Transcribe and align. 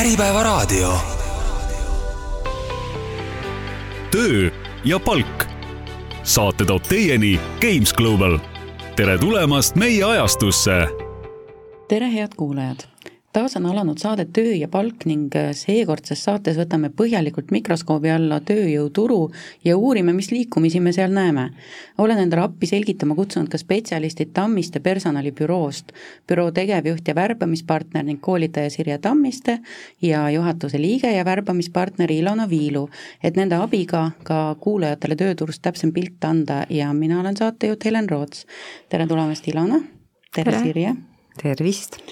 Äripäevaraadio. 0.00 0.98
töö 4.10 4.50
ja 4.84 4.98
palk. 5.00 5.44
saate 6.22 6.64
toob 6.64 6.82
teieni 6.82 7.40
Games 7.60 7.92
Global. 7.92 8.38
tere 8.96 9.18
tulemast 9.18 9.76
meie 9.76 10.04
ajastusse. 10.04 10.72
tere, 11.88 12.12
head 12.12 12.28
kuulajad 12.36 12.76
taas 13.32 13.56
on 13.56 13.66
alanud 13.66 13.98
saade 13.98 14.24
Töö 14.32 14.54
ja 14.58 14.68
palk 14.68 15.04
ning 15.06 15.30
äh, 15.38 15.52
seekordses 15.54 16.22
saates 16.26 16.56
võtame 16.58 16.90
põhjalikult 16.94 17.52
mikroskoobi 17.54 18.10
alla 18.10 18.40
tööjõuturu 18.42 19.18
ja 19.64 19.76
uurime, 19.78 20.12
mis 20.16 20.30
liikumisi 20.34 20.80
me 20.80 20.92
seal 20.92 21.12
näeme. 21.14 21.50
olen 21.98 22.18
endale 22.18 22.42
appi 22.42 22.66
selgitama 22.66 23.14
kutsunud 23.14 23.48
ka 23.50 23.58
spetsialistid 23.58 24.32
Tammiste 24.34 24.80
personalibüroost, 24.80 25.92
büroo 26.26 26.50
tegevjuht 26.50 27.08
ja 27.08 27.14
värbamispartner 27.14 28.04
ning 28.04 28.20
koolitaja 28.20 28.70
Sirje 28.70 28.98
Tammiste 28.98 29.58
ja 30.02 30.30
juhatuse 30.30 30.80
liige 30.80 31.12
ja 31.12 31.24
värbamispartner 31.24 32.10
Ilona 32.12 32.48
Viilu, 32.50 32.88
et 33.22 33.36
nende 33.36 33.60
abiga 33.62 34.10
ka 34.24 34.56
kuulajatele 34.60 35.16
tööturust 35.16 35.62
täpsem 35.62 35.92
pilt 35.92 36.24
anda 36.24 36.64
ja 36.70 36.90
mina 36.92 37.20
olen 37.20 37.36
saatejuht 37.36 37.84
Helen 37.84 38.10
Roots. 38.10 38.46
tere 38.88 39.06
tulemast, 39.06 39.48
Ilona! 39.48 39.78
tere, 40.34 40.50
tere., 40.50 40.64
Sirje! 40.66 40.96
tervist! 41.42 42.02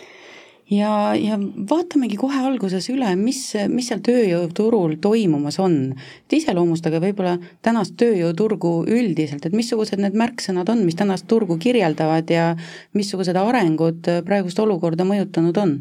Ja, 0.71 1.15
ja 1.17 1.39
vaatamegi 1.71 2.19
kohe 2.21 2.41
alguses 2.51 2.89
üle, 2.93 3.11
mis, 3.17 3.41
mis 3.73 3.89
seal 3.91 4.03
tööjõuturul 4.05 4.99
toimumas 5.03 5.59
on. 5.63 5.79
et 6.27 6.39
iseloomustage 6.41 7.01
võib-olla 7.03 7.37
tänast 7.63 7.97
tööjõuturgu 8.01 8.73
üldiselt, 8.87 9.47
et 9.47 9.57
missugused 9.57 10.01
need 10.01 10.17
märksõnad 10.19 10.69
on, 10.69 10.85
mis 10.87 10.99
tänast 10.99 11.27
turgu 11.31 11.59
kirjeldavad 11.59 12.31
ja 12.31 12.55
missugused 12.95 13.37
arengud 13.37 14.09
praegust 14.25 14.59
olukorda 14.59 15.05
mõjutanud 15.09 15.63
on 15.65 15.79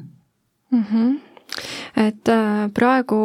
mm? 0.71 0.83
-hmm 0.83 1.26
et 1.97 2.29
äh, 2.29 2.67
praegu 2.73 3.17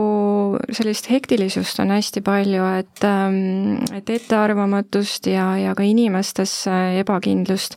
sellist 0.73 1.09
hektilisust 1.13 1.81
on 1.83 1.93
hästi 1.93 2.23
palju, 2.25 2.65
et, 2.79 3.05
ähm, 3.05 3.83
et 3.95 4.09
ettearvamatust 4.11 5.29
ja, 5.29 5.53
ja 5.61 5.75
ka 5.77 5.85
inimestes 5.87 6.55
ebakindlust. 7.01 7.77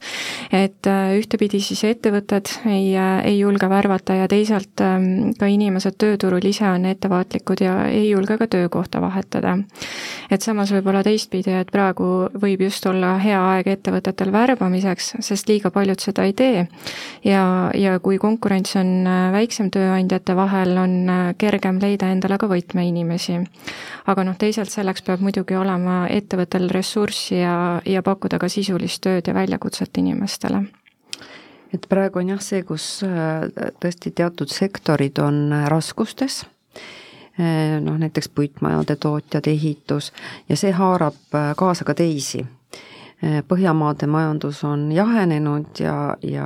et 0.52 0.88
äh, 0.88 1.16
ühtepidi 1.19 1.59
siis 1.63 1.83
ettevõtted 1.88 2.52
ei, 2.66 2.94
äh, 2.97 3.25
ei 3.25 3.39
julge 3.39 3.69
värvata 3.69 4.16
ja 4.21 4.27
teisalt 4.31 4.81
ähm, 4.83 5.33
ka 5.39 5.49
inimesed 5.52 5.97
tööturul 6.02 6.45
ise 6.45 6.67
on 6.69 6.85
ettevaatlikud 6.85 7.63
ja 7.66 7.75
ei 7.89 8.09
julge 8.09 8.38
ka 8.38 8.47
töökohta 8.47 9.01
vahetada. 9.01 9.57
et 10.31 10.41
samas 10.41 10.72
võib-olla 10.72 11.03
teistpidi, 11.03 11.51
et 11.51 11.72
praegu 11.72 12.29
võib 12.41 12.66
just 12.67 12.85
olla 12.85 13.16
hea 13.19 13.41
aeg 13.55 13.67
ettevõtetel 13.75 14.31
värbamiseks, 14.31 15.16
sest 15.19 15.49
liiga 15.49 15.72
paljud 15.72 15.99
seda 15.99 16.23
ei 16.23 16.33
tee. 16.33 16.67
ja, 17.23 17.72
ja 17.75 17.99
kui 17.99 18.17
konkurents 18.17 18.75
on 18.79 19.05
väiksem 19.35 19.69
tööandjate 19.72 20.35
vahel, 20.35 20.44
on 20.77 21.09
äh, 21.09 21.33
kergem 21.38 21.79
leida 21.81 22.09
endale 22.11 22.38
ka 22.38 22.47
võtmeinimesi. 22.47 23.39
aga 24.05 24.23
noh, 24.23 24.38
teisalt 24.38 24.69
selleks 24.69 25.01
peab 25.01 25.21
muidugi 25.21 25.55
olema 25.55 26.05
ettevõttel 26.09 26.69
ressurssi 26.69 27.39
ja, 27.39 27.81
ja 27.85 28.01
pakkuda 28.03 28.39
ka 28.39 28.49
sisulist 28.49 29.01
tööd 29.01 29.27
ja 29.27 29.33
väljakutset 29.33 29.97
inimestele 29.97 30.66
et 31.73 31.88
praegu 31.89 32.19
on 32.19 32.29
jah 32.29 32.41
see, 32.41 32.63
kus 32.63 33.03
äh, 33.03 33.47
tõesti 33.81 34.11
teatud 34.16 34.51
sektorid 34.51 35.19
on 35.19 35.51
äh, 35.53 35.67
raskustes, 35.71 36.45
noh 37.35 37.97
näiteks 37.99 38.29
puitmajade 38.31 38.95
tootjad, 38.95 39.47
ehitus 39.51 40.13
ja 40.47 40.55
see 40.55 40.71
haarab 40.71 41.35
kaasa 41.59 41.83
ka 41.83 41.91
teisi. 41.91 42.45
Põhjamaade 43.49 44.07
majandus 44.07 44.61
on 44.63 44.85
jahenenud 44.95 45.81
ja, 45.83 46.16
ja 46.23 46.45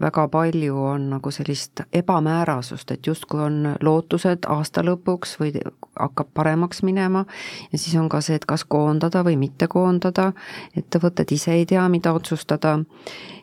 väga 0.00 0.28
palju 0.28 0.76
on 0.76 1.10
nagu 1.10 1.30
sellist 1.30 1.80
ebamäärasust, 1.92 2.90
et 2.90 3.06
justkui 3.06 3.40
on 3.40 3.76
lootused 3.80 4.48
aasta 4.48 4.84
lõpuks 4.84 5.36
või 5.40 5.52
hakkab 6.00 6.32
paremaks 6.34 6.82
minema 6.82 7.24
ja 7.72 7.78
siis 7.78 7.96
on 8.00 8.08
ka 8.08 8.20
see, 8.20 8.36
et 8.36 8.46
kas 8.48 8.64
koondada 8.64 9.24
või 9.24 9.36
mitte 9.36 9.68
koondada, 9.68 10.32
ettevõtted 10.76 11.32
ise 11.32 11.52
ei 11.52 11.66
tea, 11.66 11.88
mida 11.88 12.12
otsustada 12.12 12.78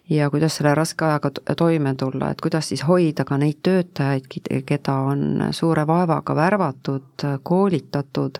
ja 0.10 0.30
kuidas 0.30 0.56
selle 0.58 0.74
raske 0.76 1.06
ajaga 1.06 1.32
toime 1.58 1.94
tulla, 1.96 2.32
et 2.32 2.42
kuidas 2.42 2.70
siis 2.70 2.84
hoida 2.88 3.26
ka 3.26 3.38
neid 3.38 3.60
töötajaid, 3.64 4.30
keda 4.66 4.96
on 5.12 5.44
suure 5.56 5.86
vaevaga 5.88 6.36
värvatud, 6.36 7.26
koolitatud 7.44 8.40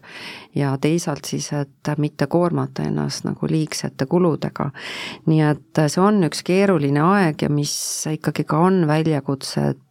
ja 0.56 0.76
teisalt 0.82 1.30
siis, 1.30 1.52
et 1.54 1.92
mitte 1.98 2.28
koormata 2.28 2.88
ennast 2.90 3.28
nagu 3.28 3.50
liigsete 3.50 4.06
kuludega. 4.06 4.72
nii 5.26 5.42
et 5.42 5.84
see 5.88 6.02
on 6.02 6.24
üks 6.30 6.44
keeruline 6.46 7.04
aeg 7.04 7.46
ja 7.46 7.50
mis 7.50 7.74
ikkagi 8.12 8.44
ka 8.44 8.64
on 8.70 8.88
väljakutse, 8.88 9.70
et 9.70 9.86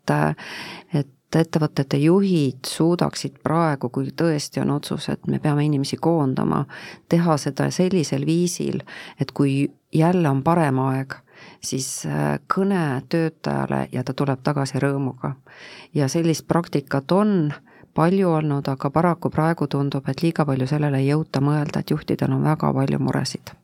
et 1.28 1.36
ettevõtete 1.36 1.98
juhid 2.00 2.64
suudaksid 2.64 3.34
praegu, 3.44 3.90
kui 3.92 4.08
tõesti 4.16 4.62
on 4.62 4.70
otsus, 4.78 5.10
et 5.12 5.26
me 5.28 5.38
peame 5.38 5.66
inimesi 5.66 5.98
koondama, 6.00 6.62
teha 7.08 7.36
seda 7.36 7.68
sellisel 7.74 8.24
viisil, 8.26 8.80
et 9.20 9.32
kui 9.36 9.66
jälle 9.92 10.28
on 10.28 10.40
parem 10.42 10.80
aeg, 10.86 11.18
siis 11.60 12.06
äh, 12.06 12.38
kõne 12.54 13.02
töötajale 13.08 13.88
ja 13.92 14.04
ta 14.04 14.14
tuleb 14.14 14.42
tagasi 14.42 14.78
rõõmuga. 14.78 15.34
ja 15.94 16.08
sellist 16.08 16.46
praktikat 16.48 17.12
on 17.12 17.52
palju 17.94 18.30
olnud, 18.30 18.68
aga 18.68 18.90
paraku 18.90 19.30
praegu 19.30 19.66
tundub, 19.66 20.08
et 20.08 20.22
liiga 20.22 20.44
palju 20.46 20.66
sellele 20.66 20.98
ei 20.98 21.08
jõuta 21.08 21.40
mõelda, 21.40 21.80
et 21.80 21.90
juhtidel 21.90 22.32
on 22.32 22.44
väga 22.44 22.72
palju 22.72 22.98
muresid 22.98 23.54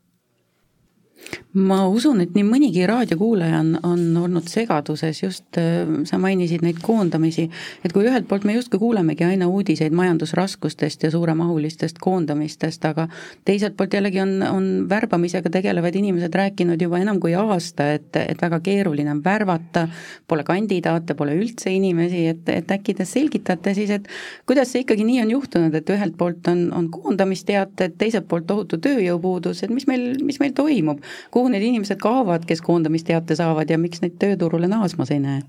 ma 1.54 1.84
usun, 1.86 2.18
et 2.24 2.32
nii 2.34 2.42
mõnigi 2.46 2.82
raadiokuulaja 2.88 3.60
on, 3.62 3.68
on 3.86 4.00
olnud 4.24 4.48
segaduses, 4.50 5.20
just 5.22 5.58
äh, 5.60 5.86
sa 6.08 6.18
mainisid 6.18 6.64
neid 6.66 6.80
koondamisi, 6.82 7.46
et 7.86 7.94
kui 7.94 8.06
ühelt 8.08 8.26
poolt 8.26 8.46
me 8.48 8.56
justkui 8.56 8.80
kuulemegi 8.82 9.26
aina 9.26 9.46
uudiseid 9.46 9.94
majandusraskustest 9.94 11.06
ja 11.06 11.12
suuremahulistest 11.14 12.00
koondamistest, 12.02 12.84
aga 12.90 13.06
teiselt 13.46 13.76
poolt 13.78 13.94
jällegi 13.94 14.18
on, 14.24 14.34
on 14.48 14.66
värbamisega 14.90 15.52
tegelevad 15.54 15.94
inimesed 15.94 16.34
rääkinud 16.34 16.82
juba 16.82 16.98
enam 16.98 17.20
kui 17.22 17.36
aasta, 17.38 17.92
et, 18.00 18.10
et 18.18 18.42
väga 18.42 18.58
keeruline 18.64 19.14
on 19.14 19.22
värvata, 19.24 19.86
pole 20.26 20.42
kandidaate, 20.46 21.14
pole 21.14 21.38
üldse 21.38 21.70
inimesi, 21.70 22.24
et, 22.34 22.50
et 22.50 22.74
äkki 22.74 22.96
te 22.98 23.06
selgitate 23.06 23.76
siis, 23.78 23.94
et 23.94 24.10
kuidas 24.50 24.74
see 24.74 24.82
ikkagi 24.82 25.06
nii 25.06 25.22
on 25.22 25.34
juhtunud, 25.36 25.78
et 25.78 25.94
ühelt 25.94 26.18
poolt 26.18 26.50
on, 26.50 26.66
on 26.74 26.90
koondamisteated, 26.90 27.94
teiselt 28.00 28.26
poolt 28.26 28.50
tohutu 28.50 28.82
tööjõupuudus, 28.82 29.62
et 29.62 29.70
mis 29.70 29.86
meil, 29.86 30.10
mis 30.26 30.42
meil 30.42 30.56
toimub? 30.56 30.98
kuhu 31.30 31.43
need 31.52 31.62
inimesed 31.62 32.00
kaovad, 32.00 32.44
kes 32.48 32.62
koondamisteate 32.62 33.36
saavad 33.36 33.70
ja 33.70 33.78
miks 33.78 34.02
neid 34.04 34.16
tööturule 34.22 34.70
naasmas 34.70 35.10
ei 35.14 35.20
näe? 35.22 35.42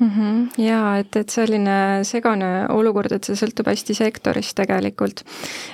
Mm. 0.00 0.10
-hmm. 0.10 0.62
jaa, 0.64 0.98
et, 0.98 1.16
et 1.16 1.28
selline 1.28 2.04
segane 2.04 2.66
olukord, 2.68 3.12
et 3.12 3.24
see 3.24 3.36
sõltub 3.38 3.68
hästi 3.70 3.94
sektorist 3.94 4.56
tegelikult. 4.56 5.22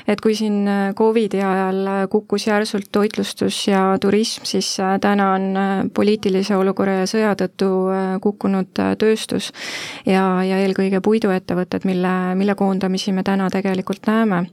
et 0.09 0.21
kui 0.21 0.35
siin 0.35 0.69
Covidi 0.95 1.43
ajal 1.43 2.09
kukkus 2.11 2.47
järsult 2.47 2.89
toitlustus 2.93 3.69
ja 3.69 3.99
turism, 4.01 4.45
siis 4.45 4.81
äh, 4.81 4.99
täna 5.01 5.33
on 5.33 5.57
äh, 5.57 5.85
poliitilise 5.95 6.57
olukorra 6.57 6.93
ja 6.93 7.07
sõja 7.07 7.35
tõttu 7.35 7.71
äh, 7.91 8.21
kukkunud 8.21 8.75
tööstus 8.99 9.53
ja, 10.07 10.43
ja 10.45 10.59
eelkõige 10.59 11.01
puiduettevõtted, 11.01 11.85
mille, 11.85 12.35
mille 12.35 12.55
koondamisi 12.55 13.13
me 13.13 13.23
täna 13.23 13.51
tegelikult 13.51 14.07
näeme 14.07 14.47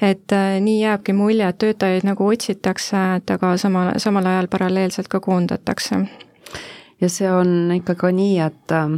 et 0.00 0.32
äh, 0.32 0.60
nii 0.60 0.80
jääbki 0.82 1.12
mulje, 1.12 1.48
et 1.48 1.58
töötajaid 1.58 2.06
nagu 2.06 2.28
otsitakse, 2.28 3.02
et 3.16 3.30
aga 3.30 3.56
samal, 3.60 3.94
samal 4.02 4.26
ajal 4.26 4.48
paralleelselt 4.52 5.08
ka 5.08 5.20
koondatakse. 5.20 6.04
Ja 7.00 7.08
see 7.08 7.30
on 7.30 7.72
ikka 7.74 7.94
ka 7.94 8.10
nii, 8.14 8.38
et 8.40 8.72
äh, 8.72 8.96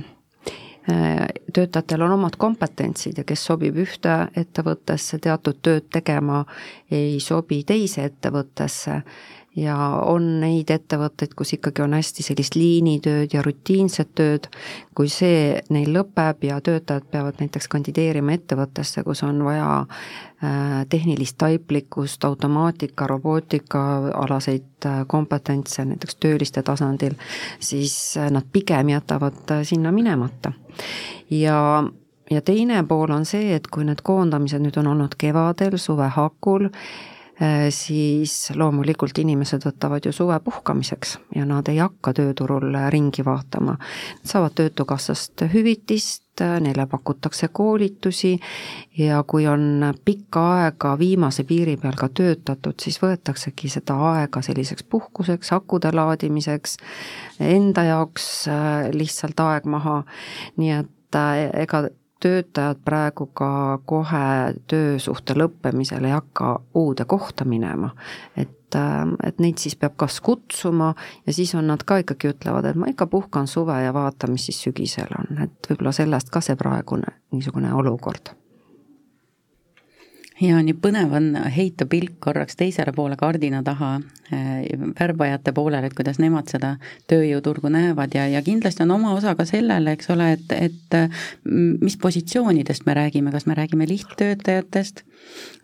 töötajatel 1.53 2.03
on 2.07 2.17
omad 2.19 2.37
kompetentsid 2.39 3.19
ja 3.19 3.25
kes 3.29 3.45
sobib 3.51 3.77
ühte 3.77 4.15
ettevõttesse 4.37 5.19
teatud 5.19 5.61
tööd 5.63 5.89
tegema, 5.93 6.45
ei 6.91 7.19
sobi 7.21 7.63
teise 7.69 8.07
ettevõttesse 8.09 9.03
ja 9.59 9.77
on 10.07 10.27
neid 10.43 10.71
ettevõtteid, 10.71 11.35
kus 11.37 11.53
ikkagi 11.57 11.83
on 11.83 11.97
hästi 11.97 12.25
sellist 12.27 12.57
liinitööd 12.59 13.35
ja 13.35 13.43
rutiinset 13.45 14.15
tööd, 14.19 14.49
kui 14.97 15.11
see 15.13 15.59
neil 15.75 15.91
lõpeb 15.95 16.47
ja 16.49 16.61
töötajad 16.65 17.09
peavad 17.11 17.43
näiteks 17.43 17.69
kandideerima 17.73 18.37
ettevõttesse, 18.37 19.03
kus 19.07 19.23
on 19.27 19.43
vaja 19.47 19.69
äh, 19.83 20.81
tehnilist 20.91 21.39
taiplikkust, 21.43 22.25
automaatika, 22.25 23.07
robootika 23.11 23.85
alaseid 24.25 24.87
äh, 24.87 25.03
kompetentse 25.07 25.85
näiteks 25.89 26.21
tööliste 26.23 26.63
tasandil, 26.63 27.19
siis 27.61 28.17
äh, 28.17 28.31
nad 28.35 28.47
pigem 28.53 28.95
jätavad 28.95 29.59
sinna 29.63 29.93
minemata. 29.93 30.53
ja 31.31 31.85
ja 32.31 32.43
teine 32.43 32.83
pool 32.85 33.11
on 33.11 33.25
see, 33.25 33.55
et 33.57 33.71
kui 33.73 33.87
need 33.89 34.03
koondamised 34.05 34.61
nüüd 34.61 34.77
on 34.81 34.91
olnud 34.93 35.15
kevadel, 35.19 35.79
suve 35.81 36.11
hakul, 36.13 36.69
siis 37.71 38.51
loomulikult 38.59 39.19
inimesed 39.23 39.63
võtavad 39.63 40.07
ju 40.07 40.13
suve 40.13 40.39
puhkamiseks 40.43 41.19
ja 41.37 41.45
nad 41.47 41.69
ei 41.71 41.79
hakka 41.79 42.13
tööturul 42.19 42.75
ringi 42.91 43.25
vaatama. 43.25 43.77
Nad 43.79 44.33
saavad 44.33 44.57
Töötukassast 44.59 45.45
hüvitist, 45.53 46.43
neile 46.61 46.87
pakutakse 46.91 47.49
koolitusi 47.55 48.35
ja 48.99 49.23
kui 49.27 49.47
on 49.47 49.87
pikka 50.05 50.45
aega 50.57 50.97
viimase 50.99 51.45
piiri 51.47 51.77
peal 51.79 51.95
ka 51.99 52.09
töötatud, 52.09 52.79
siis 52.83 52.99
võetaksegi 53.03 53.71
seda 53.71 53.97
aega 54.13 54.43
selliseks 54.43 54.87
puhkuseks, 54.91 55.53
akude 55.55 55.95
laadimiseks, 55.95 56.77
enda 57.41 57.87
jaoks 57.91 58.29
äh, 58.51 58.91
lihtsalt 58.95 59.41
aeg 59.47 59.67
maha, 59.71 60.03
nii 60.57 60.77
et 60.83 60.95
et 61.09 61.63
ega 61.65 61.89
töötajad 62.21 62.81
praegu 62.85 63.27
ka 63.27 63.79
kohe 63.87 64.55
töösuhte 64.71 65.37
lõppemisel 65.39 66.05
ei 66.05 66.17
hakka 66.17 66.55
uude 66.75 67.05
kohta 67.05 67.45
minema, 67.45 67.91
et 68.37 68.55
et 69.25 69.39
neid 69.41 69.57
siis 69.57 69.79
peab 69.81 69.95
kas 69.97 70.19
kutsuma 70.21 70.91
ja 71.27 71.33
siis 71.33 71.55
on 71.57 71.71
nad 71.71 71.81
ka 71.89 72.03
ikkagi 72.03 72.35
ütlevad, 72.35 72.67
et 72.69 72.77
ma 72.77 72.91
ikka 72.91 73.07
puhkan 73.09 73.47
suve 73.49 73.79
ja 73.81 73.95
vaatan, 73.97 74.35
mis 74.37 74.45
siis 74.51 74.61
sügisel 74.67 75.15
on, 75.17 75.41
et 75.47 75.71
võib-olla 75.71 75.95
sellest 75.97 76.29
ka 76.29 76.45
see 76.45 76.57
praegune 76.61 77.15
niisugune 77.33 77.73
olukord 77.73 78.35
ja 80.41 80.61
nii 80.63 80.77
põnev 80.79 81.15
on 81.19 81.33
heita 81.55 81.87
pilk 81.91 82.19
korraks 82.25 82.59
teisele 82.59 82.93
poole 82.95 83.17
kardina 83.19 83.63
taha 83.67 83.95
äh, 84.33 84.65
värbajate 85.01 85.53
poolele, 85.57 85.91
et 85.91 85.97
kuidas 85.99 86.21
nemad 86.23 86.51
seda 86.53 86.77
tööjõuturgu 87.11 87.73
näevad. 87.73 88.15
Ja, 88.15 88.29
ja 88.31 88.43
kindlasti 88.47 88.85
on 88.87 88.97
oma 88.99 89.15
osa 89.17 89.35
ka 89.39 89.47
sellele, 89.49 89.97
eks 89.97 90.11
ole, 90.15 90.33
et, 90.39 90.57
et 90.57 90.99
mis 91.83 91.99
positsioonidest 92.01 92.87
me 92.87 92.97
räägime, 92.99 93.35
kas 93.35 93.47
me 93.47 93.59
räägime 93.59 93.89
lihttöötajatest 93.91 95.05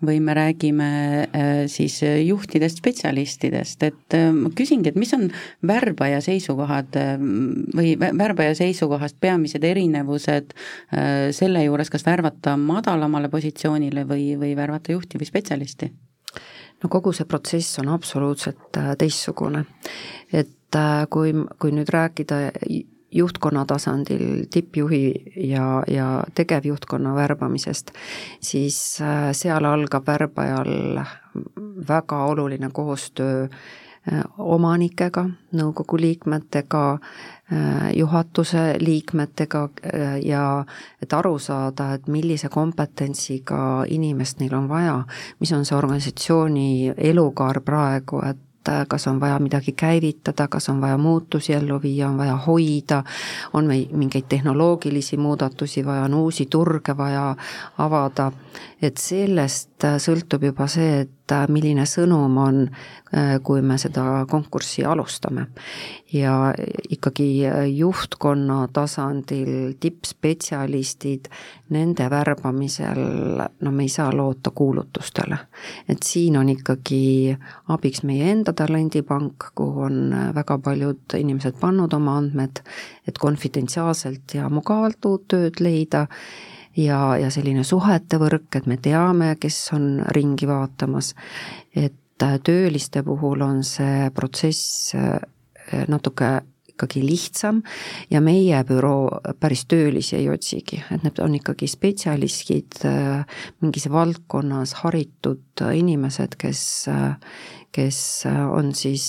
või 0.06 0.20
me 0.20 0.34
räägime 0.34 0.88
äh, 1.22 1.52
siis 1.70 2.00
juhtidest, 2.02 2.78
spetsialistidest, 2.78 3.82
et 3.82 4.16
äh, 4.16 4.30
ma 4.34 4.50
küsingi, 4.56 4.90
et 4.90 4.98
mis 5.00 5.12
on 5.16 5.28
värbaja 5.66 6.20
seisukohad 6.24 6.96
äh, 7.00 7.14
või 7.76 7.94
värbaja 8.00 8.54
seisukohast 8.58 9.18
peamised 9.20 9.64
erinevused 9.64 10.54
selle 11.34 11.62
juures, 11.64 11.90
kas 11.90 12.04
värvata 12.06 12.56
madalamale 12.60 13.28
positsioonile 13.32 14.04
või, 14.08 14.34
või 14.40 14.54
värvata 14.56 14.92
juhti 14.94 15.20
või 15.20 15.30
spetsialisti? 15.30 15.90
no 16.82 16.90
kogu 16.92 17.14
see 17.16 17.26
protsess 17.28 17.78
on 17.80 17.88
absoluutselt 17.94 18.76
teistsugune. 18.98 19.64
et 20.32 20.78
kui, 21.10 21.32
kui 21.58 21.72
nüüd 21.72 21.90
rääkida 21.94 22.40
juhtkonna 23.14 23.64
tasandil 23.66 24.46
tippjuhi 24.50 25.22
ja, 25.36 25.82
ja 25.88 26.24
tegevjuhtkonna 26.34 27.14
värbamisest, 27.14 27.90
siis 28.40 28.98
äh, 29.00 29.30
seal 29.32 29.64
algab 29.64 30.06
värbajal 30.06 31.00
väga 31.88 32.24
oluline 32.24 32.70
koostöö 32.72 33.44
äh, 33.44 34.24
omanikega, 34.38 35.28
nõukogu 35.54 36.00
liikmetega, 36.00 36.82
äh, 37.52 37.92
juhatuse 37.96 38.64
liikmetega 38.80 39.68
ja 40.24 40.64
et 41.02 41.12
aru 41.12 41.38
saada, 41.38 41.92
et 41.94 42.08
millise 42.08 42.48
kompetentsiga 42.48 43.84
inimest 43.88 44.42
neil 44.42 44.58
on 44.58 44.68
vaja, 44.68 45.04
mis 45.40 45.52
on 45.52 45.64
see 45.64 45.78
organisatsiooni 45.78 46.94
elukaar 47.12 47.62
praegu, 47.62 48.24
et 48.26 48.42
et 48.64 48.88
kas 48.88 49.06
on 49.06 49.20
vaja 49.20 49.38
midagi 49.38 49.72
käivitada, 49.72 50.48
kas 50.48 50.68
on 50.68 50.80
vaja 50.80 50.98
muutusi 50.98 51.52
ellu 51.52 51.82
viia, 51.82 52.08
on 52.08 52.18
vaja 52.18 52.36
hoida, 52.36 53.02
on 53.52 53.66
meil 53.66 53.86
mingeid 53.92 54.24
tehnoloogilisi 54.28 55.16
muudatusi 55.16 55.84
vaja, 55.86 56.04
on 56.04 56.14
uusi 56.14 56.46
turge 56.46 56.96
vaja 56.96 57.34
avada, 57.78 58.32
et 58.82 58.96
sellest 58.96 59.84
sõltub 59.98 60.44
juba 60.44 60.66
see, 60.66 61.04
et 61.04 61.23
milline 61.48 61.86
sõnum 61.88 62.36
on, 62.40 62.58
kui 63.46 63.62
me 63.62 63.78
seda 63.78 64.24
konkurssi 64.30 64.84
alustame. 64.84 65.46
ja 66.12 66.54
ikkagi 66.90 67.42
juhtkonna 67.74 68.68
tasandil 68.72 69.74
tippspetsialistid, 69.80 71.28
nende 71.74 72.06
värbamisel 72.10 73.00
no 73.60 73.70
me 73.70 73.82
ei 73.82 73.88
saa 73.88 74.10
loota 74.16 74.50
kuulutustele. 74.50 75.38
et 75.88 76.02
siin 76.02 76.36
on 76.36 76.48
ikkagi 76.48 77.36
abiks 77.68 78.02
meie 78.02 78.30
enda 78.32 78.52
talendipank, 78.52 79.50
kuhu 79.54 79.80
on 79.80 80.14
väga 80.34 80.58
paljud 80.58 81.16
inimesed 81.18 81.60
pannud 81.60 81.92
oma 81.92 82.18
andmed, 82.18 82.60
et 83.08 83.18
konfidentsiaalselt 83.18 84.34
ja 84.34 84.48
mugavalt 84.48 85.04
uut 85.04 85.28
tööd 85.28 85.60
leida 85.60 86.06
ja, 86.76 87.16
ja 87.20 87.30
selline 87.30 87.64
suhete 87.64 88.18
võrk, 88.20 88.48
et 88.58 88.66
me 88.70 88.78
teame, 88.82 89.34
kes 89.40 89.58
on 89.76 90.02
ringi 90.14 90.48
vaatamas, 90.50 91.14
et 91.74 91.94
tööliste 92.44 93.02
puhul 93.02 93.42
on 93.42 93.62
see 93.66 94.10
protsess 94.14 94.94
äh, 94.94 95.18
natuke 95.90 96.40
ikkagi 96.74 97.04
lihtsam 97.06 97.60
ja 98.10 98.20
meie 98.22 98.58
büroo 98.66 99.20
päris 99.40 99.64
töölisi 99.70 100.16
ei 100.18 100.28
otsigi, 100.30 100.80
et 100.90 101.04
need 101.06 101.18
on 101.22 101.34
ikkagi 101.38 101.68
spetsialistid, 101.70 102.80
äh, 102.90 103.40
mingis 103.62 103.88
valdkonnas 103.90 104.76
haritud 104.82 105.64
inimesed, 105.74 106.38
kes, 106.38 106.62
äh, 106.90 107.16
kes 107.74 107.98
on 108.28 108.74
siis 108.74 109.06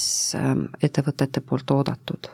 ettevõtete 0.82 1.42
poolt 1.46 1.72
oodatud 1.72 2.34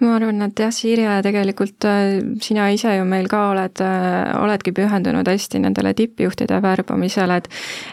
ma 0.00 0.14
arvan, 0.16 0.42
et 0.46 0.62
jah, 0.64 0.72
Sirje, 0.74 1.18
tegelikult 1.22 1.86
äh, 1.88 2.22
sina 2.42 2.70
ise 2.74 2.96
ju 2.96 3.04
meil 3.08 3.28
ka 3.30 3.42
oled, 3.52 3.82
äh, 3.84 4.32
oledki 4.40 4.72
pühendunud 4.76 5.28
hästi 5.28 5.60
nendele 5.62 5.92
tippjuhtide 5.98 6.62
värbamisele, 6.64 7.36
et 7.42 7.48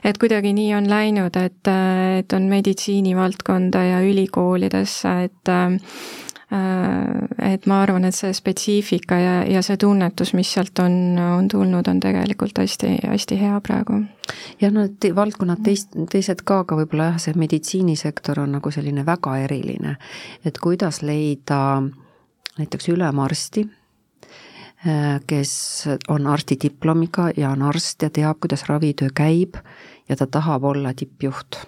et 0.10 0.18
kuidagi 0.22 0.54
nii 0.56 0.74
on 0.78 0.90
läinud, 0.90 1.36
et, 1.38 1.62
äh, 1.68 2.20
et 2.24 2.34
on 2.34 2.50
meditsiinivaldkonda 2.50 3.84
ja 3.92 4.02
ülikoolidesse, 4.06 5.16
et 5.30 5.54
et 6.50 7.66
ma 7.70 7.82
arvan, 7.84 8.08
et 8.08 8.16
see 8.18 8.32
spetsiifika 8.34 9.18
ja, 9.22 9.34
ja 9.46 9.62
see 9.66 9.78
tunnetus, 9.78 10.32
mis 10.34 10.50
sealt 10.50 10.80
on, 10.82 10.94
on 11.22 11.48
tulnud, 11.52 11.88
on 11.88 12.00
tegelikult 12.02 12.58
hästi, 12.58 12.96
hästi 13.06 13.38
hea 13.38 13.60
praegu. 13.66 14.02
jah, 14.62 14.74
no 14.74 14.88
et 14.90 15.10
valdkonnad 15.16 15.62
teist, 15.66 15.94
teised 16.10 16.42
ka, 16.42 16.64
aga 16.66 16.80
võib-olla 16.82 17.12
jah, 17.12 17.20
see 17.22 17.38
meditsiinisektor 17.38 18.42
on 18.42 18.58
nagu 18.58 18.74
selline 18.74 19.06
väga 19.06 19.38
eriline, 19.46 19.98
et 20.46 20.58
kuidas 20.58 21.04
leida 21.06 21.62
näiteks 22.60 22.90
ülemarsti, 22.96 23.68
kes 25.28 25.54
on 26.10 26.28
arstidiplomiga 26.28 27.30
ja 27.38 27.52
on 27.52 27.62
arst 27.68 28.02
ja 28.02 28.10
teab, 28.10 28.40
kuidas 28.42 28.66
ravitöö 28.70 29.12
käib 29.14 29.60
ja 30.10 30.16
ta 30.16 30.28
tahab 30.28 30.64
olla 30.64 30.94
tippjuht. 30.94 31.62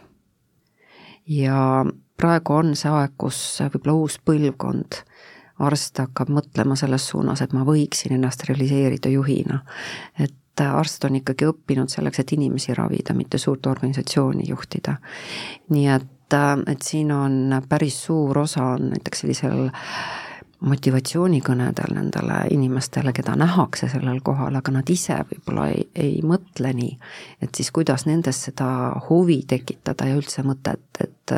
ja 1.27 1.85
praegu 2.21 2.53
on 2.53 2.75
see 2.77 2.91
aeg, 2.91 3.15
kus 3.17 3.39
võib-olla 3.63 3.97
uus 4.03 4.19
põlvkond 4.25 5.01
arste 5.61 6.05
hakkab 6.07 6.31
mõtlema 6.33 6.75
selles 6.79 7.07
suunas, 7.11 7.41
et 7.41 7.53
ma 7.53 7.65
võiksin 7.67 8.15
ennast 8.17 8.45
realiseerida 8.49 9.09
juhina. 9.13 9.61
et 10.19 10.61
arst 10.61 11.05
on 11.05 11.15
ikkagi 11.15 11.47
õppinud 11.47 11.89
selleks, 11.89 12.19
et 12.19 12.33
inimesi 12.35 12.73
ravida, 12.77 13.13
mitte 13.17 13.37
suurt 13.37 13.67
organisatsiooni 13.67 14.49
juhtida. 14.49 14.97
nii 15.69 15.87
et, 15.87 16.33
et 16.67 16.81
siin 16.81 17.11
on 17.11 17.61
päris 17.69 18.03
suur 18.05 18.37
osa 18.37 18.63
on 18.75 18.89
näiteks 18.89 19.19
sellisel 19.19 19.67
äh, 19.67 20.20
motivatsioonikõnedel 20.61 21.95
nendele 21.95 22.37
inimestele, 22.53 23.13
keda 23.17 23.33
nähakse 23.39 23.89
sellel 23.89 24.21
kohal, 24.25 24.55
aga 24.59 24.73
nad 24.75 24.89
ise 24.93 25.17
võib-olla 25.31 25.67
ei, 25.73 25.87
ei 25.95 26.19
mõtle 26.25 26.73
nii. 26.77 26.97
et 27.41 27.55
siis 27.57 27.71
kuidas 27.73 28.05
nendes 28.05 28.43
seda 28.45 28.67
huvi 29.09 29.41
tekitada 29.47 30.09
ja 30.09 30.17
üldse 30.19 30.45
mõtet, 30.45 30.85
et, 31.01 31.33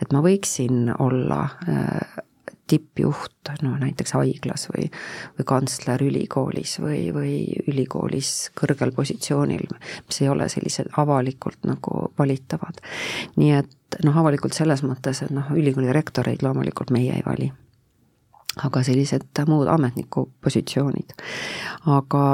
et 0.00 0.12
ma 0.16 0.22
võiksin 0.24 0.88
olla 0.98 1.42
äh, 1.68 2.22
tippjuht, 2.66 3.50
no 3.62 3.74
näiteks 3.76 4.14
haiglas 4.16 4.68
või, 4.72 4.86
või 5.36 5.46
kantsler 5.48 6.02
ülikoolis 6.02 6.78
või, 6.80 7.00
või 7.12 7.34
ülikoolis 7.68 8.30
kõrgel 8.56 8.94
positsioonil, 8.96 9.66
mis 10.08 10.22
ei 10.22 10.30
ole 10.32 10.48
sellised 10.48 10.88
avalikult 10.96 11.68
nagu 11.68 12.06
valitavad. 12.18 12.80
nii 13.36 13.52
et 13.58 14.00
noh, 14.04 14.16
avalikult 14.16 14.56
selles 14.56 14.82
mõttes, 14.86 15.20
et 15.22 15.36
noh, 15.36 15.52
ülikooli 15.52 15.92
rektoreid 15.92 16.42
loomulikult 16.42 16.94
meie 16.94 17.12
ei 17.18 17.26
vali 17.26 17.52
aga 18.62 18.82
sellised 18.82 19.42
muud 19.48 19.68
ametniku 19.68 20.28
positsioonid. 20.44 21.16
aga 21.86 22.24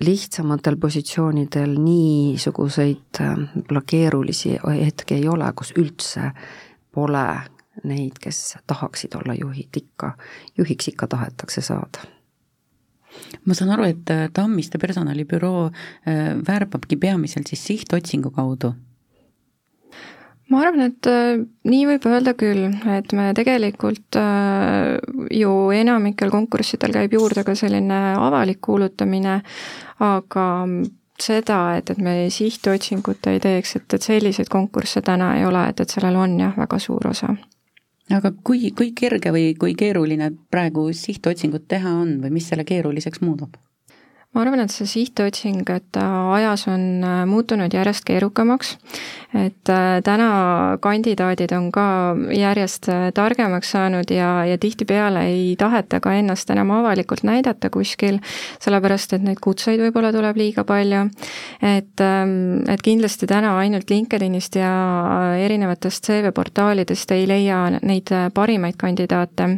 lihtsamatel 0.00 0.76
positsioonidel 0.76 1.76
niisuguseid 1.80 3.20
äh, 3.20 3.36
võib-olla 3.54 3.82
keerulisi 3.86 4.56
hetki 4.58 5.20
ei 5.20 5.28
ole, 5.28 5.52
kus 5.56 5.72
üldse 5.78 6.32
pole 6.94 7.26
neid, 7.84 8.18
kes 8.22 8.56
tahaksid 8.66 9.14
olla 9.18 9.34
juhid 9.34 9.76
ikka, 9.76 10.12
juhiks 10.58 10.88
ikka 10.92 11.06
tahetakse 11.10 11.62
saada 11.62 12.04
ma 13.46 13.54
saan 13.54 13.70
aru, 13.74 13.86
et 13.90 14.10
äh, 14.10 14.28
Tammiste 14.32 14.78
personalibüroo 14.78 15.66
äh, 15.68 16.34
värbabki 16.48 16.96
peamiselt 16.96 17.46
siis 17.50 17.66
sihtotsingu 17.66 18.30
kaudu 18.34 18.74
ma 20.52 20.60
arvan, 20.60 20.90
et 20.90 21.08
äh, 21.08 21.38
nii 21.68 21.86
võib 21.88 22.08
öelda 22.10 22.34
küll, 22.38 22.66
et 22.92 23.14
me 23.16 23.30
tegelikult 23.36 24.18
äh, 24.20 24.98
ju 25.32 25.54
enamikel 25.74 26.32
konkurssidel 26.34 26.92
käib 26.96 27.16
juurde 27.16 27.46
ka 27.46 27.56
selline 27.58 28.00
avalik 28.20 28.60
kuulutamine, 28.64 29.40
aga 30.04 30.46
seda, 31.20 31.58
et, 31.78 31.90
et 31.90 31.98
me 32.02 32.14
sihtotsingut 32.32 33.26
ei 33.30 33.40
teeks, 33.42 33.76
et, 33.78 33.88
et 33.96 34.06
selliseid 34.12 34.50
konkursse 34.52 35.02
täna 35.04 35.34
ei 35.38 35.46
ole, 35.46 35.68
et, 35.70 35.80
et 35.80 35.96
sellel 35.96 36.18
on 36.18 36.38
jah, 36.40 36.54
väga 36.58 36.80
suur 36.82 37.08
osa. 37.10 37.34
aga 38.12 38.34
kui, 38.44 38.70
kui 38.76 38.92
kerge 38.92 39.32
või 39.32 39.54
kui 39.56 39.72
keeruline 39.78 40.32
praegu 40.50 40.90
sihtotsingut 40.92 41.68
teha 41.68 41.94
on 42.02 42.18
või 42.20 42.34
mis 42.36 42.50
selle 42.50 42.66
keeruliseks 42.68 43.22
muudab? 43.24 43.56
ma 44.34 44.42
arvan, 44.42 44.64
et 44.64 44.72
see 44.74 44.88
sihtotsing, 44.90 45.62
et 45.70 45.84
ta 45.94 46.04
ajas 46.34 46.66
on 46.70 47.04
äh, 47.06 47.22
muutunud 47.30 47.74
järjest 47.74 48.04
keerukamaks, 48.08 48.74
et 49.34 49.70
äh, 49.72 50.00
täna 50.04 50.78
kandidaadid 50.82 51.52
on 51.56 51.70
ka 51.74 51.86
järjest 52.34 52.88
äh, 52.92 53.08
targemaks 53.14 53.74
saanud 53.74 54.10
ja, 54.10 54.44
ja 54.46 54.58
tihtipeale 54.58 55.26
ei 55.30 55.54
taheta 55.58 56.00
ka 56.00 56.14
ennast 56.14 56.50
enam 56.50 56.70
avalikult 56.76 57.24
näidata 57.26 57.70
kuskil, 57.70 58.20
sellepärast 58.62 59.16
et 59.16 59.26
neid 59.26 59.40
kutseid 59.42 59.82
võib-olla 59.82 60.12
tuleb 60.14 60.38
liiga 60.40 60.64
palju. 60.64 61.04
et, 61.62 62.00
ähm, 62.00 62.64
et 62.68 62.82
kindlasti 62.82 63.26
täna 63.26 63.56
ainult 63.58 63.90
LinkedInist 63.90 64.56
ja 64.56 64.72
erinevatest 65.38 66.06
CV-portaalidest 66.06 67.10
ei 67.16 67.28
leia 67.28 67.78
neid 67.82 68.10
parimaid 68.34 68.76
kandidaate. 68.78 69.48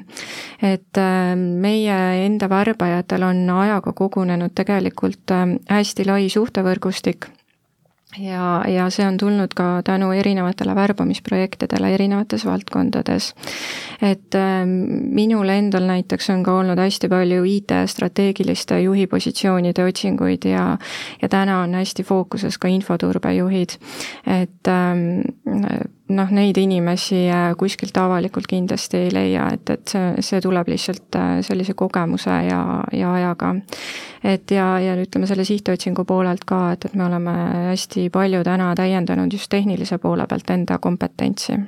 et 0.62 1.02
meie 1.36 1.98
enda 2.26 2.48
värbajatel 2.48 3.22
on 3.22 3.50
ajaga 3.50 3.92
kogunenud 3.92 4.54
tegelikult 4.54 4.76
tegelikult 4.76 5.32
ähm, 5.34 5.58
hästi 5.70 6.06
lai 6.06 6.28
suhtevõrgustik 6.28 7.28
ja, 8.18 8.64
ja 8.68 8.86
see 8.90 9.06
on 9.06 9.16
tulnud 9.16 9.54
ka 9.56 9.82
tänu 9.84 10.10
erinevatele 10.12 10.74
värbamisprojektidele 10.74 11.92
erinevates 11.94 12.46
valdkondades. 12.46 13.34
et 14.02 14.34
äh, 14.34 14.66
minul 15.20 15.48
endal 15.48 15.86
näiteks 15.88 16.30
on 16.30 16.42
ka 16.42 16.58
olnud 16.58 16.78
hästi 16.78 17.08
palju 17.08 17.44
IT-strateegiliste 17.44 18.80
juhi 18.80 19.06
positsioonide 19.06 19.84
otsinguid 19.84 20.44
ja 20.44 20.78
ja 21.22 21.28
täna 21.28 21.60
on 21.62 21.74
hästi 21.74 22.04
fookuses 22.04 22.58
ka 22.58 22.68
infoturbejuhid. 22.68 23.78
et 24.26 24.68
äh, 24.68 25.80
noh, 26.08 26.30
neid 26.30 26.58
inimesi 26.60 27.18
äh, 27.32 27.50
kuskilt 27.58 27.96
avalikult 27.98 28.46
kindlasti 28.50 28.98
ei 29.06 29.12
leia, 29.14 29.48
et, 29.54 29.70
et 29.70 29.94
see, 29.94 30.12
see 30.24 30.40
tuleb 30.44 30.68
lihtsalt 30.70 31.18
äh, 31.18 31.32
sellise 31.46 31.74
kogemuse 31.78 32.30
ja, 32.48 32.60
ja 32.92 33.12
ajaga. 33.14 33.54
et 34.24 34.50
ja, 34.50 34.68
ja 34.80 34.96
ütleme 35.00 35.26
selle 35.26 35.44
sihtotsingu 35.44 36.04
poolelt 36.04 36.44
ka, 36.46 36.72
et, 36.72 36.84
et 36.88 36.94
me 36.94 37.06
oleme 37.06 37.34
hästi 37.72 38.08
palju 38.14 38.44
täna 38.44 38.72
täiendanud 38.78 39.32
just 39.32 39.50
tehnilise 39.50 39.98
poole 39.98 40.26
pealt 40.26 40.50
enda 40.50 40.78
kompetentsi 40.78 41.58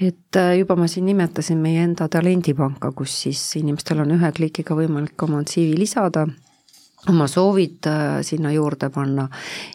et 0.00 0.36
äh, 0.36 0.54
juba 0.58 0.76
ma 0.76 0.88
siin 0.88 1.04
nimetasin 1.06 1.58
meie 1.60 1.82
enda 1.84 2.08
talendipanka, 2.08 2.92
kus 2.96 3.22
siis 3.26 3.42
inimestel 3.60 4.00
on 4.00 4.16
ühe 4.16 4.32
klikiga 4.36 4.76
võimalik 4.78 5.28
oma 5.28 5.44
CV 5.44 5.76
lisada 5.76 6.26
oma 7.08 7.26
soovid 7.26 7.86
äh, 7.86 8.20
sinna 8.22 8.52
juurde 8.52 8.90
panna. 8.90 9.28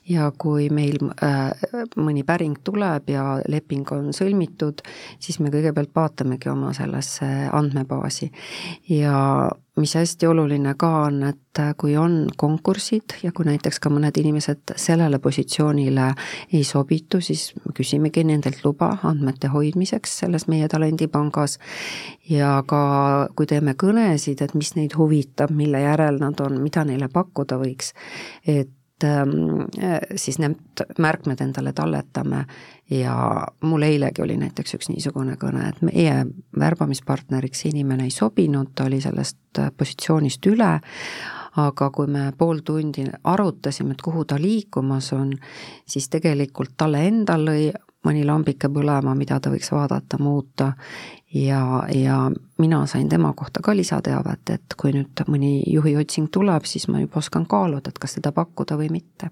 Ja 0.09 0.31
kui 0.37 0.69
meil 0.69 0.99
äh, 1.23 1.51
mõni 1.97 2.23
päring 2.27 2.59
tuleb 2.63 3.09
ja 3.09 3.25
leping 3.49 3.89
on 3.95 4.11
sõlmitud, 4.13 4.83
siis 5.19 5.39
me 5.39 5.53
kõigepealt 5.53 5.93
vaatamegi 5.95 6.51
oma 6.51 6.73
sellesse 6.77 7.29
andmebaasi. 7.51 8.31
Ja 8.93 9.49
mis 9.75 9.95
hästi 9.95 10.27
oluline 10.27 10.73
ka 10.79 10.89
on, 11.05 11.23
et 11.23 11.61
kui 11.77 11.97
on 11.97 12.29
konkursid 12.37 13.17
ja 13.23 13.31
kui 13.35 13.45
näiteks 13.47 13.79
ka 13.83 13.89
mõned 13.91 14.15
inimesed 14.19 14.75
sellele 14.79 15.19
positsioonile 15.19 16.07
ei 16.53 16.63
sobitu, 16.63 17.21
siis 17.21 17.49
küsimegi 17.75 18.23
nendelt 18.27 18.63
luba 18.63 18.93
andmete 19.03 19.51
hoidmiseks 19.51 20.19
selles 20.23 20.47
meie 20.47 20.67
talendipangas. 20.71 21.59
ja 22.29 22.63
ka 22.67 23.27
kui 23.35 23.45
teeme 23.45 23.75
kõnesid, 23.83 24.41
et 24.41 24.55
mis 24.55 24.75
neid 24.75 24.95
huvitab, 24.97 25.51
mille 25.51 25.81
järel 25.81 26.19
nad 26.19 26.39
on, 26.39 26.61
mida 26.61 26.83
neile 26.85 27.07
pakkuda 27.11 27.59
võiks, 27.59 27.93
et 28.47 28.71
siis 30.15 30.37
need 30.39 30.83
märkmed 30.99 31.41
endale 31.41 31.73
talletame. 31.73 32.45
Ja 32.89 33.45
mul 33.61 33.81
eilegi 33.81 34.21
oli 34.21 34.37
näiteks 34.37 34.77
üks 34.77 34.89
niisugune 34.91 35.35
kõne, 35.41 35.69
et 35.69 35.81
meie 35.81 36.25
värbamispartneriks 36.59 37.65
inimene 37.65 38.05
ei 38.05 38.13
sobinud, 38.13 38.71
ta 38.75 38.85
oli 38.85 39.01
sellest 39.01 39.59
positsioonist 39.77 40.45
üle, 40.51 40.69
aga 41.57 41.89
kui 41.89 42.07
me 42.11 42.29
pool 42.37 42.61
tundi 42.63 43.07
arutasime, 43.23 43.95
et 43.95 44.05
kuhu 44.05 44.25
ta 44.25 44.37
liikumas 44.39 45.11
on, 45.17 45.33
siis 45.87 46.09
tegelikult 46.13 46.75
talle 46.77 47.07
endal 47.07 47.47
lõi 47.49 47.71
mõni 48.05 48.25
lambike 48.25 48.69
põlema, 48.69 49.15
mida 49.17 49.39
ta 49.41 49.49
võiks 49.49 49.71
vaadata, 49.73 50.19
muuta 50.21 50.71
ja, 51.35 51.83
ja 51.93 52.31
mina 52.57 52.85
sain 52.85 53.09
tema 53.09 53.33
kohta 53.33 53.59
ka 53.63 53.75
lisateavet, 53.75 54.49
et 54.49 54.75
kui 54.79 54.93
nüüd 54.95 55.23
mõni 55.27 55.49
juhi 55.67 55.95
otsing 55.99 56.29
tuleb, 56.31 56.63
siis 56.63 56.87
ma 56.87 57.01
juba 57.01 57.19
oskan 57.19 57.43
kaaluda, 57.49 57.91
et 57.91 57.99
kas 57.99 58.15
teda 58.15 58.31
pakkuda 58.35 58.77
või 58.79 58.87
mitte. 58.93 59.29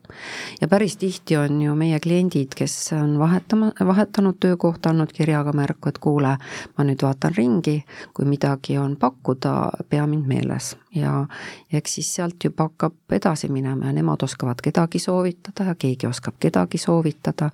ja 0.61 0.67
päris 0.67 0.97
tihti 0.97 1.37
on 1.39 1.61
ju 1.61 1.75
meie 1.79 1.99
kliendid, 2.03 2.55
kes 2.59 2.75
on 2.99 3.15
vahetama, 3.19 3.71
vahetanud 3.79 4.39
töökohta, 4.39 4.91
andnud 4.91 5.13
kirjaga 5.15 5.53
märku, 5.55 5.89
et 5.89 6.01
kuule, 6.03 6.35
ma 6.77 6.87
nüüd 6.87 7.05
vaatan 7.07 7.35
ringi, 7.37 7.77
kui 8.13 8.27
midagi 8.27 8.77
on 8.77 8.97
pakkuda, 8.99 9.55
pea 9.89 10.07
mind 10.07 10.27
meeles. 10.27 10.75
ja 10.95 11.25
eks 11.73 11.95
siis 11.95 12.15
sealt 12.15 12.43
juba 12.43 12.67
hakkab 12.67 13.15
edasi 13.15 13.47
minema 13.49 13.87
ja 13.87 13.93
nemad 13.93 14.23
oskavad 14.23 14.59
kedagi 14.61 14.99
soovitada 14.99 15.71
ja 15.71 15.75
keegi 15.75 16.07
oskab 16.07 16.35
kedagi 16.39 16.77
soovitada, 16.77 17.49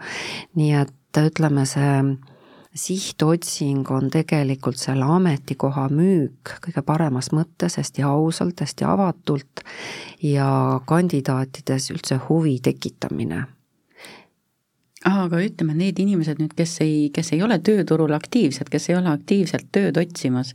nii 0.55 0.73
et 0.81 1.21
ütleme, 1.21 1.65
see 1.65 1.93
sihtotsing 2.75 3.91
on 3.91 4.09
tegelikult 4.13 4.77
selle 4.77 5.05
ametikoha 5.09 5.87
müük 5.89 6.53
kõige 6.65 6.83
paremas 6.85 7.31
mõttes, 7.33 7.79
hästi 7.81 8.05
ausalt, 8.05 8.61
hästi 8.61 8.85
avatult 8.85 9.63
ja 10.23 10.49
kandidaatides 10.85 11.89
üldse 11.95 12.19
huvi 12.29 12.59
tekitamine 12.63 13.45
aga 15.07 15.39
ütleme, 15.39 15.73
need 15.79 15.99
inimesed 16.01 16.41
nüüd, 16.41 16.53
kes 16.57 16.73
ei, 16.83 17.07
kes 17.15 17.31
ei 17.31 17.39
ole 17.45 17.55
tööturul 17.63 18.11
aktiivsed, 18.17 18.67
kes 18.71 18.89
ei 18.89 18.97
ole 18.97 19.13
aktiivselt 19.13 19.69
tööd 19.71 19.95
otsimas 20.01 20.51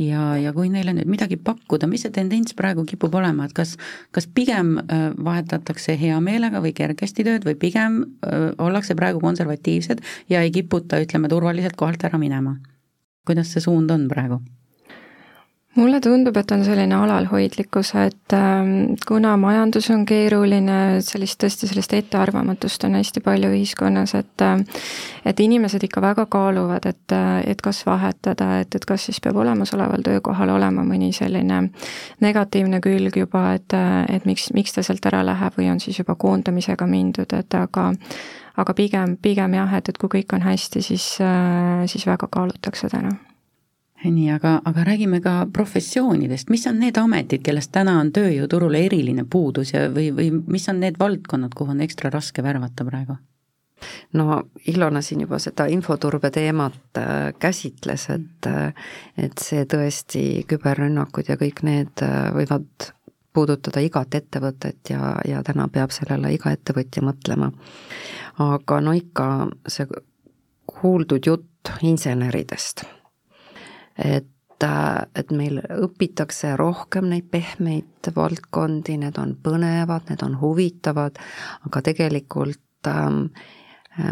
ja, 0.00 0.32
ja 0.40 0.50
kui 0.56 0.66
neile 0.72 0.96
nüüd 0.96 1.10
midagi 1.10 1.38
pakkuda, 1.38 1.86
mis 1.90 2.02
see 2.02 2.14
tendents 2.14 2.56
praegu 2.58 2.82
kipub 2.88 3.14
olema, 3.14 3.46
et 3.46 3.54
kas, 3.54 3.76
kas 4.14 4.26
pigem 4.26 4.76
äh, 4.82 5.06
vahetatakse 5.14 5.94
hea 6.00 6.18
meelega 6.24 6.62
või 6.64 6.74
kergesti 6.74 7.26
tööd 7.26 7.46
või 7.46 7.54
pigem 7.60 8.02
öö, 8.02 8.32
äh, 8.32 8.50
ollakse 8.66 8.98
praegu 8.98 9.22
konservatiivsed 9.22 10.02
ja 10.32 10.42
ei 10.42 10.50
kiputa, 10.54 10.98
ütleme, 11.04 11.30
turvaliselt 11.30 11.78
kohalt 11.78 12.02
ära 12.04 12.18
minema? 12.18 12.58
kuidas 13.24 13.54
see 13.54 13.62
suund 13.64 13.94
on 13.94 14.08
praegu? 14.10 14.42
Mulle 15.74 16.00
tundub, 16.00 16.36
et 16.36 16.50
on 16.54 16.62
selline 16.64 16.94
alalhoidlikkus, 16.94 17.92
et 17.98 18.34
ähm, 18.36 18.94
kuna 19.06 19.34
majandus 19.40 19.88
on 19.90 20.04
keeruline, 20.06 21.00
sellist 21.02 21.40
tõesti 21.42 21.68
sellist 21.70 21.94
ettearvamatust 21.96 22.86
on 22.86 22.94
hästi 22.98 23.22
palju 23.24 23.50
ühiskonnas, 23.56 24.14
et 24.18 24.44
äh, 24.44 24.62
et 25.26 25.40
inimesed 25.40 25.82
ikka 25.88 26.02
väga 26.04 26.26
kaaluvad, 26.30 26.86
et, 26.86 27.16
äh, 27.16 27.40
et 27.50 27.62
kas 27.62 27.82
vahetada, 27.86 28.60
et, 28.62 28.74
et 28.74 28.86
kas 28.86 29.08
siis 29.08 29.20
peab 29.24 29.40
olemasoleval 29.42 30.06
töökohal 30.06 30.54
olema 30.54 30.86
mõni 30.86 31.10
selline 31.16 31.64
negatiivne 32.22 32.80
külg 32.84 33.18
juba, 33.24 33.48
et, 33.58 33.74
äh, 33.74 34.04
et 34.14 34.30
miks, 34.30 34.50
miks 34.54 34.76
ta 34.76 34.86
sealt 34.86 35.04
ära 35.10 35.24
läheb 35.26 35.58
või 35.58 35.72
on 35.74 35.82
siis 35.82 35.98
juba 35.98 36.14
koondamisega 36.14 36.86
mindud, 36.86 37.34
et 37.34 37.58
aga 37.58 37.90
aga 38.56 38.74
pigem, 38.78 39.16
pigem 39.18 39.58
jah, 39.58 39.78
et, 39.80 39.88
et 39.90 39.98
kui 39.98 40.20
kõik 40.20 40.36
on 40.36 40.44
hästi, 40.46 40.82
siis, 40.86 41.06
siis 41.90 42.06
väga 42.06 42.28
kaalutakse 42.30 42.86
täna 42.92 43.16
nii, 44.10 44.30
aga, 44.34 44.58
aga 44.64 44.84
räägime 44.84 45.20
ka 45.24 45.46
professioonidest, 45.52 46.50
mis 46.50 46.66
on 46.66 46.80
need 46.82 46.98
ametid, 47.00 47.42
kellest 47.44 47.72
täna 47.72 47.98
on 48.00 48.12
tööjõuturul 48.14 48.74
eriline 48.78 49.24
puudus 49.30 49.74
ja, 49.74 49.86
või, 49.92 50.10
või 50.14 50.30
mis 50.46 50.68
on 50.68 50.80
need 50.80 50.98
valdkonnad, 51.00 51.54
kuhu 51.56 51.74
on 51.76 51.84
ekstra 51.84 52.10
raske 52.14 52.42
värvata 52.44 52.84
praegu? 52.88 53.16
no 54.12 54.42
Ilona 54.66 55.02
siin 55.02 55.20
juba 55.20 55.38
seda 55.42 55.66
infoturbe 55.68 56.30
teemat 56.30 56.98
äh, 56.98 57.34
käsitles, 57.38 58.08
et 58.14 58.48
äh, 58.48 58.72
et 59.18 59.38
see 59.42 59.64
tõesti, 59.68 60.44
küberrünnakud 60.48 61.28
ja 61.28 61.36
kõik 61.40 61.64
need 61.66 62.04
äh, 62.04 62.30
võivad 62.34 62.90
puudutada 63.34 63.82
igat 63.82 64.14
ettevõtet 64.14 64.90
ja, 64.90 65.16
ja 65.26 65.42
täna 65.42 65.68
peab 65.68 65.92
sellele 65.92 66.32
iga 66.34 66.52
ettevõtja 66.54 67.02
mõtlema. 67.02 67.50
aga 68.38 68.80
no 68.80 68.92
ikka 68.92 69.48
see 69.68 69.88
kuuldud 70.66 71.26
jutt 71.26 71.74
inseneridest 71.82 72.84
et 73.98 74.30
et 75.18 75.30
meil 75.34 75.58
õpitakse 75.60 76.54
rohkem 76.56 77.10
neid 77.10 77.26
pehmeid 77.28 78.08
valdkondi, 78.16 78.94
need 78.96 79.18
on 79.20 79.34
põnevad, 79.42 80.06
need 80.08 80.22
on 80.24 80.38
huvitavad, 80.40 81.18
aga 81.66 81.82
tegelikult 81.84 82.88
ähm, 82.88 83.26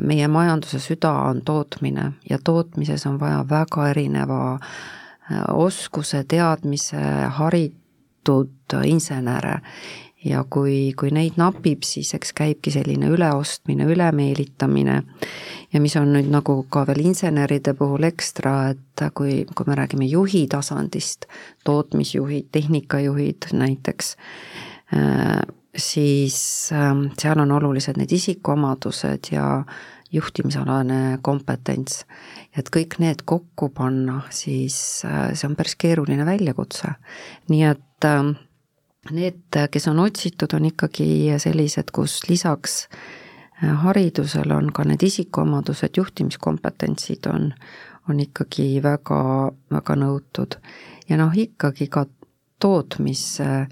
meie 0.01 0.29
majanduse 0.29 0.83
süda 0.83 1.12
on 1.31 1.41
tootmine 1.47 2.11
ja 2.29 2.39
tootmises 2.45 3.07
on 3.09 3.17
vaja 3.21 3.47
väga 3.49 3.89
erineva 3.95 4.43
äh, 4.59 5.45
oskuse, 5.55 6.25
teadmise, 6.29 7.01
haritud 7.39 8.77
insenere 8.85 9.61
ja 10.25 10.45
kui, 10.50 10.93
kui 10.99 11.11
neid 11.14 11.38
napib, 11.41 11.83
siis 11.87 12.12
eks 12.14 12.33
käibki 12.37 12.73
selline 12.75 13.11
üleostmine, 13.11 13.87
ülemeelitamine 13.91 14.99
ja 15.73 15.81
mis 15.83 15.97
on 15.99 16.12
nüüd 16.14 16.29
nagu 16.33 16.61
ka 16.73 16.85
veel 16.88 17.02
inseneride 17.09 17.75
puhul 17.79 18.07
ekstra, 18.07 18.73
et 18.75 19.07
kui, 19.19 19.43
kui 19.55 19.69
me 19.69 19.79
räägime 19.79 20.07
juhi 20.11 20.45
tasandist, 20.50 21.26
tootmisjuhid, 21.64 22.52
tehnikajuhid 22.55 23.50
näiteks, 23.57 24.14
äh, 24.95 25.41
siis 25.76 26.71
ähm, 26.76 27.09
seal 27.19 27.41
on 27.43 27.52
olulised 27.59 27.99
need 27.99 28.12
isikuomadused 28.12 29.33
ja 29.33 29.64
juhtimisalane 30.12 31.19
kompetents. 31.23 32.05
et 32.57 32.69
kõik 32.69 32.99
need 33.00 33.23
kokku 33.25 33.71
panna, 33.73 34.21
siis 34.31 35.02
äh, 35.09 35.33
see 35.33 35.49
on 35.49 35.57
päris 35.57 35.75
keeruline 35.76 36.26
väljakutse. 36.29 36.95
nii 37.49 37.64
et 37.71 38.11
need, 39.11 39.59
kes 39.71 39.88
on 39.88 39.99
otsitud, 39.99 40.54
on 40.54 40.64
ikkagi 40.71 41.32
sellised, 41.38 41.90
kus 41.92 42.21
lisaks 42.28 42.87
haridusele 43.62 44.54
on 44.54 44.73
ka 44.75 44.85
need 44.85 45.02
isikuomadused, 45.02 45.97
juhtimiskompetentsid 45.97 47.26
on, 47.30 47.52
on 48.09 48.21
ikkagi 48.21 48.82
väga, 48.82 49.52
väga 49.71 49.97
nõutud. 49.99 50.59
ja 51.09 51.16
noh, 51.16 51.35
ikkagi 51.35 51.87
ka 51.87 52.06
tootmisse 52.62 53.66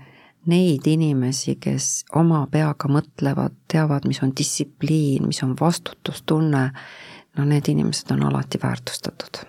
neid 0.51 0.87
inimesi, 0.87 1.57
kes 1.61 2.05
oma 2.17 2.47
peaga 2.51 2.89
mõtlevad, 2.89 3.55
teavad, 3.69 4.07
mis 4.09 4.23
on 4.23 4.33
distsipliin, 4.37 5.27
mis 5.27 5.43
on 5.43 5.55
vastutustunne, 5.61 6.71
no 7.37 7.45
need 7.45 7.69
inimesed 7.69 8.11
on 8.15 8.27
alati 8.31 8.59
väärtustatud 8.63 9.45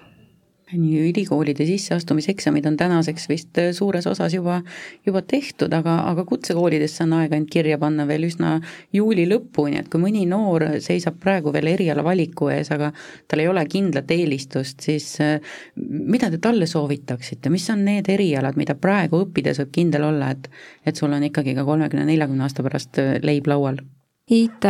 nii 0.74 1.10
ülikoolide 1.10 1.66
sisseastumiseksamid 1.68 2.66
on 2.70 2.78
tänaseks 2.78 3.28
vist 3.30 3.58
äh, 3.62 3.72
suures 3.76 4.08
osas 4.08 4.34
juba, 4.34 4.62
juba 5.06 5.22
tehtud, 5.22 5.74
aga, 5.74 5.98
aga 6.12 6.26
kutsekoolidesse 6.28 7.04
on 7.06 7.16
aega 7.20 7.38
end 7.40 7.50
kirja 7.52 7.78
panna 7.82 8.08
veel 8.10 8.28
üsna 8.30 8.58
juuli 8.94 9.28
lõpuni, 9.30 9.80
et 9.82 9.92
kui 9.92 10.02
mõni 10.04 10.26
noor 10.30 10.68
seisab 10.84 11.20
praegu 11.22 11.54
veel 11.54 11.72
eriala 11.74 12.06
valiku 12.06 12.52
ees, 12.54 12.72
aga 12.74 12.92
tal 13.28 13.44
ei 13.44 13.50
ole 13.52 13.66
kindlat 13.70 14.12
eelistust, 14.12 14.82
siis 14.88 15.14
äh, 15.24 15.40
mida 15.76 16.32
te 16.32 16.42
talle 16.42 16.68
soovitaksite, 16.70 17.54
mis 17.54 17.70
on 17.74 17.86
need 17.88 18.10
erialad, 18.12 18.60
mida 18.60 18.76
praegu 18.80 19.26
õppides 19.26 19.64
võib 19.64 19.74
kindel 19.80 20.10
olla, 20.12 20.34
et 20.36 20.52
et 20.86 20.98
sul 20.98 21.14
on 21.14 21.24
ikkagi 21.24 21.56
ka 21.56 21.66
kolmekümne, 21.68 22.06
neljakümne 22.10 22.48
aasta 22.48 22.66
pärast 22.66 23.02
äh, 23.02 23.18
leib 23.24 23.50
laual? 23.52 23.82
IT, 24.32 24.66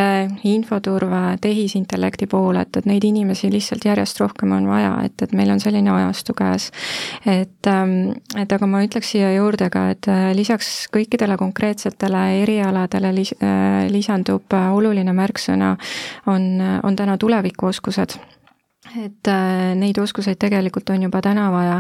infoturve, 0.50 1.38
tehisintellekti 1.42 2.28
pool, 2.28 2.58
et, 2.58 2.78
et 2.78 2.88
neid 2.90 3.06
inimesi 3.06 3.52
lihtsalt 3.54 3.86
järjest 3.86 4.22
rohkem 4.24 4.56
on 4.58 4.66
vaja, 4.70 4.96
et, 5.06 5.16
et 5.22 5.36
meil 5.38 5.54
on 5.54 5.62
selline 5.62 5.92
ajastu 5.94 6.34
käes. 6.38 6.72
et, 7.26 7.70
ähm, 7.70 8.16
et 8.42 8.52
aga 8.52 8.68
ma 8.68 8.82
ütleks 8.86 9.14
siia 9.14 9.30
juurde 9.36 9.70
ka, 9.70 9.88
et 9.94 10.10
äh, 10.10 10.32
lisaks 10.38 10.90
kõikidele 10.94 11.38
konkreetsetele 11.38 12.26
erialadele 12.42 13.14
lis-, 13.16 13.38
äh, 13.38 13.86
lisandub 13.94 14.54
äh, 14.58 14.70
oluline 14.74 15.14
märksõna, 15.14 15.76
on, 16.26 16.52
on 16.84 16.98
täna 16.98 17.18
tulevikuoskused 17.22 18.18
et 18.82 19.28
äh, 19.30 19.76
neid 19.78 19.98
oskuseid 20.02 20.40
tegelikult 20.42 20.90
on 20.90 21.04
juba 21.06 21.20
täna 21.22 21.46
vaja 21.54 21.76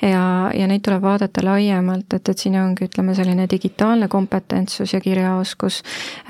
ja, 0.00 0.22
ja 0.56 0.68
neid 0.70 0.80
tuleb 0.86 1.02
vaadata 1.04 1.42
laiemalt, 1.44 2.16
et, 2.16 2.30
et 2.32 2.40
siin 2.40 2.56
ongi, 2.56 2.88
ütleme, 2.88 3.12
selline 3.14 3.44
digitaalne 3.50 4.08
kompetentsus 4.08 4.94
ja 4.96 5.00
kirjaoskus 5.04 5.82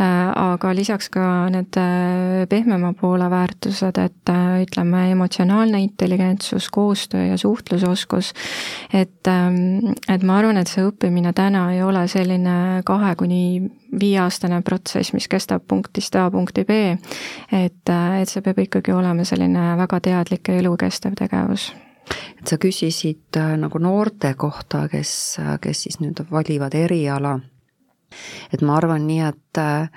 äh,, 0.03 0.33
aga 0.35 0.73
lisaks 0.75 1.13
ka 1.15 1.47
need 1.55 1.79
äh, 1.79 2.43
pehmema 2.51 2.91
poole 2.99 3.31
väärtused, 3.31 4.03
et 4.03 4.35
ütleme, 4.67 5.07
emotsionaalne 5.15 5.81
intelligentsus, 5.85 6.69
koostöö 6.75 7.29
ja 7.31 7.39
suhtlusoskus, 7.39 8.33
et 8.93 9.31
ähm,, 9.31 9.95
et 10.11 10.27
ma 10.27 10.41
arvan, 10.41 10.59
et 10.59 10.75
see 10.75 10.83
õppimine 10.91 11.31
täna 11.39 11.69
ei 11.77 11.85
ole 11.87 12.03
selline 12.11 12.83
kahe 12.87 13.15
kuni 13.15 13.43
viieaastane 14.01 14.61
protsess, 14.67 15.13
mis 15.15 15.29
kestab 15.29 15.65
punktist 15.69 16.17
A 16.17 16.27
punkti 16.31 16.65
B, 16.65 16.79
et, 17.53 17.95
et 18.21 18.29
see 18.29 18.43
peab 18.45 18.59
ikkagi 18.65 18.95
olema 18.95 19.25
selline 19.25 19.75
väga 19.81 20.01
teadlik 20.09 20.49
ja 20.49 20.61
elukestev 20.63 21.17
tegevus 21.19 21.71
et 22.39 22.47
sa 22.47 22.59
küsisid 22.63 23.39
äh, 23.41 23.57
nagu 23.59 23.81
noorte 23.83 24.35
kohta, 24.39 24.87
kes, 24.91 25.11
kes 25.61 25.83
siis 25.87 25.99
nüüd 26.03 26.23
valivad 26.31 26.75
eriala. 26.79 27.39
et 28.53 28.63
ma 28.63 28.77
arvan 28.77 29.07
nii, 29.07 29.21
et 29.27 29.59
äh, 29.59 29.91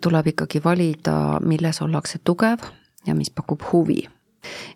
tuleb 0.00 0.32
ikkagi 0.32 0.62
valida, 0.64 1.38
milles 1.44 1.82
ollakse 1.84 2.18
tugev 2.24 2.64
ja 3.06 3.14
mis 3.14 3.30
pakub 3.30 3.62
huvi 3.72 4.06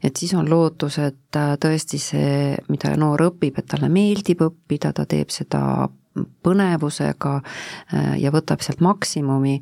et 0.02 0.16
siis 0.16 0.34
on 0.34 0.48
lootus, 0.50 0.98
et 0.98 1.36
äh, 1.36 1.54
tõesti 1.62 1.98
see, 2.02 2.56
mida 2.68 2.92
noor 2.98 3.28
õpib, 3.30 3.58
et 3.58 3.68
talle 3.70 3.88
meeldib 3.92 4.42
õppida, 4.44 4.92
ta 4.92 5.06
teeb 5.08 5.30
seda 5.34 5.62
põnevusega 6.44 7.34
äh, 7.40 8.14
ja 8.20 8.32
võtab 8.34 8.62
sealt 8.64 8.82
maksimumi. 8.84 9.58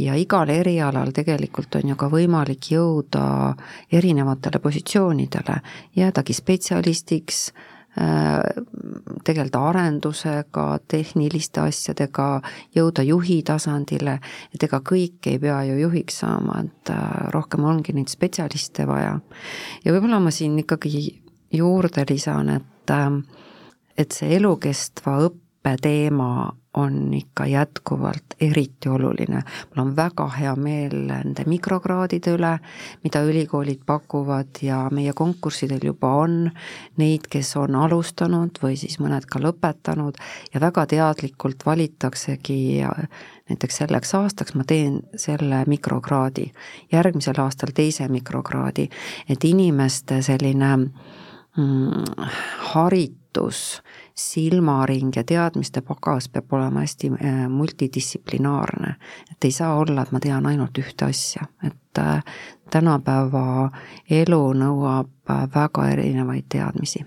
Ja 0.00 0.16
igal 0.18 0.50
erialal 0.52 1.12
tegelikult 1.14 1.76
on 1.80 1.92
ju 1.92 1.98
ka 2.00 2.08
võimalik 2.12 2.70
jõuda 2.72 3.54
erinevatele 3.92 4.60
positsioonidele, 4.62 5.60
jäädagi 5.96 6.36
spetsialistiks, 6.36 7.40
äh, 8.00 8.40
tegeleda 9.24 9.62
arendusega, 9.70 10.66
tehniliste 10.88 11.64
asjadega, 11.64 12.28
jõuda 12.76 13.06
juhi 13.06 13.42
tasandile, 13.46 14.18
et 14.54 14.68
ega 14.68 14.80
kõik 14.84 15.30
ei 15.30 15.40
pea 15.42 15.62
ju 15.70 15.78
juhiks 15.86 16.22
saama, 16.24 16.62
et 16.64 16.94
äh, 16.94 17.28
rohkem 17.34 17.64
ongi 17.64 17.96
neid 17.96 18.12
spetsialiste 18.12 18.86
vaja. 18.90 19.18
ja 19.84 19.92
võib-olla 19.92 20.20
ma 20.20 20.34
siin 20.34 20.58
ikkagi 20.64 21.20
juurde 21.54 22.04
lisan, 22.10 22.50
et 22.58 22.70
et 23.96 24.12
see 24.12 24.34
elukestva 24.36 25.18
õppe 25.28 25.43
õppeteema 25.64 26.52
on 26.74 27.14
ikka 27.14 27.46
jätkuvalt 27.46 28.34
eriti 28.40 28.88
oluline. 28.88 29.42
mul 29.76 29.86
on 29.86 29.96
väga 29.96 30.28
hea 30.28 30.56
meel 30.56 31.06
nende 31.06 31.44
mikrokraadide 31.46 32.34
üle, 32.34 32.58
mida 33.04 33.22
ülikoolid 33.22 33.80
pakuvad 33.86 34.60
ja 34.62 34.88
meie 34.90 35.12
konkurssidel 35.12 35.78
juba 35.82 36.10
on 36.14 36.50
neid, 36.96 37.28
kes 37.30 37.56
on 37.56 37.74
alustanud 37.74 38.58
või 38.62 38.76
siis 38.76 38.98
mõned 38.98 39.24
ka 39.24 39.38
lõpetanud 39.38 40.18
ja 40.54 40.60
väga 40.60 40.86
teadlikult 40.86 41.64
valitaksegi 41.66 42.84
näiteks 43.48 43.76
selleks 43.76 44.14
aastaks 44.14 44.54
ma 44.54 44.64
teen 44.64 45.00
selle 45.16 45.64
mikrokraadi, 45.66 46.52
järgmisel 46.92 47.40
aastal 47.40 47.72
teise 47.74 48.08
mikrokraadi, 48.08 48.88
et 49.28 49.44
inimeste 49.44 50.22
selline 50.22 50.76
mm, 51.56 52.26
haritus 52.74 53.80
silmaring 54.14 55.10
ja 55.16 55.24
teadmiste 55.24 55.80
pagas 55.80 56.28
peab 56.28 56.52
olema 56.52 56.80
hästi 56.80 57.10
äh, 57.12 57.48
multidistsiplinaarne. 57.48 58.94
et 59.32 59.44
ei 59.44 59.52
saa 59.52 59.74
olla, 59.76 60.02
et 60.02 60.12
ma 60.12 60.20
tean 60.20 60.46
ainult 60.46 60.78
ühte 60.78 61.04
asja, 61.04 61.46
et 61.66 61.98
äh, 61.98 62.22
tänapäeva 62.70 63.70
elu 64.10 64.52
nõuab 64.52 65.10
väga 65.54 65.88
erinevaid 65.88 66.46
teadmisi 66.48 67.04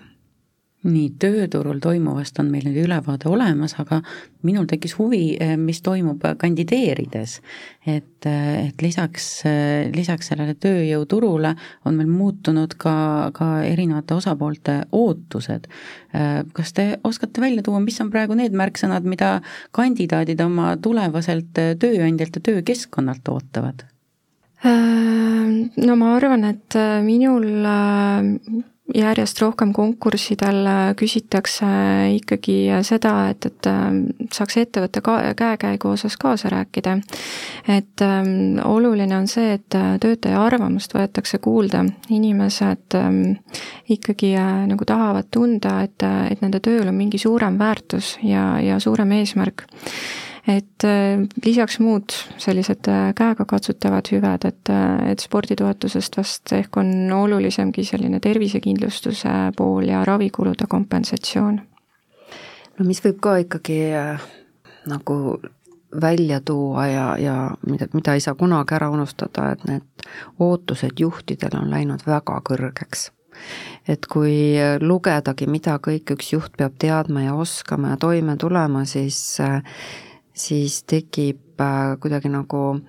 nii, 0.86 1.08
tööturul 1.18 1.80
toimuvast 1.82 2.38
on 2.38 2.52
meil 2.52 2.68
nüüd 2.68 2.84
ülevaade 2.84 3.26
olemas, 3.30 3.74
aga 3.82 3.98
minul 4.46 4.68
tekkis 4.70 4.94
huvi, 4.98 5.36
eh, 5.40 5.56
mis 5.58 5.80
toimub 5.82 6.22
kandideerides. 6.38 7.40
et, 7.86 8.26
eh, 8.26 8.68
et 8.68 8.82
lisaks, 8.82 9.44
eh, 9.46 9.90
lisaks 9.94 10.28
sellele 10.28 10.54
tööjõuturule 10.54 11.56
on 11.84 11.96
meil 11.96 12.06
muutunud 12.06 12.74
ka, 12.76 13.30
ka 13.32 13.62
erinevate 13.62 14.14
osapoolte 14.14 14.84
ootused. 14.92 15.66
kas 16.52 16.72
te 16.72 16.98
oskate 17.04 17.40
välja 17.40 17.62
tuua, 17.62 17.80
mis 17.80 18.00
on 18.00 18.10
praegu 18.10 18.34
need 18.34 18.52
märksõnad, 18.52 19.04
mida 19.04 19.42
kandidaadid 19.72 20.40
oma 20.40 20.76
tulevaselt 20.76 21.52
tööandjalt 21.52 22.36
ja 22.36 22.40
töökeskkonnalt 22.40 23.28
ootavad? 23.28 23.84
No 25.76 25.96
ma 25.96 26.16
arvan, 26.16 26.44
et 26.44 26.74
minul 27.04 27.44
järjest 28.94 29.40
rohkem 29.42 29.72
konkurssidel 29.76 30.66
äh, 30.66 30.82
küsitakse 30.96 31.68
ikkagi 32.16 32.56
seda, 32.86 33.14
et, 33.32 33.46
et 33.48 33.68
äh, 33.68 33.86
saaks 34.34 34.56
ettevõtte 34.62 35.02
ka 35.04 35.18
käekäigu 35.36 35.92
osas 35.92 36.16
kaasa 36.16 36.48
rääkida. 36.52 36.98
et 37.68 38.02
ähm, 38.02 38.58
oluline 38.64 39.16
on 39.16 39.28
see, 39.28 39.52
et 39.58 39.74
äh, 39.74 39.98
töötaja 40.00 40.42
arvamust 40.42 40.94
võetakse 40.94 41.38
kuulda, 41.38 41.84
inimesed 42.08 42.96
ähm, 42.96 43.22
ikkagi 43.88 44.34
äh, 44.36 44.64
nagu 44.70 44.84
tahavad 44.84 45.28
tunda, 45.30 45.82
et, 45.82 46.02
et 46.30 46.40
nende 46.42 46.60
tööl 46.60 46.88
on 46.88 46.96
mingi 46.96 47.18
suurem 47.18 47.58
väärtus 47.58 48.16
ja, 48.22 48.56
ja 48.60 48.80
suurem 48.80 49.12
eesmärk 49.20 49.66
et 50.48 50.84
äh, 50.84 51.20
lisaks 51.44 51.78
muud 51.84 52.14
sellised 52.40 52.88
äh, 52.88 53.10
käegakatsutavad 53.16 54.08
hüved, 54.12 54.46
et, 54.48 54.72
äh, 54.72 55.10
et 55.12 55.20
sporditoetusest 55.20 56.16
vast 56.16 56.54
ehk 56.56 56.80
on 56.80 57.12
olulisemgi 57.12 57.84
selline 57.84 58.20
tervisekindlustuse 58.24 59.34
pool 59.56 59.90
ja 59.90 60.04
ravikulude 60.08 60.68
kompensatsioon. 60.68 61.60
no 62.78 62.86
mis 62.88 63.04
võib 63.04 63.20
ka 63.20 63.36
ikkagi 63.44 63.78
nagu 64.88 65.18
välja 66.00 66.40
tuua 66.40 66.86
ja, 66.86 67.06
ja 67.18 67.36
mida, 67.66 67.88
mida 67.92 68.14
ei 68.14 68.20
saa 68.20 68.34
kunagi 68.34 68.76
ära 68.76 68.90
unustada, 68.90 69.52
et 69.52 69.64
need 69.68 70.08
ootused 70.38 71.00
juhtidel 71.00 71.60
on 71.60 71.70
läinud 71.70 72.04
väga 72.06 72.40
kõrgeks 72.44 73.08
et 73.88 74.06
kui 74.10 74.58
lugedagi, 74.82 75.46
mida 75.46 75.76
kõik 75.78 76.10
üks 76.16 76.32
juht 76.32 76.56
peab 76.58 76.74
teadma 76.80 77.22
ja 77.22 77.34
oskama 77.38 77.92
ja 77.94 77.96
toime 78.00 78.34
tulema, 78.36 78.84
siis 78.84 79.38
siis 80.38 80.82
tekib 80.88 81.60
äh, 81.60 81.96
kuidagi 82.00 82.30
nagu 82.32 82.80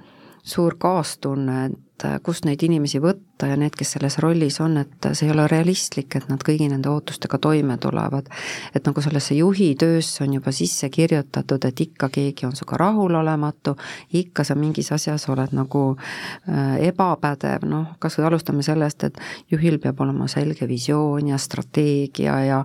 suur 0.44 0.76
kaastunne, 0.80 1.66
et 1.66 2.06
äh, 2.06 2.20
kust 2.24 2.46
neid 2.46 2.64
inimesi 2.66 3.02
võtta 3.04 3.29
ja 3.48 3.56
need, 3.58 3.76
kes 3.78 3.96
selles 3.96 4.18
rollis 4.20 4.60
on, 4.62 4.78
et 4.82 5.08
see 5.14 5.28
ei 5.28 5.34
ole 5.34 5.46
realistlik, 5.48 6.16
et 6.16 6.28
nad 6.30 6.42
kõigi 6.46 6.68
nende 6.72 6.90
ootustega 6.92 7.40
toime 7.42 7.78
tulevad. 7.78 8.28
et 8.76 8.86
nagu 8.86 9.02
sellesse 9.02 9.36
juhi 9.36 9.76
töösse 9.76 10.24
on 10.24 10.34
juba 10.34 10.52
sisse 10.52 10.90
kirjutatud, 10.90 11.66
et 11.66 11.82
ikka 11.82 12.10
keegi 12.10 12.46
on 12.46 12.56
sinuga 12.56 12.78
rahulolematu, 12.78 13.76
ikka 14.14 14.44
sa 14.44 14.56
mingis 14.56 14.92
asjas 14.92 15.30
oled 15.30 15.54
nagu 15.56 15.84
äh, 15.96 16.76
ebapädev, 16.90 17.66
noh, 17.70 17.96
kas 18.00 18.20
või 18.20 18.28
alustame 18.28 18.64
sellest, 18.64 19.04
et 19.04 19.20
juhil 19.52 19.80
peab 19.80 20.02
olema 20.02 20.28
selge 20.28 20.68
visioon 20.68 21.32
ja 21.32 21.38
strateegia 21.38 22.40
ja 22.44 22.60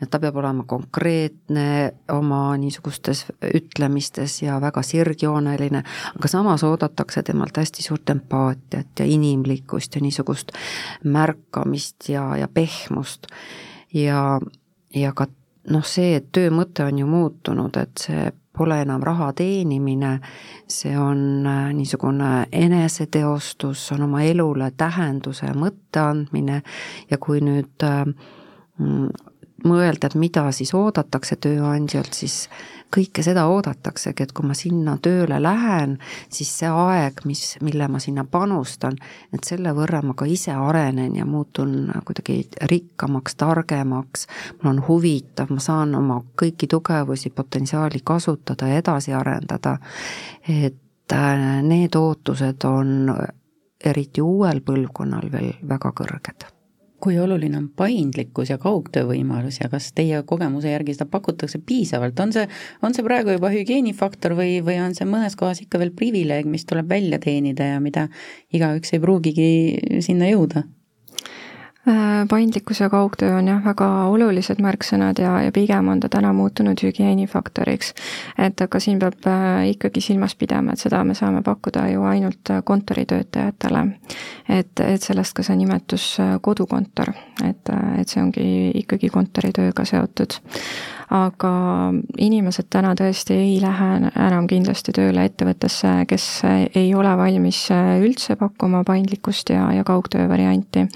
ja 0.00 0.06
ta 0.06 0.18
peab 0.20 0.36
olema 0.36 0.64
konkreetne 0.66 1.92
oma 2.12 2.56
niisugustes 2.56 3.26
ütlemistes 3.54 4.42
ja 4.42 4.60
väga 4.60 4.82
sirgjooneline, 4.82 5.82
aga 6.16 6.28
samas 6.28 6.64
oodatakse 6.64 7.22
temalt 7.22 7.56
hästi 7.56 7.82
suurt 7.82 8.10
empaatiat 8.10 8.98
ja 8.98 9.04
inimlikkust 9.04 9.94
ja 9.94 10.00
niisugust 10.00 10.19
märkamist 11.04 12.08
ja, 12.08 12.36
ja 12.36 12.48
pehmust. 12.48 13.26
ja, 13.94 14.40
ja 14.94 15.12
ka 15.12 15.26
noh, 15.70 15.84
see, 15.84 16.16
et 16.16 16.30
töö 16.32 16.50
mõte 16.54 16.84
on 16.86 16.98
ju 16.98 17.06
muutunud, 17.06 17.76
et 17.76 18.00
see 18.00 18.30
pole 18.56 18.80
enam 18.82 19.02
raha 19.04 19.30
teenimine, 19.36 20.18
see 20.68 20.96
on 20.98 21.46
äh, 21.46 21.70
niisugune 21.76 22.46
eneseteostus, 22.52 23.86
on 23.94 24.04
oma 24.08 24.22
elule 24.26 24.72
tähenduse 24.76 25.46
ja 25.46 25.54
mõtte 25.56 26.02
andmine 26.02 26.60
ja 27.10 27.18
kui 27.18 27.40
nüüd 27.44 27.86
äh, 27.86 28.04
mm, 28.78 29.29
mõelda, 29.66 30.10
et 30.10 30.18
mida 30.18 30.46
siis 30.54 30.72
oodatakse 30.74 31.36
tööandjalt, 31.40 32.14
siis 32.14 32.44
kõike 32.94 33.22
seda 33.22 33.46
oodataksegi, 33.50 34.24
et 34.24 34.32
kui 34.34 34.46
ma 34.48 34.54
sinna 34.58 34.96
tööle 35.02 35.38
lähen, 35.42 35.96
siis 36.32 36.50
see 36.58 36.70
aeg, 36.70 37.22
mis, 37.28 37.56
mille 37.64 37.86
ma 37.88 38.00
sinna 38.02 38.24
panustan, 38.26 38.98
et 39.34 39.46
selle 39.46 39.72
võrra 39.76 40.02
ma 40.02 40.16
ka 40.18 40.26
ise 40.26 40.54
arenen 40.56 41.16
ja 41.16 41.26
muutun 41.26 41.92
kuidagi 42.06 42.40
rikkamaks, 42.72 43.38
targemaks, 43.40 44.26
mul 44.60 44.72
on 44.74 44.84
huvitav, 44.88 45.52
ma 45.54 45.62
saan 45.62 45.94
oma 45.98 46.20
kõiki 46.42 46.70
tugevusi, 46.70 47.30
potentsiaali 47.34 48.02
kasutada 48.04 48.70
ja 48.70 48.82
edasi 48.82 49.14
arendada. 49.14 49.78
et 50.48 51.12
äh, 51.12 51.62
need 51.62 51.94
ootused 51.96 52.64
on 52.64 53.14
eriti 53.84 54.20
uuel 54.20 54.60
põlvkonnal 54.60 55.30
veel 55.32 55.54
väga 55.68 55.92
kõrged 55.96 56.59
kui 57.00 57.18
oluline 57.18 57.58
on 57.58 57.68
paindlikkus 57.76 58.52
ja 58.52 58.58
kaugtöö 58.60 59.06
võimalus 59.10 59.60
ja 59.62 59.70
kas 59.72 59.90
teie 59.96 60.22
kogemuse 60.26 60.72
järgi 60.72 60.94
seda 60.96 61.08
pakutakse 61.10 61.60
piisavalt, 61.66 62.20
on 62.20 62.34
see, 62.36 62.46
on 62.82 62.96
see 62.96 63.06
praegu 63.06 63.36
juba 63.36 63.52
hügieenifaktor 63.54 64.36
või, 64.38 64.58
või 64.64 64.80
on 64.84 64.96
see 64.96 65.08
mõnes 65.08 65.36
kohas 65.40 65.62
ikka 65.64 65.80
veel 65.82 65.94
privileeg, 65.96 66.48
mis 66.50 66.66
tuleb 66.68 66.90
välja 66.90 67.20
teenida 67.22 67.72
ja 67.74 67.80
mida 67.80 68.08
igaüks 68.52 68.94
ei 68.94 69.02
pruugigi 69.02 69.50
sinna 70.04 70.30
jõuda? 70.30 70.66
Äh, 71.90 72.26
paindlikkus 72.28 72.80
ja 72.80 72.90
kaugtöö 72.90 73.38
on 73.38 73.48
jah, 73.48 73.64
väga 73.64 73.86
olulised 74.06 74.60
märksõnad 74.62 75.18
ja, 75.18 75.32
ja 75.42 75.52
pigem 75.52 75.88
on 75.90 76.00
ta 76.00 76.08
täna 76.12 76.30
muutunud 76.36 76.78
hügieenifaktoriks. 76.82 77.94
et 78.38 78.60
aga 78.60 78.80
siin 78.80 78.98
peab 79.00 79.26
äh, 79.26 79.70
ikkagi 79.72 80.02
silmas 80.04 80.36
pidama, 80.38 80.76
et 80.76 80.84
seda 80.84 81.00
me 81.04 81.16
saame 81.18 81.42
pakkuda 81.42 81.88
ju 81.90 82.04
ainult 82.06 82.50
äh, 82.50 82.62
kontoritöötajatele. 82.64 83.82
et, 84.48 84.80
et 84.80 85.02
sellest 85.02 85.34
ka 85.34 85.42
see 85.42 85.56
nimetus 85.56 86.06
kodukontor, 86.40 87.10
et, 87.48 87.74
et 87.98 88.08
see 88.08 88.22
ongi 88.22 88.46
ikkagi 88.84 89.10
kontoritööga 89.10 89.84
seotud 89.84 90.38
aga 91.10 91.52
inimesed 92.22 92.68
täna 92.70 92.92
tõesti 92.98 93.34
ei 93.34 93.56
lähe 93.62 93.88
enam 94.08 94.46
kindlasti 94.50 94.94
tööle 94.94 95.24
ettevõttesse, 95.26 95.94
kes 96.10 96.26
ei 96.46 96.92
ole 96.94 97.12
valmis 97.18 97.64
üldse 97.72 98.36
pakkuma 98.38 98.84
paindlikkust 98.86 99.50
ja, 99.50 99.66
ja 99.74 99.84
kaugtöö 99.86 100.28
varianti. 100.30 100.86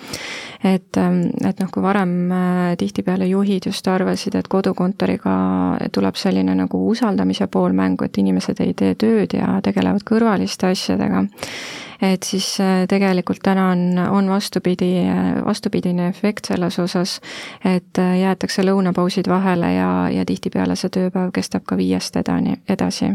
et, 0.64 0.96
et 0.96 1.60
noh, 1.60 1.70
kui 1.72 1.82
varem 1.82 2.14
äh, 2.32 2.76
tihtipeale 2.78 3.26
juhid 3.26 3.66
just 3.66 3.88
arvasid, 3.90 4.38
et 4.38 4.48
kodukontoriga 4.48 5.34
tuleb 5.92 6.16
selline 6.16 6.54
nagu 6.54 6.84
usaldamise 6.90 7.46
pool 7.46 7.74
mängu, 7.74 8.06
et 8.06 8.18
inimesed 8.18 8.62
ei 8.62 8.74
tee 8.74 8.94
tööd 8.94 9.34
ja 9.34 9.58
tegelevad 9.66 10.06
kõrvaliste 10.06 10.70
asjadega 10.70 11.26
et 12.02 12.22
siis 12.22 12.60
äh, 12.60 12.86
tegelikult 12.88 13.42
täna 13.42 13.68
on, 13.70 13.98
on 13.98 14.30
vastupidi, 14.30 14.98
äh, 15.08 15.44
vastupidine 15.44 16.08
efekt 16.08 16.50
selles 16.50 16.78
osas, 16.78 17.20
et 17.64 17.98
äh, 17.98 18.18
jäetakse 18.20 18.64
lõunapausid 18.64 19.28
vahele 19.28 19.74
ja, 19.74 19.92
ja 20.10 20.24
tihtipeale 20.24 20.76
see 20.76 20.90
tööpäev 20.90 21.32
kestab 21.34 21.66
ka 21.68 21.76
viiest 21.76 22.16
edani, 22.16 22.58
edasi 22.68 23.14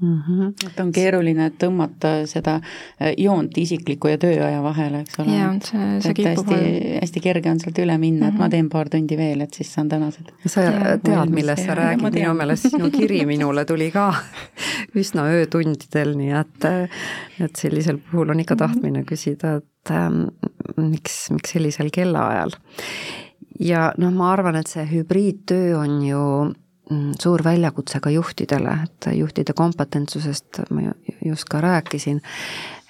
mm. 0.00 0.22
-hmm. 0.28 0.66
et 0.66 0.80
on 0.80 0.92
keeruline 0.92 1.50
tõmmata 1.58 2.12
seda 2.26 2.54
äh, 2.56 3.12
joont 3.18 3.58
isikliku 3.58 4.08
ja 4.08 4.18
tööaja 4.18 4.62
vahele, 4.62 5.00
eks 5.00 5.18
ole. 5.18 5.36
jaa, 5.36 5.52
see, 5.64 5.88
see 6.04 6.14
kipub 6.20 6.52
olema. 6.54 6.98
hästi 7.00 7.22
kerge 7.24 7.50
on 7.50 7.60
sealt 7.60 7.78
üle 7.78 7.98
minna 7.98 8.26
mm, 8.26 8.30
-hmm. 8.30 8.34
et 8.34 8.38
ma 8.38 8.44
mhm. 8.44 8.50
teen 8.50 8.68
paar 8.68 8.88
tundi 8.88 9.16
veel, 9.16 9.40
et 9.40 9.54
siis 9.54 9.72
saan 9.74 9.88
tänased. 9.88 10.32
sa 10.46 10.66
ja, 10.66 10.98
tead, 11.04 11.34
millest 11.34 11.66
sa 11.66 11.74
räägid, 11.74 12.20
minu 12.20 12.34
meelest 12.34 12.70
sinu 12.70 12.90
kiri 12.90 13.24
minule 13.32 13.64
tuli 13.64 13.90
ka 13.90 14.14
üsna 15.00 15.28
öötundidel, 15.38 16.14
nii 16.16 16.34
et 16.40 16.68
et 17.40 17.56
sellisel 17.56 17.98
puhul 18.10 18.30
on 18.30 18.40
ikka 18.40 18.54
mhm. 18.54 18.64
tahtmine 18.64 19.04
küsida, 19.04 19.56
et 19.56 19.90
ähm, 19.90 20.24
miks, 20.76 21.30
miks 21.30 21.52
sellisel 21.56 21.90
kellaajal. 21.92 22.50
ja 23.60 23.92
noh, 23.98 24.12
ma 24.12 24.32
arvan, 24.32 24.56
et 24.56 24.66
see 24.66 24.86
hübriidtöö 24.86 25.78
on 25.78 26.02
ju 26.06 26.24
suur 27.20 27.44
väljakutse 27.44 28.00
ka 28.00 28.10
juhtidele, 28.10 28.78
et 28.84 29.10
juhtide 29.16 29.52
kompetentsusest 29.52 30.62
ma 30.70 30.92
just 31.24 31.44
ka 31.50 31.60
rääkisin, 31.60 32.22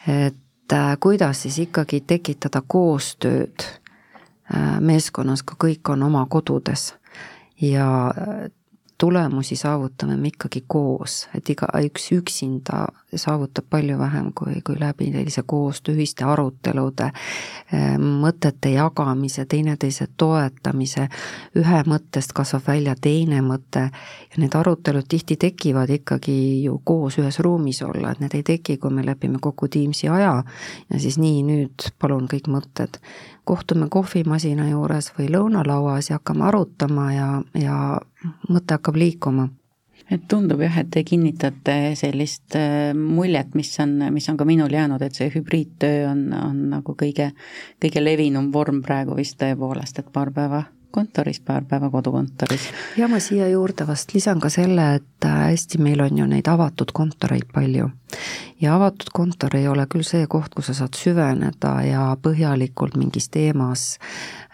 et 0.09 0.73
äh, 0.73 0.97
kuidas 1.01 1.43
siis 1.43 1.59
ikkagi 1.59 2.01
tekitada 2.01 2.63
koostööd 2.67 3.65
äh, 4.55 4.81
meeskonnas, 4.81 5.43
kui 5.43 5.57
kõik 5.69 5.93
on 5.93 6.03
oma 6.03 6.27
kodudes. 6.31 6.95
Ja 7.61 7.89
äh, 8.09 8.51
tulemusi 8.99 9.57
saavutame 9.57 10.17
me 10.17 10.29
ikkagi 10.29 10.65
koos, 10.67 11.29
et 11.35 11.51
igaüks 11.51 12.11
üksinda 12.17 12.87
saavutab 13.15 13.65
palju 13.71 13.99
vähem 13.99 14.33
kui, 14.35 14.61
kui 14.67 14.77
läbi 14.81 15.13
sellise 15.13 15.43
koostöö, 15.47 15.95
ühiste 15.95 16.27
arutelude, 16.27 17.11
eh, 17.73 17.95
mõtete 17.99 18.73
jagamise, 18.75 19.45
teineteise 19.45 20.09
toetamise, 20.17 21.09
ühe 21.57 21.83
mõttest 21.87 22.35
kasvab 22.35 22.67
välja 22.67 22.97
teine 23.01 23.41
mõte 23.43 23.87
ja 23.89 24.43
need 24.43 24.55
arutelud 24.55 25.07
tihti 25.09 25.37
tekivad 25.37 25.91
ikkagi 25.91 26.65
ju 26.65 26.81
koos 26.85 27.19
ühes 27.23 27.39
ruumis 27.39 27.83
olla, 27.87 28.11
et 28.11 28.21
need 28.21 28.35
ei 28.35 28.43
teki, 28.43 28.77
kui 28.77 28.91
me 28.91 29.07
lepime 29.07 29.39
kokku 29.41 29.69
Teamsi 29.69 30.09
aja 30.09 30.43
ja 30.91 31.01
siis 31.01 31.19
nii, 31.19 31.43
nüüd 31.47 31.91
palun 31.99 32.29
kõik 32.29 32.51
mõtted 32.51 32.99
kohtume 33.49 33.89
kohvimasina 33.91 34.69
juures 34.69 35.13
või 35.19 35.31
lõunalauas 35.33 36.11
ja 36.11 36.19
hakkame 36.19 36.45
arutama 36.51 37.09
ja, 37.15 37.31
ja 37.57 37.79
mõte 38.49 38.77
hakkab 38.77 39.01
liikuma 39.01 39.49
et 40.11 40.25
tundub 40.29 40.63
jah, 40.65 40.79
et 40.81 40.89
te 40.93 41.03
kinnitate 41.05 41.77
sellist 41.99 42.57
äh, 42.57 42.95
muljet, 42.97 43.53
mis 43.59 43.75
on, 43.83 43.99
mis 44.15 44.29
on 44.31 44.39
ka 44.41 44.47
minul 44.49 44.73
jäänud, 44.73 45.03
et 45.05 45.17
see 45.19 45.29
hübriidtöö 45.35 46.09
on, 46.11 46.25
on 46.33 46.65
nagu 46.73 46.97
kõige, 46.99 47.31
kõige 47.83 48.05
levinum 48.05 48.51
vorm 48.55 48.81
praegu 48.85 49.17
vist 49.19 49.39
tõepoolest, 49.43 50.01
et 50.01 50.13
paar 50.13 50.33
päeva 50.35 50.65
kontoris, 50.91 51.41
paar 51.45 51.67
päeva 51.69 51.91
kodukontoris. 51.93 52.71
ja 52.97 53.09
ma 53.09 53.21
siia 53.21 53.49
juurde 53.53 53.87
vast 53.87 54.15
lisan 54.15 54.41
ka 54.41 54.51
selle, 54.53 54.95
et 55.01 55.29
äh, 55.29 55.41
hästi 55.53 55.81
meil 55.85 56.01
on 56.05 56.19
ju 56.19 56.27
neid 56.27 56.49
avatud 56.49 56.95
kontoreid 56.97 57.51
palju. 57.53 57.91
Ja 58.61 58.75
avatud 58.75 59.11
kontor 59.13 59.57
ei 59.57 59.69
ole 59.69 59.87
küll 59.87 60.03
see 60.07 60.27
koht, 60.27 60.55
kus 60.55 60.71
sa 60.71 60.75
saad 60.75 60.97
süveneda 60.99 61.73
ja 61.87 62.03
põhjalikult 62.23 62.97
mingis 62.99 63.29
teemas 63.35 63.85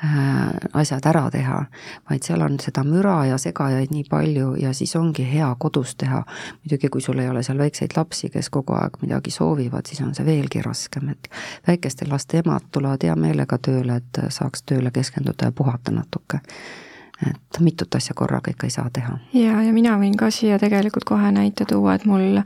äh, 0.05 0.53
asjad 0.73 1.07
ära 1.09 1.25
teha, 1.33 1.65
vaid 2.11 2.27
seal 2.27 2.45
on 2.45 2.59
seda 2.61 2.85
müra 2.85 3.17
ja 3.31 3.39
segajaid 3.41 3.95
nii 3.95 4.05
palju 4.11 4.55
ja 4.61 4.75
siis 4.77 4.95
ongi 5.01 5.27
hea 5.33 5.49
kodus 5.59 5.97
teha. 5.97 6.23
muidugi, 6.63 6.89
kui 6.89 7.01
sul 7.01 7.19
ei 7.19 7.29
ole 7.29 7.43
seal 7.43 7.59
väikseid 7.59 7.97
lapsi, 7.97 8.31
kes 8.31 8.51
kogu 8.51 8.77
aeg 8.77 9.01
midagi 9.03 9.31
soovivad, 9.31 9.87
siis 9.89 10.01
on 10.05 10.15
see 10.15 10.27
veelgi 10.27 10.63
raskem, 10.63 11.09
et 11.09 11.29
väikeste 11.67 12.09
laste 12.09 12.43
emad 12.45 12.71
tulevad 12.73 13.05
hea 13.05 13.17
meelega 13.17 13.59
tööle, 13.59 14.01
et 14.03 14.25
saaks 14.29 14.63
tööle 14.63 14.91
keskenduda 14.95 15.51
ja 15.51 15.53
puhata 15.53 15.95
natuke 15.95 16.45
et 17.23 17.61
mitut 17.61 17.95
asja 17.95 18.15
korraga 18.17 18.51
ikka 18.51 18.67
ei 18.67 18.71
saa 18.71 18.91
teha. 18.93 19.19
ja, 19.33 19.63
ja 19.63 19.73
mina 19.73 19.95
võin 20.01 20.17
ka 20.19 20.31
siia 20.35 20.59
tegelikult 20.59 21.05
kohe 21.09 21.31
näite 21.35 21.67
tuua, 21.71 21.95
et 21.95 22.07
mul 22.11 22.41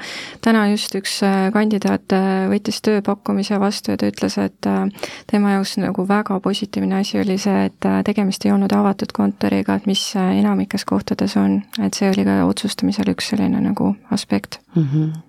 täna 0.45 0.67
just 0.71 0.95
üks 0.99 1.19
äh, 1.27 1.49
kandidaat 1.55 2.13
äh, 2.17 2.47
võttis 2.53 2.83
tööpakkumise 2.85 3.61
vastu 3.61 3.95
ja 3.95 4.01
ta 4.01 4.11
ütles, 4.11 4.39
et 4.43 4.69
äh, 4.69 4.85
tema 5.31 5.57
jaoks 5.57 5.79
nagu 5.81 6.05
väga 6.09 6.41
positiivne 6.45 7.01
asi 7.01 7.21
oli 7.23 7.39
see, 7.41 7.69
et 7.71 7.89
tegemist 8.05 8.45
ei 8.45 8.53
olnud 8.53 8.73
avatud 8.77 9.15
kontoriga, 9.17 9.79
et 9.79 9.89
mis 9.89 10.03
enamikes 10.19 10.85
kohtades 10.89 11.37
on, 11.41 11.63
et 11.83 11.97
see 11.97 12.11
oli 12.13 12.27
ka 12.29 12.43
otsustamisel 12.49 13.15
üks 13.15 13.33
selline 13.33 13.63
nagu 13.65 13.95
aspekt 14.13 14.61
mm. 14.75 14.85
-hmm 14.85 15.28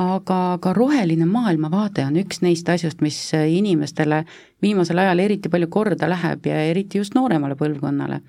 aga 0.00 0.58
ka 0.62 0.72
roheline 0.76 1.26
maailmavaade 1.26 2.04
on 2.06 2.18
üks 2.20 2.42
neist 2.42 2.68
asjust, 2.68 3.00
mis 3.00 3.18
inimestele 3.34 4.24
viimasel 4.62 4.98
ajal 4.98 5.24
eriti 5.26 5.52
palju 5.52 5.68
korda 5.68 6.08
läheb 6.10 6.46
ja 6.46 6.62
eriti 6.70 6.98
just 6.98 7.14
nooremale 7.14 7.56
põlvkonnale. 7.56 8.20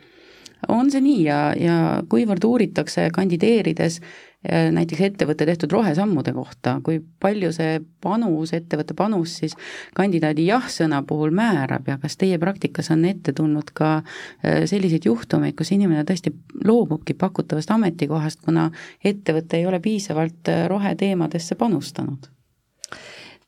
on 0.67 0.91
see 0.91 1.01
nii 1.01 1.23
ja, 1.25 1.39
ja 1.57 1.77
kuivõrd 2.09 2.43
uuritakse 2.45 3.09
kandideerides 3.13 4.01
näiteks 4.49 5.01
ettevõtte 5.05 5.45
tehtud 5.45 5.71
rohesammude 5.71 6.33
kohta, 6.33 6.79
kui 6.83 6.97
palju 7.21 7.51
see 7.53 7.75
panus, 8.01 8.53
ettevõtte 8.57 8.95
panus 8.97 9.35
siis 9.37 9.53
kandidaadi 9.97 10.47
jah-sõna 10.47 11.03
puhul 11.07 11.33
määrab 11.37 11.91
ja 11.91 11.99
kas 12.01 12.17
teie 12.17 12.39
praktikas 12.41 12.89
on 12.93 13.05
ette 13.05 13.35
tulnud 13.37 13.69
ka 13.77 13.91
äh, 14.01 14.63
selliseid 14.65 15.05
juhtumeid, 15.05 15.53
kus 15.57 15.73
inimene 15.75 16.01
tõesti 16.09 16.33
loobubki 16.65 17.13
pakutavast 17.13 17.73
ametikohast, 17.75 18.41
kuna 18.45 18.71
ettevõte 19.05 19.59
ei 19.59 19.67
ole 19.69 19.79
piisavalt 19.79 20.49
äh, 20.49 20.65
roheteemadesse 20.71 21.55
panustanud? 21.55 22.31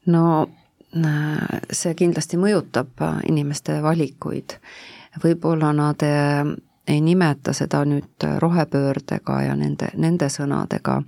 no 0.05 0.23
see 1.73 1.95
kindlasti 1.97 2.37
mõjutab 2.37 3.01
inimeste 3.25 3.79
valikuid. 3.81 4.59
võib-olla 5.23 5.71
nad 5.73 6.03
ei 6.87 7.01
nimeta 7.01 7.53
seda 7.53 7.83
nüüd 7.85 8.25
rohepöördega 8.39 9.41
ja 9.41 9.55
nende, 9.55 9.89
nende 9.97 10.29
sõnadega, 10.29 10.99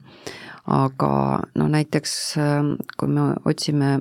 aga 0.71 1.11
no 1.55 1.67
näiteks 1.67 2.15
kui 2.97 3.11
me 3.11 3.33
otsime 3.45 3.99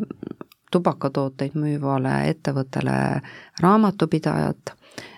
tubakatooteid 0.74 1.54
müüvale 1.58 2.14
ettevõttele 2.30 2.94
raamatupidajat, 3.62 4.74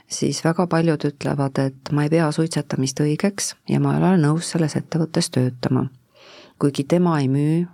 siis 0.08 0.42
väga 0.44 0.66
paljud 0.66 1.06
ütlevad, 1.08 1.60
et 1.60 1.92
ma 1.92 2.04
ei 2.04 2.12
pea 2.12 2.28
suitsetamist 2.32 3.00
õigeks 3.04 3.54
ja 3.68 3.80
ma 3.80 3.96
ei 3.96 4.02
ole 4.02 4.18
nõus 4.26 4.52
selles 4.52 4.76
ettevõttes 4.76 5.30
töötama. 5.30 5.88
kuigi 6.58 6.84
tema 6.84 7.18
ei 7.20 7.28
müü 7.28 7.66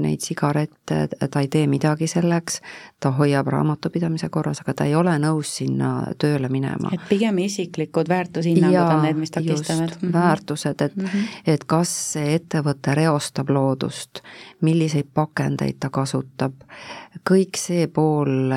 neid 0.00 0.20
sigarette, 0.24 1.08
ta 1.30 1.40
ei 1.40 1.48
tee 1.52 1.66
midagi 1.68 2.06
selleks, 2.08 2.60
ta 3.00 3.10
hoiab 3.18 3.50
raamatupidamise 3.52 4.30
korras, 4.32 4.62
aga 4.64 4.74
ta 4.78 4.86
ei 4.88 4.94
ole 4.96 5.12
nõus 5.20 5.50
sinna 5.58 5.90
tööle 6.18 6.48
minema. 6.48 6.88
et 6.94 7.04
pigem 7.08 7.38
isiklikud 7.44 8.08
väärtushinnangud 8.08 8.94
on 8.94 9.02
need, 9.04 9.20
mis 9.20 9.30
takistavad? 9.30 9.92
Mm 10.00 10.08
-hmm. 10.08 10.12
väärtused, 10.12 10.80
et 10.80 10.96
mm, 10.96 11.04
-hmm. 11.04 11.28
et 11.46 11.64
kas 11.64 12.12
see 12.12 12.34
ettevõte 12.34 12.94
reostab 12.94 13.50
loodust, 13.50 14.22
milliseid 14.60 15.12
pakendeid 15.14 15.76
ta 15.80 15.90
kasutab, 15.90 16.52
kõik 17.30 17.56
see 17.56 17.86
pool 17.86 18.52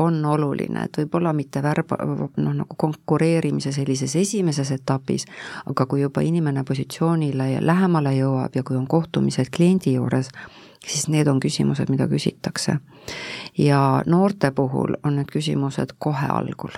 on 0.00 0.18
oluline, 0.24 0.84
et 0.84 0.98
võib-olla 1.00 1.32
mitte 1.36 1.62
värba, 1.62 1.98
noh 2.36 2.54
nagu 2.56 2.76
konkureerimise 2.76 3.72
sellises 3.72 4.16
esimeses 4.16 4.72
etapis, 4.74 5.26
aga 5.70 5.86
kui 5.86 6.02
juba 6.02 6.24
inimene 6.24 6.64
positsioonile 6.64 7.60
lähemale 7.60 8.14
jõuab 8.16 8.56
ja 8.56 8.64
kui 8.66 8.78
on 8.80 8.88
kohtumised 8.88 9.52
kliendi 9.56 9.94
juures, 9.98 10.32
siis 10.86 11.08
need 11.12 11.28
on 11.28 11.40
küsimused, 11.40 11.92
mida 11.92 12.08
küsitakse. 12.08 12.78
ja 13.58 14.02
noorte 14.06 14.50
puhul 14.50 14.96
on 15.04 15.16
need 15.16 15.28
küsimused 15.32 15.96
kohe 15.98 16.26
algul 16.26 16.72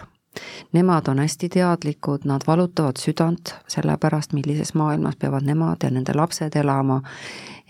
Nemad 0.73 1.09
on 1.09 1.19
hästi 1.19 1.49
teadlikud, 1.49 2.25
nad 2.25 2.41
valutavad 2.47 2.97
südant 2.97 3.55
selle 3.69 3.97
pärast, 4.01 4.33
millises 4.33 4.75
maailmas 4.75 5.17
peavad 5.21 5.45
nemad 5.45 5.85
ja 5.85 5.91
nende 5.91 6.15
lapsed 6.17 6.57
elama. 6.57 7.03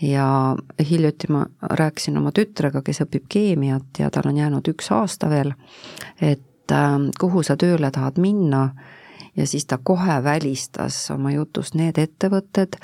Ja 0.01 0.55
hiljuti 0.89 1.27
ma 1.31 1.45
rääkisin 1.61 2.17
oma 2.17 2.31
tütrega, 2.31 2.81
kes 2.81 3.03
õpib 3.05 3.27
keemiat 3.29 3.99
ja 3.99 4.09
tal 4.11 4.31
on 4.31 4.37
jäänud 4.37 4.67
üks 4.71 4.91
aasta 4.91 5.29
veel, 5.29 5.53
et 6.21 6.71
äh, 6.71 6.97
kuhu 7.19 7.43
sa 7.43 7.57
tööle 7.59 7.91
tahad 7.91 8.19
minna. 8.19 8.69
Ja 9.35 9.47
siis 9.49 9.65
ta 9.65 9.79
kohe 9.83 10.19
välistas 10.23 10.97
oma 11.11 11.31
jutust 11.33 11.73
need 11.73 11.97
ettevõtted, 11.97 12.75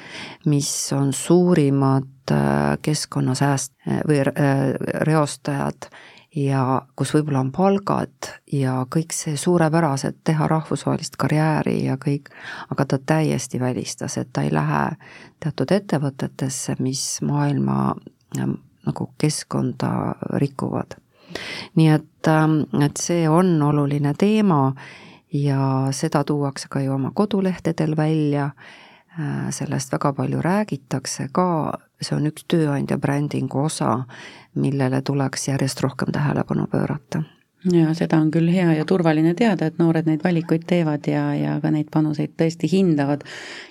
mis 0.49 0.69
on 0.97 1.13
suurimad 1.13 2.31
äh, 2.31 2.77
keskkonnasääst- 2.81 3.75
või 4.09 4.23
äh, 4.25 4.33
reostajad 5.05 5.91
ja 6.35 6.81
kus 6.95 7.13
võib-olla 7.13 7.41
on 7.41 7.51
palgad 7.51 8.29
ja 8.53 8.83
kõik 8.93 9.13
see 9.15 9.37
suurepärased, 9.37 10.21
teha 10.23 10.47
rahvusvahelist 10.47 11.17
karjääri 11.17 11.83
ja 11.85 11.97
kõik, 11.97 12.29
aga 12.69 12.85
ta 12.85 12.99
täiesti 12.99 13.59
välistas, 13.59 14.17
et 14.17 14.29
ta 14.33 14.45
ei 14.45 14.53
lähe 14.53 14.83
teatud 15.39 15.71
ettevõtetesse, 15.71 16.75
mis 16.79 17.21
maailma 17.25 17.95
nagu 18.85 19.09
keskkonda 19.17 20.15
rikuvad. 20.41 20.97
nii 21.75 21.87
et, 21.87 22.27
ähm, 22.27 22.61
et 22.81 22.97
see 22.97 23.29
on 23.29 23.61
oluline 23.61 24.13
teema 24.17 24.73
ja 25.33 25.87
seda 25.91 26.23
tuuakse 26.23 26.67
ka 26.69 26.81
ju 26.81 26.93
oma 26.93 27.11
kodulehtedel 27.13 27.95
välja, 27.97 28.49
sellest 29.51 29.93
väga 29.93 30.13
palju 30.13 30.41
räägitakse. 30.41 31.27
Ka, 31.33 31.73
see 32.01 32.15
on 32.15 32.29
üks 32.29 32.45
tööandja 32.47 32.97
brändingu 32.97 33.65
osa 33.65 34.05
millele 34.55 35.01
tuleks 35.01 35.47
järjest 35.47 35.81
rohkem 35.81 36.13
tähelepanu 36.13 36.67
pöörata 36.67 37.23
ja 37.67 37.91
seda 37.97 38.19
on 38.21 38.29
küll 38.31 38.47
hea 38.53 38.71
ja 38.77 38.85
turvaline 38.87 39.33
teada, 39.35 39.67
et 39.67 39.79
noored 39.81 40.07
neid 40.07 40.23
valikuid 40.23 40.63
teevad 40.69 41.07
ja, 41.11 41.25
ja 41.35 41.57
ka 41.59 41.71
neid 41.73 41.89
panuseid 41.91 42.37
tõesti 42.39 42.69
hindavad. 42.71 43.25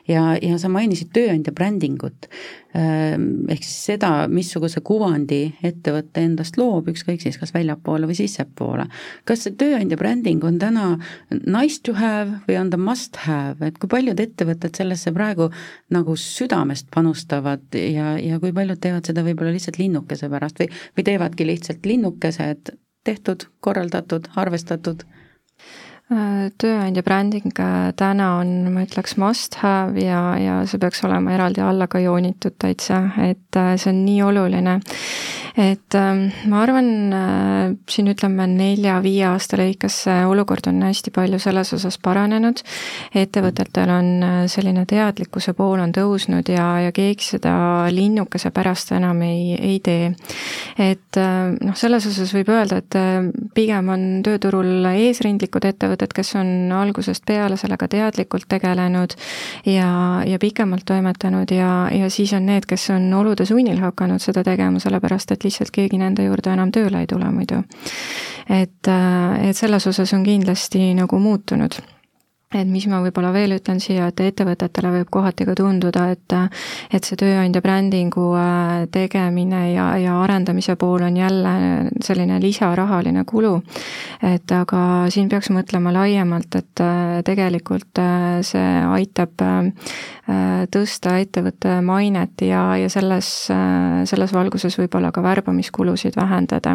ja, 0.08 0.34
ja 0.42 0.58
sa 0.60 0.68
mainisid 0.68 1.08
tööandja 1.16 1.52
brändingut, 1.56 2.28
ehm, 2.76 3.46
ehk 3.48 3.64
siis 3.64 3.78
seda, 3.88 4.10
missuguse 4.28 4.82
kuvandi 4.84 5.54
ettevõte 5.64 6.20
endast 6.20 6.58
loob, 6.60 6.90
ükskõik 6.92 7.24
siis 7.24 7.38
kas 7.40 7.54
väljapoole 7.54 8.10
või 8.10 8.18
sissepoole. 8.18 8.88
kas 9.24 9.46
see 9.46 9.56
tööandja 9.56 9.96
bränding 9.96 10.44
on 10.44 10.58
täna 10.60 10.98
nice 11.46 11.80
to 11.82 11.94
have 11.96 12.42
või 12.48 12.58
on 12.60 12.70
ta 12.70 12.76
must 12.76 13.16
have, 13.24 13.56
et 13.64 13.78
kui 13.78 13.88
paljud 13.88 14.20
ettevõtted 14.20 14.76
sellesse 14.76 15.12
praegu 15.16 15.48
nagu 15.96 16.16
südamest 16.16 16.90
panustavad 16.92 17.64
ja, 17.72 18.18
ja 18.20 18.40
kui 18.40 18.52
paljud 18.52 18.80
teevad 18.80 19.08
seda 19.08 19.24
võib-olla 19.24 19.54
lihtsalt 19.56 19.80
linnukese 19.80 20.28
pärast 20.28 20.60
või, 20.60 20.68
või 20.96 21.08
teevadki 21.08 21.48
lihtsalt 21.48 21.88
linnukese, 21.88 22.50
et 22.52 22.76
tehtud, 23.04 23.48
korraldatud, 23.60 24.28
arvestatud? 24.34 25.04
Tööandja 26.08 27.02
bränding 27.04 27.52
äh, 27.60 27.90
täna 27.96 28.30
on, 28.40 28.70
ma 28.72 28.84
ütleks, 28.86 29.18
must 29.20 29.58
have 29.60 30.00
ja, 30.00 30.22
ja 30.40 30.60
see 30.68 30.80
peaks 30.80 31.04
olema 31.04 31.34
eraldi 31.36 31.60
alla 31.60 31.88
ka 31.90 32.00
joonitud 32.00 32.56
täitsa, 32.56 33.02
et 33.26 33.58
äh, 33.60 33.74
see 33.76 33.92
on 33.92 34.04
nii 34.06 34.22
oluline 34.24 34.78
et 35.58 35.94
ähm, 35.94 36.28
ma 36.46 36.62
arvan, 36.62 36.88
äh, 37.12 37.72
siin 37.90 38.08
ütleme 38.12 38.46
nelja-viie 38.50 39.24
aasta 39.26 39.58
lõikes 39.58 39.96
see 40.04 40.18
olukord 40.30 40.68
on 40.70 40.84
hästi 40.86 41.10
palju 41.14 41.40
selles 41.42 41.72
osas 41.74 41.98
paranenud, 42.02 42.62
ettevõtetel 43.18 43.90
on 43.90 44.10
äh, 44.22 44.36
selline 44.50 44.84
teadlikkuse 44.88 45.56
pool 45.58 45.82
on 45.82 45.94
tõusnud 45.94 46.46
ja, 46.52 46.68
ja 46.86 46.94
keegi 46.94 47.26
seda 47.32 47.54
linnukese 47.90 48.52
pärast 48.54 48.94
enam 48.94 49.24
ei, 49.26 49.56
ei 49.58 49.80
tee. 49.82 50.12
et 50.78 51.18
äh, 51.18 51.50
noh, 51.58 51.78
selles 51.78 52.06
osas 52.06 52.30
võib 52.36 52.52
öelda, 52.54 52.78
et 52.78 52.98
pigem 53.54 53.90
on 53.90 54.06
tööturul 54.26 54.86
eesrindlikud 54.92 55.66
ettevõtted, 55.66 55.97
kes 56.14 56.34
on 56.38 56.72
algusest 56.72 57.24
peale 57.26 57.56
sellega 57.56 57.88
teadlikult 57.88 58.46
tegelenud 58.48 59.14
ja, 59.66 59.90
ja 60.26 60.38
pikemalt 60.38 60.84
toimetanud 60.86 61.50
ja, 61.50 61.88
ja 61.92 62.10
siis 62.10 62.32
on 62.32 62.46
need, 62.46 62.66
kes 62.68 62.90
on 62.94 63.12
olude 63.14 63.46
sunnil 63.46 63.80
hakanud 63.82 64.22
seda 64.22 64.44
tegema, 64.44 64.80
sellepärast 64.82 65.32
et 65.32 65.44
lihtsalt 65.44 65.74
keegi 65.74 65.98
nende 65.98 66.24
juurde 66.24 66.52
enam 66.54 66.72
tööle 66.72 67.02
ei 67.02 67.10
tule 67.10 67.30
muidu. 67.32 67.62
et, 68.48 68.88
et 69.42 69.56
selles 69.56 69.86
osas 69.86 70.12
on 70.14 70.24
kindlasti 70.24 70.92
nagu 70.94 71.18
muutunud 71.18 71.80
et 72.48 72.64
mis 72.64 72.86
ma 72.88 73.02
võib-olla 73.04 73.28
veel 73.34 73.52
ütlen 73.58 73.76
siia, 73.82 74.06
et 74.08 74.20
ettevõtetele 74.24 74.92
võib 74.94 75.10
kohati 75.12 75.44
ka 75.44 75.52
tunduda, 75.58 76.06
et 76.14 76.36
et 76.96 77.04
see 77.04 77.18
tööandja 77.20 77.60
brändingu 77.60 78.30
äh, 78.40 78.86
tegemine 78.92 79.66
ja, 79.74 79.90
ja 80.00 80.16
arendamise 80.22 80.78
pool 80.80 81.04
on 81.04 81.16
jälle 81.16 81.52
selline 82.04 82.40
lisarahaline 82.40 83.24
kulu. 83.28 83.60
et 84.24 84.52
aga 84.52 84.80
siin 85.12 85.28
peaks 85.28 85.50
mõtlema 85.52 85.92
laiemalt, 85.92 86.56
et 86.56 86.80
äh, 86.80 87.20
tegelikult 87.24 88.00
äh, 88.00 88.40
see 88.42 88.70
aitab 88.96 89.36
tõsta 90.68 91.14
ettevõtte 91.22 91.78
mainet 91.80 92.42
ja, 92.44 92.60
ja 92.76 92.90
selles, 92.92 93.28
selles 94.10 94.32
valguses 94.36 94.74
võib-olla 94.76 95.08
ka 95.08 95.22
värbamiskulusid 95.24 96.18
vähendada. 96.20 96.74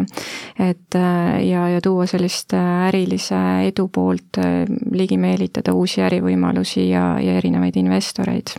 et 0.58 0.98
ja, 0.98 1.68
ja 1.70 1.80
tuua 1.80 2.08
sellist 2.10 2.50
ärilise 2.58 3.38
edu 3.68 3.86
poolt 3.94 4.42
ligi 4.90 5.18
meelitada 5.22 5.63
leida 5.64 5.74
uusi 5.74 6.02
ärivõimalusi 6.04 6.90
ja, 6.90 7.18
ja 7.20 7.38
erinevaid 7.38 7.76
investoreid 7.76 8.52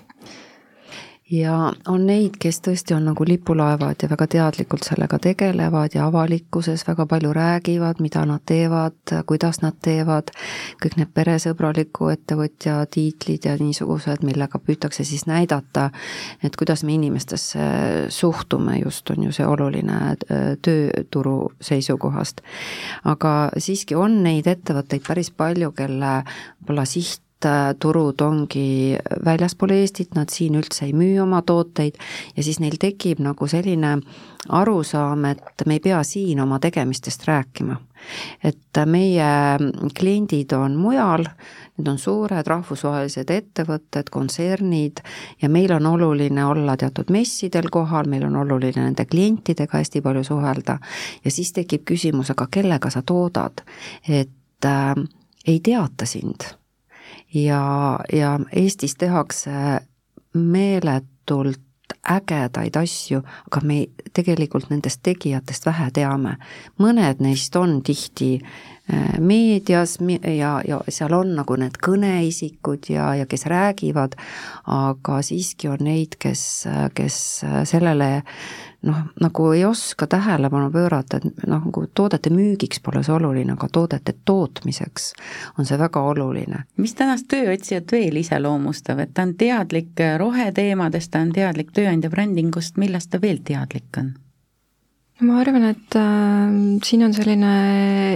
ja 1.31 1.73
on 1.87 2.05
neid, 2.05 2.35
kes 2.41 2.59
tõesti 2.61 2.93
on 2.93 3.07
nagu 3.09 3.25
lipulaevad 3.25 4.03
ja 4.03 4.09
väga 4.09 4.27
teadlikult 4.29 4.85
sellega 4.85 5.17
tegelevad 5.21 5.95
ja 5.97 6.05
avalikkuses 6.05 6.85
väga 6.87 7.07
palju 7.09 7.31
räägivad, 7.33 8.01
mida 8.03 8.25
nad 8.29 8.43
teevad, 8.45 9.13
kuidas 9.25 9.61
nad 9.63 9.77
teevad, 9.81 10.29
kõik 10.83 10.99
need 10.99 11.09
peresõbraliku 11.17 12.11
ettevõtja 12.13 12.77
tiitlid 12.93 13.49
ja 13.49 13.55
niisugused, 13.57 14.21
millega 14.27 14.61
püütakse 14.61 15.05
siis 15.07 15.25
näidata, 15.25 15.89
et 16.43 16.55
kuidas 16.55 16.85
me 16.85 16.93
inimestesse 16.93 17.65
suhtume, 18.13 18.77
just 18.83 19.09
on 19.09 19.25
ju 19.25 19.33
see 19.33 19.49
oluline 19.49 19.99
äh, 20.13 20.47
tööturu 20.61 21.51
seisukohast. 21.61 22.41
aga 23.03 23.49
siiski 23.57 23.95
on 23.95 24.21
neid 24.23 24.47
ettevõtteid 24.47 25.01
päris 25.07 25.31
palju, 25.31 25.71
kelle 25.71 26.21
võib-olla 26.61 26.85
siht 26.85 27.24
turud 27.79 28.21
ongi 28.21 28.95
väljaspool 29.25 29.73
Eestit, 29.75 30.15
nad 30.15 30.31
siin 30.33 30.55
üldse 30.55 30.85
ei 30.87 30.93
müü 30.95 31.19
oma 31.23 31.41
tooteid 31.45 31.97
ja 32.35 32.43
siis 32.43 32.59
neil 32.63 32.77
tekib 32.81 33.19
nagu 33.23 33.47
selline 33.47 33.97
arusaam, 34.49 35.25
et 35.25 35.65
me 35.65 35.77
ei 35.77 35.83
pea 35.83 36.03
siin 36.03 36.39
oma 36.41 36.59
tegemistest 36.59 37.27
rääkima. 37.27 37.77
et 38.43 38.77
meie 38.85 39.57
kliendid 39.97 40.51
on 40.53 40.75
mujal, 40.77 41.23
need 41.77 41.87
on 41.89 41.97
suured 41.97 42.47
rahvusvahelised 42.47 43.31
ettevõtted, 43.33 44.11
kontsernid 44.13 45.01
ja 45.41 45.49
meil 45.49 45.73
on 45.73 45.85
oluline 45.89 46.45
olla 46.45 46.77
teatud 46.77 47.09
messidel 47.09 47.71
kohal, 47.71 48.05
meil 48.05 48.27
on 48.27 48.35
oluline 48.35 48.83
nende 48.83 49.05
klientidega 49.09 49.77
hästi 49.77 50.01
palju 50.05 50.23
suhelda 50.23 50.77
ja 51.25 51.31
siis 51.31 51.51
tekib 51.53 51.81
küsimus, 51.85 52.29
aga 52.31 52.47
kellega 52.51 52.93
sa 52.93 53.01
toodad, 53.01 53.65
et 54.07 54.69
äh, 54.69 54.93
ei 55.47 55.59
teata 55.59 56.05
sind 56.05 56.45
ja, 57.35 57.99
ja 58.13 58.39
Eestis 58.55 58.95
tehakse 58.95 59.51
meeletult 60.33 61.61
ägedaid 62.05 62.77
asju, 62.77 63.21
aga 63.47 63.61
me 63.65 63.85
tegelikult 64.13 64.69
nendest 64.69 65.01
tegijatest 65.03 65.65
vähe 65.65 65.89
teame. 65.93 66.37
mõned 66.79 67.21
neist 67.21 67.55
on 67.55 67.81
tihti 67.83 68.39
äh, 68.41 69.19
meedias 69.19 69.97
ja, 70.37 70.61
ja 70.67 70.79
seal 70.89 71.13
on 71.13 71.35
nagu 71.35 71.55
need 71.55 71.77
kõneisikud 71.81 72.89
ja, 72.89 73.15
ja 73.15 73.25
kes 73.25 73.45
räägivad, 73.45 74.15
aga 74.65 75.21
siiski 75.21 75.67
on 75.67 75.81
neid, 75.81 76.17
kes, 76.19 76.67
kes 76.93 77.17
sellele 77.63 78.23
noh, 78.85 79.01
nagu 79.21 79.51
ei 79.51 79.65
oska 79.65 80.07
tähelepanu 80.07 80.71
pöörata, 80.71 81.17
et 81.17 81.47
noh, 81.47 81.63
nagu 81.65 81.85
toodete 81.93 82.29
müügiks 82.33 82.81
pole 82.83 83.03
see 83.03 83.15
oluline, 83.15 83.55
aga 83.57 83.69
toodete 83.71 84.15
tootmiseks 84.25 85.11
on 85.59 85.65
see 85.65 85.79
väga 85.79 86.01
oluline. 86.11 86.63
mis 86.77 86.95
tänast 86.95 87.27
tööotsijat 87.31 87.91
veel 87.91 88.21
iseloomustab, 88.21 88.99
et 88.99 89.13
ta 89.13 89.25
on 89.25 89.33
teadlik 89.39 90.05
roheteemadest, 90.17 91.11
ta 91.11 91.23
on 91.25 91.33
teadlik 91.33 91.73
tööandja 91.75 92.09
brändingust, 92.09 92.77
millest 92.77 93.11
ta 93.11 93.21
veel 93.21 93.41
teadlik 93.43 93.97
on? 93.97 94.13
Ma 95.23 95.37
arvan, 95.39 95.63
et 95.69 95.95
äh, 95.95 96.55
siin 96.83 97.05
on 97.05 97.13
selline 97.15 97.51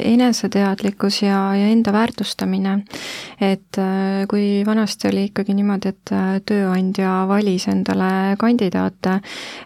eneseteadlikkus 0.03 1.21
ja, 1.23 1.37
ja 1.55 1.69
enda 1.71 1.93
väärtustamine. 1.95 2.73
et 3.39 3.79
äh, 3.79 4.25
kui 4.27 4.65
vanasti 4.65 5.07
oli 5.07 5.23
ikkagi 5.29 5.55
niimoodi, 5.55 5.93
et 5.93 6.11
äh, 6.11 6.41
tööandja 6.43 7.23
valis 7.29 7.69
endale 7.71 8.35
kandidaate, 8.39 9.21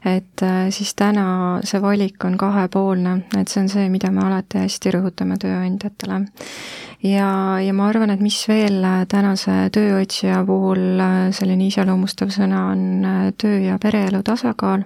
et 0.05 0.45
äh, 0.45 0.69
siis 0.69 0.93
täna 0.93 1.25
see 1.65 1.81
valik 1.81 2.21
on 2.25 2.37
kahepoolne, 2.37 3.23
et 3.39 3.49
see 3.49 3.63
on 3.63 3.69
see, 3.69 3.89
mida 3.89 4.13
me 4.13 4.27
alati 4.27 4.61
hästi 4.61 4.93
rõhutame 4.93 5.41
tööandjatele. 5.41 6.21
ja, 7.01 7.33
ja 7.65 7.73
ma 7.73 7.89
arvan, 7.89 8.13
et 8.13 8.21
mis 8.21 8.43
veel 8.47 8.77
äh, 8.85 9.07
tänase 9.09 9.71
tööotsija 9.73 10.45
puhul 10.45 11.01
äh, 11.01 11.21
selline 11.33 11.65
iseloomustav 11.73 12.29
sõna 12.29 12.67
on 12.75 13.33
töö 13.41 13.57
ja 13.71 13.81
pereelu 13.81 14.21
tasakaal 14.21 14.85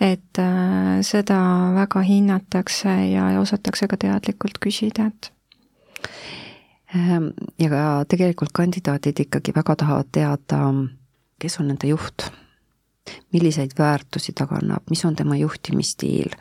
et 0.00 0.38
äh, 0.38 1.00
seda 1.02 1.38
väga 1.74 2.02
hinnatakse 2.06 2.94
ja, 3.12 3.28
osatakse 3.40 3.88
ka 3.88 3.96
teadlikult 4.00 4.58
küsida, 4.62 5.08
et 5.10 5.32
ehm, 6.94 7.32
ja 7.58 7.70
ka 7.72 7.82
tegelikult 8.08 8.54
kandidaadid 8.56 9.24
ikkagi 9.26 9.54
väga 9.56 9.76
tahavad 9.84 10.10
teada, 10.12 10.62
kes 11.42 11.58
on 11.60 11.70
nende 11.72 11.90
juht, 11.90 12.30
milliseid 13.34 13.76
väärtusi 13.78 14.32
ta 14.32 14.46
kannab, 14.46 14.86
mis 14.90 15.04
on 15.04 15.16
tema 15.16 15.36
juhtimisstiil, 15.36 16.34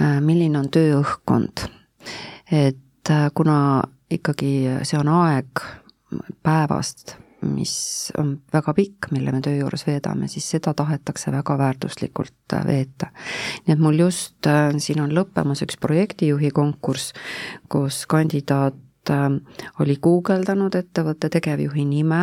äh, 0.00 0.18
milline 0.20 0.58
on 0.58 0.70
tööõhkkond. 0.70 1.68
et 2.52 3.10
äh, 3.10 3.30
kuna 3.34 3.82
ikkagi 4.10 4.80
see 4.86 4.98
on 4.98 5.08
aeg 5.10 5.62
päevast 6.42 7.16
mis 7.50 8.12
on 8.18 8.36
väga 8.52 8.74
pikk, 8.76 9.10
mille 9.14 9.32
me 9.32 9.40
töö 9.44 9.60
juures 9.60 9.86
veedame, 9.86 10.28
siis 10.28 10.48
seda 10.56 10.74
tahetakse 10.76 11.32
väga 11.34 11.58
väärtuslikult 11.58 12.54
äh, 12.54 12.66
veeta. 12.66 13.10
nii 13.66 13.74
et 13.74 13.82
mul 13.82 14.00
just 14.06 14.46
äh, 14.46 14.72
siin 14.78 15.00
on 15.04 15.14
lõppemas 15.16 15.62
üks 15.66 15.78
projektijuhi 15.82 16.50
konkurss, 16.54 17.14
kus 17.72 18.04
kandidaat 18.10 19.10
äh, 19.12 19.30
oli 19.80 19.96
guugeldanud 20.02 20.74
ettevõtte 20.74 21.30
tegevjuhi 21.32 21.86
nime 21.88 22.22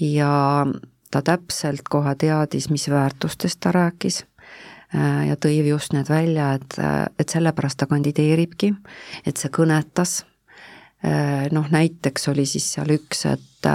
ja 0.00 0.66
ta 1.10 1.22
täpselt 1.22 1.88
kohe 1.88 2.14
teadis, 2.14 2.70
mis 2.70 2.88
väärtustest 2.90 3.60
ta 3.60 3.72
rääkis 3.72 4.24
ja 5.26 5.34
tõi 5.42 5.58
just 5.66 5.92
need 5.92 6.06
välja, 6.08 6.52
et, 6.56 6.76
et 7.18 7.28
sellepärast 7.28 7.80
ta 7.80 7.88
kandideeribki, 7.90 8.70
et 9.26 9.36
see 9.36 9.50
kõnetas 9.52 10.20
noh, 11.52 11.66
näiteks 11.70 12.28
oli 12.32 12.46
siis 12.48 12.70
seal 12.74 12.94
üks, 12.96 13.26
et 13.30 13.68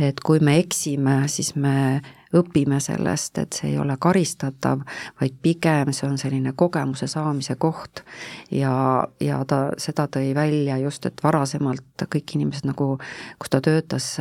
et 0.00 0.20
kui 0.24 0.40
me 0.40 0.56
eksime, 0.60 1.24
siis 1.28 1.54
me 1.58 2.00
õpime 2.36 2.78
sellest, 2.82 3.38
et 3.42 3.56
see 3.56 3.72
ei 3.72 3.78
ole 3.82 3.96
karistatav, 4.00 4.84
vaid 5.20 5.34
pigem 5.42 5.90
see 5.94 6.06
on 6.06 6.18
selline 6.20 6.52
kogemuse 6.56 7.08
saamise 7.10 7.56
koht. 7.58 8.04
ja, 8.50 9.06
ja 9.20 9.42
ta 9.44 9.60
seda 9.78 10.06
tõi 10.06 10.34
välja 10.34 10.78
just, 10.78 11.06
et 11.06 11.24
varasemalt 11.24 12.06
kõik 12.06 12.36
inimesed 12.38 12.68
nagu, 12.70 12.98
kus 13.38 13.50
ta 13.50 13.60
töötas, 13.60 14.12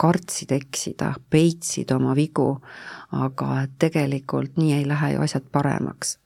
kartsid 0.00 0.52
eksida, 0.54 1.12
peitsid 1.30 1.90
oma 1.92 2.14
vigu, 2.16 2.54
aga 3.12 3.64
tegelikult 3.80 4.56
nii 4.60 4.72
ei 4.78 4.86
lähe 4.88 5.14
ju 5.14 5.24
asjad 5.24 5.48
paremaks. 5.52 6.16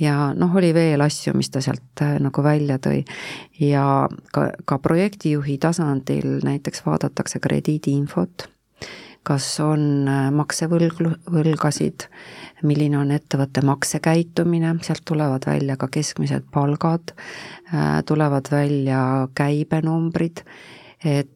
ja 0.00 0.32
noh, 0.36 0.56
oli 0.56 0.74
veel 0.74 1.00
asju, 1.00 1.32
mis 1.38 1.50
ta 1.50 1.62
sealt 1.64 2.02
äh, 2.04 2.18
nagu 2.20 2.42
välja 2.44 2.78
tõi 2.82 3.04
ja 3.60 4.08
ka, 4.34 4.50
ka 4.64 4.78
projektijuhi 4.78 5.58
tasandil 5.62 6.40
näiteks 6.44 6.84
vaadatakse 6.86 7.40
krediidiinfot, 7.40 8.48
kas 9.24 9.48
on 9.64 10.08
äh, 10.10 10.28
maksevõlg, 10.34 11.00
võlgasid, 11.32 12.08
milline 12.62 12.98
on 13.00 13.14
ettevõtte 13.14 13.64
maksekäitumine, 13.64 14.74
sealt 14.84 15.04
tulevad 15.08 15.46
välja 15.48 15.78
ka 15.80 15.88
keskmised 15.92 16.50
palgad, 16.52 17.14
äh, 17.72 18.02
tulevad 18.04 18.52
välja 18.52 19.00
käibenumbrid, 19.38 20.44
et 21.04 21.33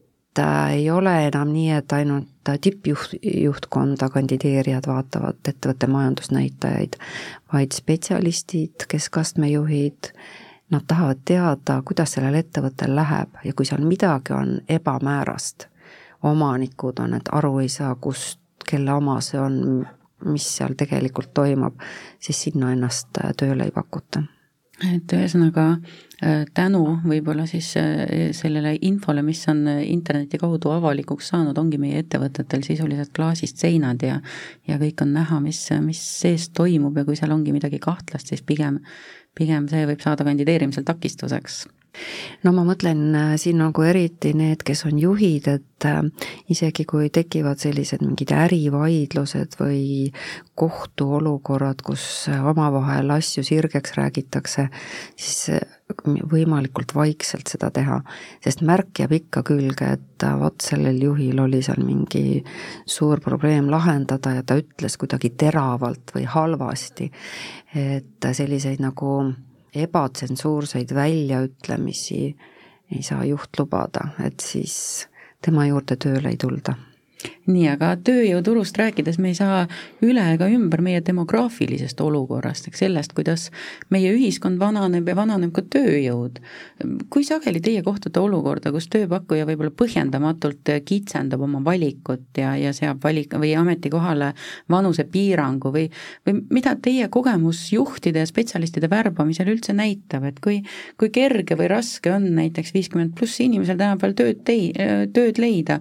ei 0.71 0.91
ole 0.91 1.27
enam 1.27 1.47
nii, 1.53 1.71
et 1.71 1.91
ainult 1.91 2.27
tippjuht, 2.61 3.13
juhtkonda 3.23 4.09
kandideerijad 4.09 4.87
vaatavad 4.87 5.49
ettevõtte 5.49 5.87
majandusnäitajaid, 5.87 6.95
vaid 7.53 7.75
spetsialistid, 7.75 8.85
keskastme 8.87 9.49
juhid, 9.49 10.11
nad 10.71 10.85
tahavad 10.87 11.21
teada, 11.25 11.81
kuidas 11.85 12.13
sellel 12.15 12.39
ettevõttel 12.39 12.95
läheb 12.95 13.41
ja 13.43 13.53
kui 13.53 13.65
seal 13.65 13.85
midagi 13.85 14.33
on 14.33 14.59
ebamäärast, 14.69 15.67
omanikud 16.23 16.99
on, 16.99 17.13
et 17.17 17.31
aru 17.31 17.59
ei 17.59 17.69
saa, 17.69 17.95
kust, 17.95 18.39
kelle 18.69 18.93
oma 18.93 19.19
see 19.21 19.39
on, 19.41 19.87
mis 20.25 20.49
seal 20.57 20.75
tegelikult 20.77 21.33
toimub, 21.33 21.79
siis 22.19 22.43
sinna 22.43 22.73
ennast 22.75 23.17
tööle 23.37 23.65
ei 23.65 23.71
pakuta 23.75 24.23
et 24.87 25.13
ühesõnaga 25.15 25.65
äh, 26.23 26.45
tänu 26.55 26.83
võib-olla 27.03 27.45
siis 27.49 27.71
äh, 27.79 28.29
sellele 28.35 28.75
infole, 28.87 29.23
mis 29.25 29.41
on 29.51 29.65
äh, 29.67 29.81
interneti 29.91 30.39
kaudu 30.39 30.71
avalikuks 30.75 31.31
saanud, 31.33 31.57
ongi 31.59 31.79
meie 31.81 32.03
ettevõtetel 32.03 32.63
sisuliselt 32.67 33.11
klaasist 33.15 33.59
seinad 33.59 34.03
ja 34.05 34.19
ja 34.67 34.79
kõik 34.81 35.03
on 35.03 35.13
näha, 35.17 35.41
mis, 35.43 35.65
mis 35.83 36.03
sees 36.21 36.49
toimub 36.55 36.97
ja 36.97 37.05
kui 37.07 37.19
seal 37.19 37.35
ongi 37.35 37.55
midagi 37.55 37.81
kahtlast, 37.83 38.31
siis 38.31 38.45
pigem, 38.45 38.79
pigem 39.35 39.67
see 39.71 39.85
võib 39.89 40.05
saada 40.05 40.27
kandideerimisel 40.27 40.87
takistuseks 40.87 41.65
no 42.43 42.53
ma 42.55 42.65
mõtlen 42.67 43.01
äh, 43.15 43.33
siin 43.41 43.59
nagu 43.61 43.83
eriti 43.85 44.33
need, 44.37 44.63
kes 44.65 44.85
on 44.89 44.99
juhid, 45.01 45.47
et 45.51 45.87
äh, 45.87 46.01
isegi 46.51 46.85
kui 46.89 47.09
tekivad 47.13 47.61
sellised 47.61 48.03
mingid 48.05 48.33
ärivaidlused 48.35 49.57
või 49.59 49.81
kohtuolukorrad, 50.59 51.83
kus 51.85 52.03
äh, 52.31 52.45
omavahel 52.51 53.11
asju 53.17 53.43
sirgeks 53.47 53.97
räägitakse, 53.99 54.69
siis 55.19 55.65
võimalikult 56.29 56.93
vaikselt 56.93 57.49
seda 57.49 57.71
teha, 57.73 57.97
sest 58.43 58.61
märk 58.65 59.01
jääb 59.01 59.15
ikka 59.17 59.41
külge, 59.47 59.95
et 59.97 60.25
vot 60.37 60.61
sellel 60.61 60.99
juhil 61.01 61.39
oli 61.41 61.63
seal 61.65 61.81
mingi 61.81 62.43
suur 62.85 63.21
probleem 63.23 63.71
lahendada 63.71 64.35
ja 64.37 64.45
ta 64.45 64.59
ütles 64.59 64.99
kuidagi 65.01 65.31
teravalt 65.33 66.13
või 66.13 66.27
halvasti. 66.29 67.09
et 67.73 68.25
selliseid 68.33 68.79
nagu 68.81 69.33
ebatsensuurseid 69.75 70.93
väljaütlemisi 70.95 72.21
ei 72.95 73.03
saa 73.03 73.25
juht 73.25 73.59
lubada, 73.59 74.07
et 74.25 74.39
siis 74.39 75.07
tema 75.45 75.67
juurde 75.69 75.95
tööle 75.95 76.33
ei 76.33 76.37
tulda 76.41 76.73
nii, 77.49 77.65
aga 77.71 77.93
tööjõuturust 78.05 78.77
rääkides 78.79 79.17
me 79.19 79.31
ei 79.33 79.37
saa 79.37 79.63
üle 80.05 80.23
ega 80.35 80.47
ümber 80.51 80.81
meie 80.83 81.01
demograafilisest 81.05 81.99
olukorrast, 82.03 82.69
eks 82.69 82.83
sellest, 82.85 83.13
kuidas 83.17 83.47
meie 83.91 84.11
ühiskond 84.15 84.59
vananeb 84.61 85.07
ja 85.09 85.15
vananeb 85.17 85.51
ka 85.55 85.63
tööjõud. 85.75 86.39
kui 87.09 87.25
sageli 87.27 87.59
teie 87.61 87.81
kohtute 87.83 88.21
olukorda, 88.21 88.71
kus 88.71 88.87
tööpakkuja 88.93 89.47
võib-olla 89.49 89.73
põhjendamatult 89.75 90.71
kitsendab 90.85 91.43
oma 91.43 91.63
valikut 91.65 92.39
ja, 92.39 92.55
ja 92.55 92.71
seab 92.73 93.03
valik- 93.03 93.35
või 93.39 93.51
ametikohale 93.57 94.31
vanusepiirangu 94.69 95.73
või, 95.75 95.89
või 96.27 96.39
mida 96.49 96.75
teie 96.75 97.09
kogemus 97.09 97.65
juhtide 97.73 98.23
ja 98.23 98.29
spetsialistide 98.29 98.89
värbamisel 98.89 99.51
üldse 99.51 99.75
näitab, 99.75 100.23
et 100.29 100.39
kui, 100.39 100.61
kui 100.97 101.11
kerge 101.11 101.57
või 101.59 101.67
raske 101.71 102.13
on 102.13 102.31
näiteks 102.37 102.73
viiskümmend 102.73 103.17
pluss 103.17 103.41
inimesel 103.43 103.77
tänapäeval 103.77 104.15
tööd 104.15 104.43
tei-, 104.47 104.71
tööd 105.13 105.41
leida 105.41 105.79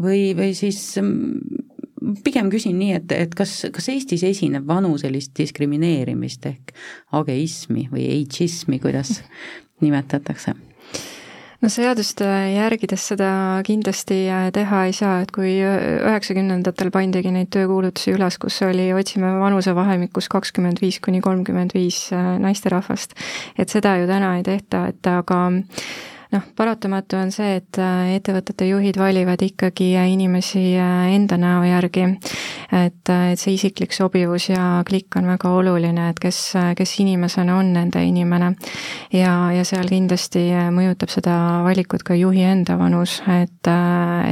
või, 0.00 0.32
või 0.38 0.52
siis 0.56 0.80
mm, 1.00 2.18
pigem 2.24 2.50
küsin 2.52 2.78
nii, 2.80 2.92
et, 3.00 3.14
et 3.14 3.34
kas, 3.38 3.62
kas 3.74 3.88
Eestis 3.92 4.24
esineb 4.26 4.66
vanuselist 4.68 5.34
diskrimineerimist 5.38 6.46
ehk 6.50 6.74
ageismi 7.18 7.88
või 7.92 8.08
ageismi, 8.16 8.80
kuidas 8.82 9.20
nimetatakse? 9.82 10.56
no 11.62 11.70
seaduste 11.70 12.26
järgides 12.56 13.04
seda 13.12 13.30
kindlasti 13.66 14.24
äh, 14.26 14.48
teha 14.54 14.84
ei 14.88 14.94
saa, 14.96 15.20
et 15.22 15.30
kui 15.34 15.54
üheksakümnendatel 15.62 16.90
pandigi 16.94 17.32
neid 17.34 17.52
töökuulutusi 17.54 18.16
üles, 18.16 18.38
kus 18.42 18.58
oli 18.66 18.88
otsime 18.96 19.30
vanusevahemikus 19.40 20.28
kakskümmend 20.32 20.82
viis 20.82 20.98
kuni 21.04 21.22
kolmkümmend 21.24 21.74
viis 21.76 22.08
äh, 22.14 22.34
naisterahvast, 22.42 23.14
et 23.58 23.70
seda 23.72 23.96
ju 24.00 24.10
täna 24.10 24.36
ei 24.40 24.46
tehta, 24.46 24.88
et 24.90 25.12
aga 25.12 25.44
noh, 26.32 26.42
paratamatu 26.56 27.18
on 27.20 27.30
see, 27.34 27.58
et 27.60 27.78
äh, 27.80 28.14
ettevõtete 28.16 28.66
juhid 28.68 28.96
valivad 29.00 29.42
ikkagi 29.44 29.92
äh, 30.00 30.08
inimesi 30.14 30.62
äh, 30.80 31.12
enda 31.16 31.38
näo 31.40 31.62
järgi. 31.66 32.06
et, 32.72 33.10
et 33.10 33.40
see 33.40 33.52
isiklik 33.52 33.92
sobivus 33.92 34.48
ja 34.48 34.82
klikk 34.88 35.18
on 35.20 35.28
väga 35.28 35.50
oluline, 35.52 36.08
et 36.10 36.20
kes, 36.20 36.40
kes 36.76 36.94
inimesena 37.04 37.58
on 37.58 37.72
nende 37.76 38.04
inimene. 38.04 38.54
ja, 39.12 39.34
ja 39.52 39.64
seal 39.68 39.88
kindlasti 39.88 40.46
mõjutab 40.72 41.12
seda 41.12 41.36
valikut 41.66 42.02
ka 42.02 42.16
juhi 42.16 42.46
enda 42.48 42.78
vanus, 42.80 43.20
et, 43.28 43.72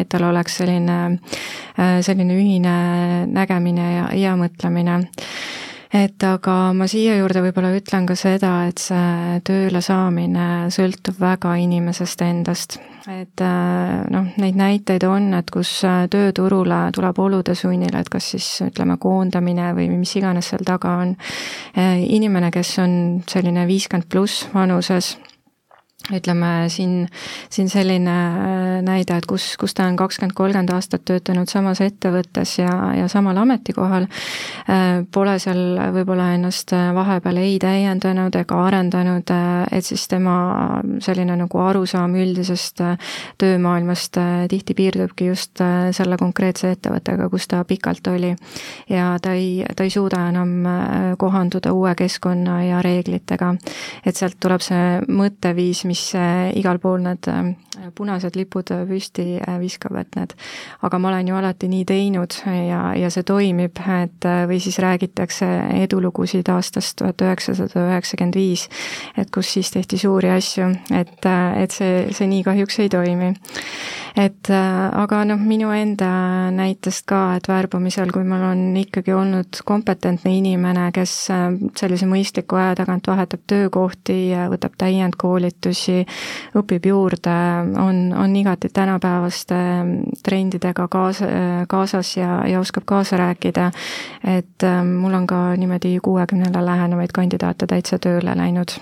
et 0.00 0.08
tal 0.08 0.28
oleks 0.30 0.60
selline, 0.62 1.00
selline 1.76 2.36
ühine 2.36 2.76
nägemine 3.28 3.90
ja, 3.92 4.06
ja 4.16 4.36
mõtlemine 4.40 5.02
et 5.92 6.22
aga 6.22 6.54
ma 6.76 6.86
siia 6.90 7.16
juurde 7.18 7.42
võib-olla 7.42 7.72
ütlen 7.74 8.06
ka 8.06 8.14
seda, 8.18 8.52
et 8.70 8.78
see 8.78 9.40
tööle 9.46 9.82
saamine 9.82 10.68
sõltub 10.70 11.18
väga 11.20 11.56
inimesest 11.58 12.22
endast. 12.22 12.78
et 13.10 13.42
äh, 13.42 14.04
noh, 14.12 14.28
neid 14.38 14.58
näiteid 14.60 15.02
on, 15.08 15.32
et 15.34 15.50
kus 15.50 15.72
äh, 15.88 16.04
tööturule 16.12 16.82
tuleb 16.94 17.18
olude 17.18 17.56
sunnil, 17.58 17.96
et 17.96 18.08
kas 18.12 18.30
siis 18.36 18.46
ütleme, 18.68 18.98
koondamine 19.00 19.72
või 19.74 19.88
mis 19.96 20.14
iganes 20.20 20.52
seal 20.52 20.62
taga 20.66 20.98
on. 21.02 21.16
Äh, 21.74 22.04
inimene, 22.06 22.52
kes 22.54 22.76
on 22.78 22.94
selline 23.26 23.66
viiskümmend 23.66 24.06
pluss 24.12 24.46
vanuses 24.54 25.16
ütleme 26.08 26.68
siin, 26.68 27.08
siin 27.50 27.68
selline 27.68 28.10
äh, 28.10 28.82
näide, 28.84 29.18
et 29.20 29.26
kus, 29.28 29.52
kus 29.60 29.74
ta 29.76 29.86
on 29.90 29.98
kakskümmend, 30.00 30.34
kolmkümmend 30.36 30.72
aastat 30.74 31.04
töötanud 31.08 31.50
samas 31.50 31.82
ettevõttes 31.84 32.56
ja, 32.58 32.72
ja 32.96 33.08
samal 33.12 33.36
ametikohal, 33.42 34.06
äh, 34.70 35.02
pole 35.12 35.36
seal 35.42 35.60
võib-olla 35.94 36.30
ennast 36.36 36.72
äh, 36.76 36.90
vahepeal 36.96 37.40
ei 37.42 37.58
täiendanud 37.62 38.36
ega 38.40 38.62
arendanud, 38.66 39.30
et 39.70 39.86
siis 39.86 40.06
tema 40.10 40.80
selline 41.04 41.36
nagu 41.38 41.60
arusaam 41.62 42.14
üldisest 42.18 42.80
töömaailmast 43.40 44.16
tihti 44.50 44.74
piirdubki 44.76 45.28
just 45.28 45.60
selle 45.96 46.16
konkreetse 46.20 46.72
ettevõttega, 46.74 47.28
kus 47.32 47.46
ta 47.50 47.62
pikalt 47.68 48.06
oli. 48.10 48.32
ja 48.88 49.12
ta 49.22 49.34
ei, 49.36 49.64
ta 49.76 49.84
ei 49.84 49.92
suuda 49.92 50.22
enam 50.30 50.52
kohanduda 51.18 51.72
uue 51.76 51.94
keskkonna 51.98 52.60
ja 52.64 52.82
reeglitega. 52.82 53.54
et 54.06 54.16
sealt 54.16 54.38
tuleb 54.40 54.64
see 54.64 55.00
mõtteviis, 55.08 55.84
mis 55.90 56.14
äh, 56.14 56.50
igal 56.58 56.78
pool 56.82 57.02
need 57.02 57.26
äh, 57.30 57.50
punased 57.96 58.36
lipud 58.38 58.70
püsti 58.88 59.24
äh, 59.40 59.58
viskab, 59.60 59.96
et 60.00 60.16
need, 60.18 60.34
aga 60.86 61.00
ma 61.02 61.10
olen 61.10 61.30
ju 61.30 61.38
alati 61.38 61.70
nii 61.70 61.86
teinud 61.88 62.36
ja, 62.46 62.80
ja 62.98 63.10
see 63.12 63.26
toimib, 63.26 63.80
et 64.00 64.28
või 64.50 64.60
siis 64.62 64.78
räägitakse 64.82 65.48
edulugusid 65.82 66.48
aastast 66.52 66.98
tuhat 67.00 67.22
üheksasada 67.24 67.86
üheksakümmend 67.88 68.38
viis, 68.38 68.66
et 69.18 69.30
kus 69.34 69.52
siis 69.56 69.70
tehti 69.74 69.98
suuri 70.00 70.30
asju, 70.34 70.70
et, 70.94 71.16
et 71.26 71.74
see, 71.74 72.06
see 72.14 72.28
nii 72.30 72.44
kahjuks 72.46 72.80
ei 72.84 72.92
toimi. 72.92 73.32
Et 74.18 74.50
aga 74.50 75.20
noh, 75.28 75.38
minu 75.38 75.70
enda 75.74 76.10
näitest 76.54 77.06
ka, 77.08 77.36
et 77.38 77.46
värbamisel, 77.48 78.10
kui 78.14 78.26
mul 78.26 78.42
on 78.48 78.62
ikkagi 78.80 79.14
olnud 79.14 79.60
kompetentne 79.66 80.32
inimene, 80.34 80.88
kes 80.94 81.14
sellise 81.78 82.08
mõistliku 82.10 82.58
aja 82.58 82.74
tagant 82.82 83.06
vahetab 83.06 83.44
töökohti, 83.50 84.18
võtab 84.50 84.74
täiendkoolitusi, 84.80 85.79
õpib 86.58 86.86
juurde, 86.86 87.34
on, 87.80 88.00
on 88.16 88.36
igati 88.36 88.68
tänapäevaste 88.72 89.58
trendidega 90.24 90.88
kaasa, 90.88 91.26
kaasas 91.68 92.16
ja, 92.16 92.40
ja 92.48 92.60
oskab 92.60 92.84
kaasa 92.86 93.16
rääkida, 93.16 93.70
et 94.36 94.66
mul 94.86 95.14
on 95.14 95.26
ka 95.26 95.42
niimoodi 95.56 95.98
kuuekümnele 96.02 96.64
lähenevaid 96.64 97.14
kandidaate 97.14 97.66
täitsa 97.66 97.98
tööle 97.98 98.36
läinud. 98.36 98.76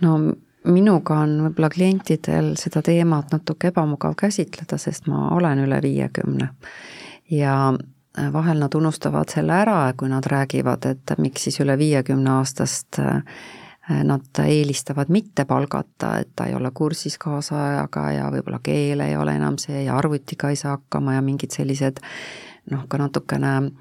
no 0.00 0.18
minuga 0.64 1.22
on 1.24 1.38
võib-olla 1.46 1.70
klientidel 1.70 2.52
seda 2.60 2.82
teemat 2.82 3.32
natuke 3.34 3.72
ebamugav 3.72 4.14
käsitleda, 4.18 4.78
sest 4.78 5.08
ma 5.10 5.28
olen 5.36 5.64
üle 5.66 5.80
viiekümne. 5.82 6.48
ja 7.30 7.72
vahel 8.32 8.58
nad 8.58 8.74
unustavad 8.74 9.32
selle 9.32 9.52
ära, 9.52 9.92
kui 9.96 10.08
nad 10.08 10.26
räägivad, 10.26 10.86
et 10.86 11.14
miks 11.18 11.48
siis 11.48 11.60
üle 11.64 11.78
viiekümne 11.78 12.30
aastast 12.38 12.98
äh, 13.00 13.22
nad 13.88 14.42
eelistavad 14.46 15.10
mitte 15.10 15.44
palgata, 15.44 16.16
et 16.22 16.28
ta 16.36 16.46
ei 16.46 16.54
ole 16.54 16.70
kursis 16.74 17.18
kaasajaga 17.18 18.04
ja 18.14 18.28
võib-olla 18.30 18.60
keel 18.62 19.02
ei 19.02 19.16
ole 19.16 19.34
enam 19.36 19.58
see 19.58 19.84
ja 19.84 19.96
arvutiga 19.98 20.50
ei 20.50 20.56
saa 20.56 20.76
hakkama 20.76 21.16
ja 21.16 21.22
mingid 21.22 21.50
sellised 21.50 21.98
noh, 22.70 22.86
ka 22.88 23.00
natukene 23.02 23.56
äh, 23.56 23.72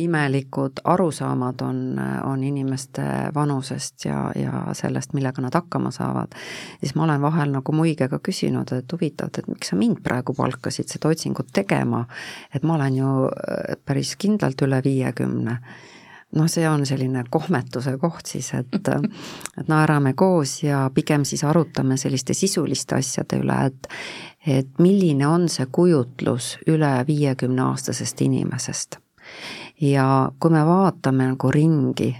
imelikud 0.00 0.72
arusaamad 0.84 1.60
on, 1.60 2.00
on 2.24 2.44
inimeste 2.44 3.02
vanusest 3.34 4.04
ja, 4.04 4.32
ja 4.34 4.74
sellest, 4.74 5.12
millega 5.12 5.42
nad 5.42 5.54
hakkama 5.54 5.90
saavad, 5.90 6.34
siis 6.80 6.94
ma 6.94 7.04
olen 7.04 7.22
vahel 7.22 7.52
nagu 7.52 7.72
muigega 7.76 8.18
küsinud, 8.22 8.72
et 8.76 8.92
huvitav, 8.92 9.32
et 9.38 9.48
miks 9.50 9.72
sa 9.72 9.76
mind 9.76 10.00
praegu 10.04 10.34
palkasid 10.36 10.88
seda 10.88 11.12
otsingut 11.12 11.52
tegema, 11.52 12.04
et 12.54 12.62
ma 12.62 12.78
olen 12.78 13.00
ju 13.02 13.14
äh, 13.28 13.76
päris 13.84 14.14
kindlalt 14.16 14.62
üle 14.66 14.80
viiekümne 14.84 15.58
noh, 16.36 16.48
see 16.50 16.66
on 16.68 16.84
selline 16.86 17.24
kohmetuse 17.30 17.96
koht 17.98 18.30
siis, 18.30 18.52
et, 18.54 18.90
et 19.60 19.68
naerame 19.70 20.14
koos 20.18 20.60
ja 20.62 20.84
pigem 20.94 21.24
siis 21.28 21.44
arutame 21.44 21.98
selliste 22.00 22.36
sisuliste 22.36 22.98
asjade 23.00 23.40
üle, 23.42 23.60
et 23.70 23.94
et 24.46 24.78
milline 24.80 25.26
on 25.28 25.48
see 25.52 25.66
kujutlus 25.68 26.54
üle 26.70 26.92
viiekümne 27.04 27.60
aastasest 27.66 28.22
inimesest. 28.24 28.96
Ja 29.80 30.30
kui 30.40 30.52
me 30.54 30.62
vaatame 30.64 31.26
nagu 31.34 31.50
ringi, 31.52 32.14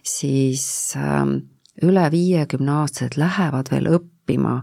siis 0.00 0.94
ähm, 0.96 1.34
üle 1.84 2.06
viiekümne 2.12 2.72
aastased 2.82 3.18
lähevad 3.20 3.68
veel 3.72 3.90
õppima, 3.98 4.62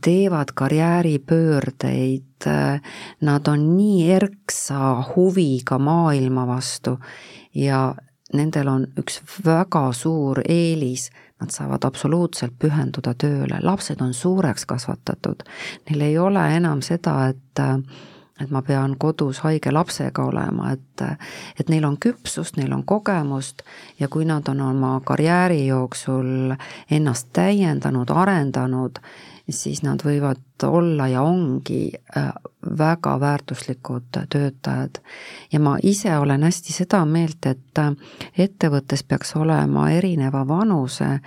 teevad 0.00 0.54
karjääripöördeid, 0.56 2.46
äh, 2.48 2.80
nad 3.20 3.48
on 3.48 3.66
nii 3.76 4.08
erksa 4.16 4.94
huviga 5.12 5.78
maailma 5.78 6.46
vastu 6.48 6.96
ja 7.54 7.94
nendel 8.32 8.68
on 8.68 8.86
üks 8.98 9.20
väga 9.44 9.90
suur 9.96 10.42
eelis, 10.48 11.10
nad 11.40 11.50
saavad 11.50 11.84
absoluutselt 11.84 12.54
pühenduda 12.58 13.14
tööle, 13.18 13.58
lapsed 13.62 14.00
on 14.00 14.14
suureks 14.14 14.66
kasvatatud, 14.70 15.42
neil 15.88 16.06
ei 16.06 16.18
ole 16.18 16.44
enam 16.56 16.82
seda, 16.86 17.16
et 17.32 17.62
äh, 17.62 17.78
et 18.42 18.50
ma 18.50 18.62
pean 18.62 18.96
kodus 18.98 19.40
haige 19.46 19.72
lapsega 19.72 20.24
olema, 20.24 20.72
et 20.72 21.04
et 21.60 21.68
neil 21.68 21.84
on 21.84 21.96
küpsust, 21.96 22.56
neil 22.56 22.72
on 22.72 22.84
kogemust 22.84 23.62
ja 24.00 24.08
kui 24.08 24.24
nad 24.24 24.48
on 24.48 24.60
oma 24.60 25.00
karjääri 25.04 25.66
jooksul 25.66 26.54
ennast 26.90 27.28
täiendanud, 27.32 28.10
arendanud, 28.10 28.98
siis 29.50 29.82
nad 29.82 30.02
võivad 30.04 30.40
olla 30.64 31.08
ja 31.08 31.22
ongi 31.22 31.90
äh, 32.16 32.32
väga 32.78 33.20
väärtuslikud 33.20 34.04
töötajad. 34.28 35.02
ja 35.52 35.60
ma 35.60 35.76
ise 35.82 36.18
olen 36.18 36.42
hästi 36.42 36.72
seda 36.72 37.04
meelt, 37.04 37.46
et 37.46 37.78
äh, 37.78 37.92
ettevõttes 38.38 39.04
peaks 39.04 39.36
olema 39.36 39.90
erineva 39.90 40.48
vanuse, 40.48 41.18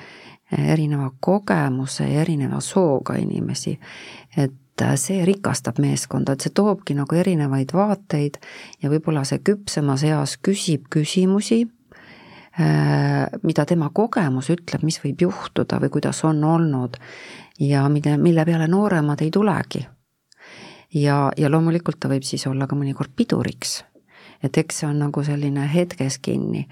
erineva 0.58 1.12
kogemuse 1.20 2.08
ja 2.08 2.22
erineva 2.22 2.60
sooga 2.60 3.16
inimesi. 3.16 3.80
et 4.38 4.54
et 4.76 5.00
see 5.00 5.24
rikastab 5.26 5.80
meeskonda, 5.80 6.36
et 6.36 6.44
see 6.44 6.54
toobki 6.56 6.96
nagu 6.98 7.16
erinevaid 7.16 7.72
vaateid 7.74 8.40
ja 8.84 8.92
võib-olla 8.92 9.24
see 9.28 9.40
küpsemas 9.40 10.04
eas 10.04 10.36
küsib 10.44 10.90
küsimusi, 10.92 11.64
äh, 12.60 13.26
mida 13.44 13.66
tema 13.66 13.90
kogemus 13.94 14.52
ütleb, 14.52 14.84
mis 14.84 15.00
võib 15.04 15.28
juhtuda 15.28 15.80
või 15.84 15.94
kuidas 15.96 16.24
on 16.28 16.44
olnud 16.44 17.00
ja 17.60 17.88
mille, 17.90 18.18
mille 18.18 18.46
peale 18.46 18.68
nooremad 18.68 19.22
ei 19.22 19.32
tulegi. 19.32 19.88
ja, 20.94 21.32
ja 21.38 21.52
loomulikult 21.52 22.00
ta 22.00 22.10
võib 22.10 22.24
siis 22.24 22.48
olla 22.48 22.68
ka 22.68 22.76
mõnikord 22.76 23.16
piduriks. 23.16 23.84
et 24.44 24.58
eks 24.58 24.80
see 24.80 24.90
on 24.90 25.00
nagu 25.00 25.24
selline 25.24 25.70
hetkes 25.74 26.20
kinni, 26.20 26.68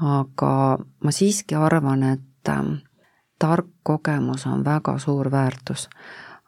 aga 0.00 0.78
ma 1.04 1.10
siiski 1.10 1.54
arvan, 1.54 2.02
et 2.02 2.48
äh, 2.48 2.64
tark 3.38 3.66
kogemus 3.82 4.46
on 4.46 4.64
väga 4.64 4.98
suur 4.98 5.30
väärtus 5.30 5.88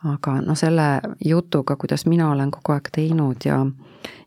aga 0.04 0.38
noh, 0.44 0.56
selle 0.58 1.00
jutuga, 1.24 1.76
kuidas 1.76 2.06
mina 2.06 2.30
olen 2.30 2.50
kogu 2.54 2.74
aeg 2.76 2.90
teinud 2.92 3.44
ja 3.44 3.64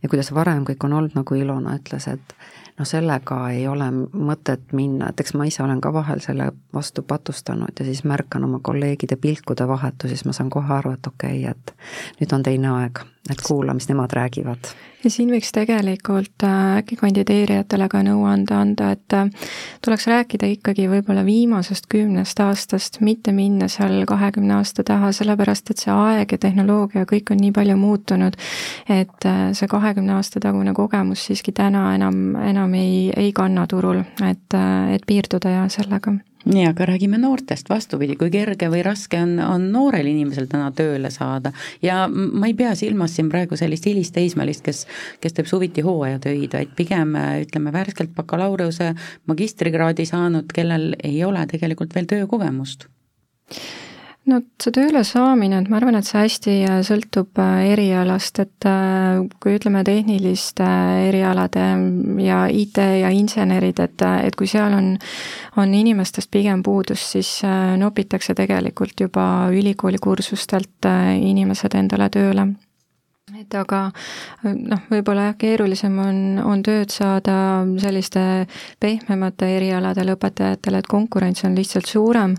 ja 0.03 0.09
kuidas 0.09 0.32
varem 0.34 0.65
kõik 0.65 0.86
on 0.86 0.93
olnud, 0.93 1.13
nagu 1.17 1.36
Ilona 1.38 1.75
ütles, 1.78 2.07
et 2.09 2.34
noh, 2.78 2.88
sellega 2.88 3.39
ei 3.53 3.67
ole 3.67 3.89
mõtet 4.13 4.73
minna, 4.78 5.11
et 5.11 5.21
eks 5.21 5.36
ma 5.38 5.47
ise 5.49 5.63
olen 5.63 5.82
ka 5.82 5.91
vahel 5.93 6.21
selle 6.23 6.51
vastu 6.73 7.03
patustanud 7.05 7.80
ja 7.80 7.86
siis 7.86 8.03
märkan 8.07 8.45
oma 8.47 8.59
kolleegide 8.63 9.17
pilkude 9.21 9.67
vahetu, 9.67 10.09
siis 10.09 10.25
ma 10.25 10.34
saan 10.34 10.49
kohe 10.53 10.73
aru, 10.80 10.95
et 10.97 11.07
okei 11.07 11.43
okay,, 11.45 11.53
et 11.53 12.21
nüüd 12.21 12.34
on 12.34 12.45
teine 12.45 12.73
aeg, 12.73 13.03
et 13.32 13.41
kuula, 13.43 13.73
mis 13.78 13.89
nemad 13.89 14.13
räägivad. 14.13 14.69
Ja 15.03 15.11
siin 15.13 15.30
võiks 15.30 15.51
tegelikult 15.53 16.43
äh, 16.43 16.80
äkki 16.80 16.97
kandideerijatele 16.97 17.86
ka 17.91 18.01
nõuande 18.03 18.55
anda, 18.57 18.89
et 18.95 19.13
äh, 19.13 19.30
tuleks 19.86 20.07
rääkida 20.09 20.49
ikkagi 20.55 20.88
võib-olla 20.89 21.21
viimasest 21.25 21.86
kümnest 21.91 22.39
aastast, 22.41 22.97
mitte 23.05 23.32
minna 23.32 23.69
seal 23.71 24.01
kahekümne 24.09 24.57
aasta 24.57 24.84
taha, 24.88 25.11
sellepärast 25.13 25.71
et 25.71 25.84
see 25.86 25.93
aeg 25.93 26.34
ja 26.34 26.41
tehnoloogia, 26.47 27.05
kõik 27.09 27.32
on 27.32 27.41
nii 27.43 27.53
palju 27.55 27.78
muutunud, 27.78 28.39
et 28.89 29.30
äh, 29.30 29.43
see 29.57 29.69
kahekümne 29.69 30.17
aasta 30.17 30.41
tagune 30.43 30.73
kogemus 30.78 31.28
siiski 31.30 31.53
täna 31.55 31.91
enam, 31.95 32.34
enam 32.41 32.73
ei, 32.80 33.11
ei 33.15 33.32
kanna 33.38 33.67
turul, 33.69 34.01
et, 34.25 34.57
et 34.97 35.05
piirduda 35.07 35.59
ja 35.59 35.67
sellega 35.71 36.17
nii, 36.48 36.66
aga 36.70 36.88
räägime 36.89 37.20
noortest, 37.22 37.70
vastupidi, 37.70 38.16
kui 38.20 38.32
kerge 38.34 38.70
või 38.72 38.84
raske 38.86 39.20
on, 39.22 39.38
on 39.43 39.70
noorel 39.74 40.08
inimesel 40.10 40.48
täna 40.52 40.70
tööle 40.76 41.12
saada. 41.14 41.52
Ja 41.84 42.06
ma 42.08 42.48
ei 42.50 42.56
pea 42.58 42.74
silmas 42.80 43.16
siin 43.18 43.32
praegu 43.32 43.60
sellist 43.60 43.88
hilisteismelist, 43.89 44.64
kes, 44.66 44.86
kes 45.24 45.38
teeb 45.38 45.50
suviti 45.50 45.86
hooajatöid, 45.86 46.54
vaid 46.54 46.76
pigem 46.78 47.16
ütleme, 47.43 47.74
värskelt 47.76 48.16
bakalaureuse, 48.18 48.93
magistrikraadi 49.28 50.08
saanud, 50.08 50.52
kellel 50.54 50.93
ei 51.04 51.20
ole 51.28 51.43
tegelikult 51.52 51.95
veel 51.95 52.10
töökogemust 52.10 52.88
no 54.28 54.39
see 54.61 54.73
tööle 54.75 55.03
saamine, 55.07 55.61
et 55.61 55.69
ma 55.71 55.80
arvan, 55.80 55.97
et 55.97 56.07
see 56.07 56.19
hästi 56.19 56.55
äh, 56.67 56.78
sõltub 56.86 57.39
äh, 57.41 57.71
erialast, 57.73 58.41
et 58.43 58.67
äh, 58.67 59.21
kui 59.41 59.55
ütleme, 59.57 59.84
tehniliste 59.88 60.67
erialade 61.07 61.65
ja 62.23 62.43
IT 62.51 62.82
ja 63.01 63.11
insenerid, 63.13 63.82
et, 63.84 64.05
et 64.28 64.38
kui 64.38 64.49
seal 64.51 64.75
on, 64.78 64.93
on 65.57 65.75
inimestest 65.80 66.32
pigem 66.34 66.63
puudus, 66.65 67.03
siis 67.15 67.32
nopitakse 67.80 68.36
tegelikult 68.38 69.07
juba 69.07 69.28
ülikooli 69.53 70.01
kursustelt 70.03 70.88
inimesed 71.17 71.78
endale 71.80 72.09
tööle 72.13 72.49
et 73.38 73.55
aga 73.57 73.79
noh, 74.47 74.81
võib-olla 74.89 75.27
jah, 75.27 75.35
keerulisem 75.38 75.97
on, 76.01 76.19
on 76.41 76.63
tööd 76.65 76.89
saada 76.93 77.35
selliste 77.81 78.21
pehmemate 78.81 79.49
erialade 79.57 80.05
lõpetajatele, 80.07 80.81
et 80.81 80.89
konkurents 80.89 81.45
on 81.45 81.57
lihtsalt 81.57 81.89
suurem. 81.89 82.33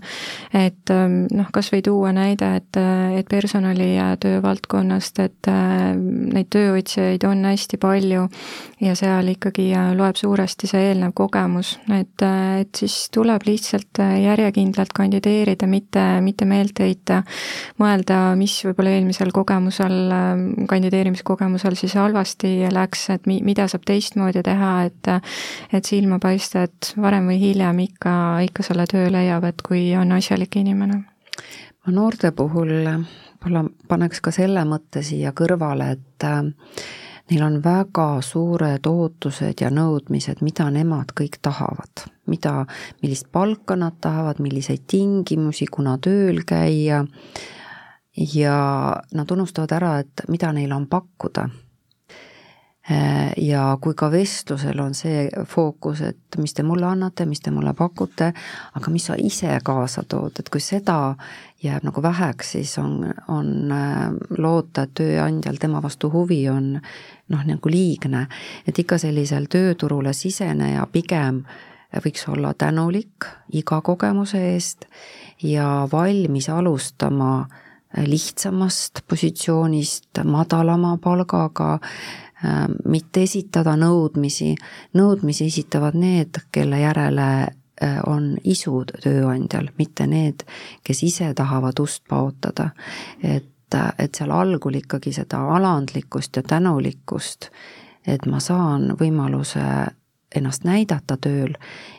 et 0.53 0.91
noh, 0.91 1.49
kas 1.55 1.71
või 1.71 1.83
tuua 1.85 2.11
näide, 2.15 2.49
et, 2.59 2.79
et 3.19 3.29
personali 3.29 3.93
töövaldkonnast, 4.19 5.21
et 5.23 5.49
neid 5.49 6.49
tööotsijaid 6.51 7.23
on 7.29 7.45
hästi 7.47 7.79
palju 7.79 8.27
ja 8.83 8.95
seal 8.99 9.31
ikkagi 9.33 9.69
loeb 9.95 10.19
suuresti 10.19 10.67
see 10.67 10.89
eelnev 10.91 11.13
kogemus, 11.15 11.77
et, 11.95 12.25
et 12.59 12.75
siis 12.75 12.97
tuleb 13.13 13.47
lihtsalt 13.47 14.01
järjekindlalt 14.23 14.93
kandideerida, 14.95 15.67
mitte, 15.69 16.05
mitte 16.25 16.47
meelt 16.49 16.83
heita, 16.83 17.21
mõelda, 17.79 18.21
mis 18.39 18.59
võib-olla 18.67 18.97
eelmisel 18.97 19.31
kogemusel 19.35 20.13
kandideerimiskogemusel 20.89 21.75
siis 21.75 21.93
halvasti 21.95 22.67
läks, 22.71 23.09
et 23.09 23.27
mi-, 23.27 23.41
mida 23.45 23.67
saab 23.67 23.85
teistmoodi 23.85 24.41
teha, 24.43 24.83
et 24.89 25.09
et 25.73 25.85
silma 25.85 26.19
paista, 26.19 26.63
et 26.63 26.93
varem 26.97 27.29
või 27.29 27.39
hiljem 27.39 27.79
ikka, 27.85 28.13
ikka 28.47 28.63
selle 28.65 28.85
töö 28.89 29.09
leiab, 29.11 29.43
et 29.43 29.61
kui 29.61 29.95
on 29.95 30.11
asjalik 30.11 30.55
inimene. 30.55 31.03
ma 31.85 31.93
noorte 31.93 32.31
puhul 32.31 32.73
võib-olla 32.73 33.63
paneks 33.87 34.21
ka 34.21 34.31
selle 34.31 34.65
mõtte 34.65 35.03
siia 35.03 35.31
kõrvale, 35.31 35.91
et 35.91 36.25
äh, 36.25 36.41
neil 37.29 37.43
on 37.45 37.61
väga 37.63 38.21
suured 38.25 38.85
ootused 38.89 39.61
ja 39.61 39.69
nõudmised, 39.69 40.41
mida 40.41 40.69
nemad 40.69 41.13
kõik 41.13 41.39
tahavad. 41.41 42.09
mida, 42.29 42.65
millist 43.01 43.25
palka 43.31 43.75
nad 43.75 43.95
tahavad, 44.01 44.39
milliseid 44.39 44.83
tingimusi, 44.87 45.65
kuna 45.65 45.97
tööl 45.97 46.43
käia 46.45 47.05
ja 48.17 48.95
nad 49.13 49.31
unustavad 49.31 49.71
ära, 49.71 49.97
et 49.99 50.23
mida 50.27 50.53
neil 50.53 50.71
on 50.71 50.87
pakkuda. 50.87 51.49
ja 53.37 53.77
kui 53.81 53.93
ka 53.93 54.07
vestlusel 54.09 54.79
on 54.81 54.95
see 54.97 55.27
fookus, 55.45 55.99
et 56.01 56.37
mis 56.41 56.55
te 56.57 56.63
mulle 56.65 56.87
annate, 56.89 57.27
mis 57.29 57.39
te 57.39 57.51
mulle 57.53 57.75
pakute, 57.77 58.31
aga 58.73 58.91
mis 58.91 59.05
sa 59.05 59.17
ise 59.17 59.59
kaasa 59.63 60.01
tood, 60.09 60.39
et 60.39 60.49
kui 60.49 60.61
seda 60.63 61.13
jääb 61.61 61.85
nagu 61.85 62.01
väheks, 62.01 62.55
siis 62.55 62.73
on, 62.81 63.05
on 63.27 63.71
äh, 63.71 64.09
loota, 64.37 64.87
et 64.87 64.95
tööandjal 64.97 65.61
tema 65.61 65.83
vastu 65.85 66.09
huvi 66.09 66.39
on 66.49 66.79
noh, 67.29 67.45
nagu 67.45 67.69
liigne. 67.69 68.25
et 68.65 68.79
ikka 68.79 68.97
sellisel 68.97 69.45
tööturule 69.45 70.13
siseneja 70.13 70.87
pigem 70.91 71.43
võiks 71.93 72.25
olla 72.29 72.53
tänulik 72.53 73.29
iga 73.53 73.81
kogemuse 73.81 74.41
eest 74.55 74.89
ja 75.43 75.87
valmis 75.91 76.49
alustama 76.49 77.41
äh, 77.41 77.68
lihtsamast 77.97 78.99
positsioonist, 79.07 80.23
madalama 80.23 80.97
palgaga, 81.01 81.73
äh, 82.45 82.67
mitte 82.85 83.23
esitada 83.23 83.75
nõudmisi, 83.75 84.55
nõudmisi 84.93 85.47
esitavad 85.49 85.97
need, 85.97 86.41
kelle 86.51 86.79
järele 86.79 87.29
äh, 87.41 87.99
on 88.07 88.35
isu 88.43 88.83
tööandjal, 88.91 89.71
mitte 89.77 90.07
need, 90.07 90.45
kes 90.83 91.03
ise 91.03 91.33
tahavad 91.33 91.79
ust 91.79 92.03
paotada. 92.09 92.69
et, 93.23 93.73
äh, 93.75 93.93
et 93.99 94.15
seal 94.15 94.31
algul 94.31 94.75
ikkagi 94.75 95.13
seda 95.13 95.41
alandlikkust 95.55 96.35
ja 96.35 96.43
tänulikkust, 96.43 97.49
et 98.07 98.25
ma 98.25 98.39
saan 98.39 98.95
võimaluse 98.99 99.65
ennast 100.35 100.63
näidata 100.63 101.17
tööl 101.17 101.53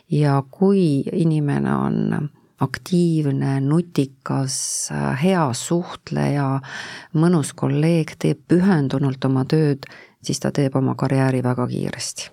ja 0.09 0.43
kui 0.51 1.03
inimene 1.11 1.75
on 1.75 2.29
aktiivne, 2.61 3.57
nutikas, 3.65 4.55
hea 5.21 5.45
suhtleja, 5.57 6.49
mõnus 7.17 7.55
kolleeg, 7.57 8.15
teeb 8.21 8.43
pühendunult 8.51 9.25
oma 9.25 9.45
tööd, 9.49 9.89
siis 10.21 10.39
ta 10.39 10.53
teeb 10.55 10.75
oma 10.77 10.95
karjääri 10.95 11.43
väga 11.43 11.67
kiiresti. 11.67 12.29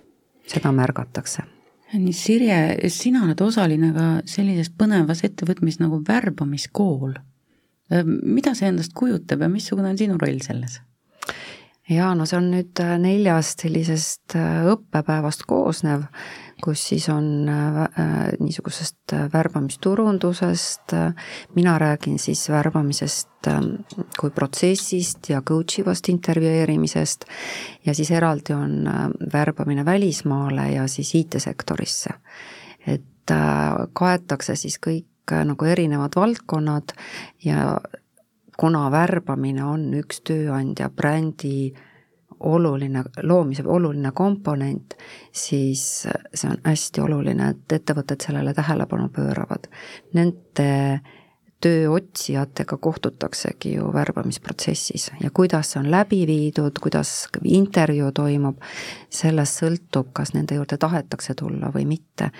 seda 0.49 0.71
märgatakse 0.73 1.43
nii, 1.97 2.13
Sirje, 2.13 2.89
sina 2.93 3.23
oled 3.25 3.39
osaline 3.41 3.89
ka 3.95 4.09
sellises 4.29 4.69
põnevas 4.77 5.23
ettevõtmis 5.25 5.79
nagu 5.81 6.01
värbamiskool. 6.07 7.17
mida 8.21 8.53
see 8.53 8.67
endast 8.69 8.93
kujutab 8.93 9.41
ja 9.41 9.49
missugune 9.49 9.89
on 9.89 9.97
sinu 9.97 10.17
roll 10.21 10.41
selles? 10.45 10.79
jaa, 11.89 12.13
no 12.13 12.27
see 12.29 12.37
on 12.37 12.51
nüüd 12.53 12.81
neljast 13.01 13.65
sellisest 13.65 14.35
õppepäevast 14.37 15.47
koosnev 15.49 16.05
kus 16.63 16.87
siis 16.89 17.09
on 17.09 17.49
äh, 17.49 17.81
äh, 17.83 18.31
niisugusest 18.39 19.13
äh, 19.13 19.29
värbamisturundusest, 19.33 20.93
mina 21.55 21.77
räägin 21.79 22.19
siis 22.19 22.49
värbamisest 22.49 23.27
kui 24.19 24.29
protsessist 24.35 25.29
ja 25.29 25.41
coach 25.41 25.79
ivast 25.79 26.09
intervjueerimisest 26.09 27.25
ja 27.85 27.93
siis 27.95 28.11
eraldi 28.11 28.53
on 28.53 28.89
värbamine 29.33 29.85
välismaale 29.85 30.71
ja 30.71 30.87
siis 30.87 31.15
IT-sektorisse. 31.15 32.09
et 32.87 33.31
kaetakse 33.93 34.55
siis 34.55 34.79
kõik 34.87 35.31
nagu 35.45 35.65
erinevad 35.65 36.15
valdkonnad 36.15 36.91
ja 37.45 37.79
kuna 38.59 38.91
värbamine 38.91 39.63
on 39.63 39.93
üks 39.93 40.19
tööandja 40.27 40.89
brändi 40.89 41.71
oluline, 42.39 43.03
loomise 43.21 43.63
oluline 43.67 44.11
komponent, 44.15 44.93
siis 45.31 45.83
see 46.33 46.49
on 46.49 46.59
hästi 46.63 47.01
oluline, 47.01 47.53
et 47.53 47.79
ettevõtted 47.79 48.21
sellele 48.23 48.53
tähelepanu 48.57 49.09
pööravad. 49.15 49.69
Nende 50.13 50.69
tööotsijatega 51.59 52.77
kohtutaksegi 52.79 53.73
ju 53.73 53.89
värbamisprotsessis 53.93 55.09
ja 55.19 55.31
kuidas 55.35 55.73
see 55.73 55.81
on 55.81 55.89
läbi 55.91 56.21
viidud, 56.27 56.79
kuidas 56.81 57.27
intervjuu 57.43 58.11
toimub, 58.15 58.61
sellest 59.11 59.59
sõltub, 59.63 60.13
kas 60.15 60.31
nende 60.33 60.55
juurde 60.55 60.79
tahetakse 60.79 61.35
tulla 61.35 61.71
või 61.75 61.85
mitte. 61.89 62.31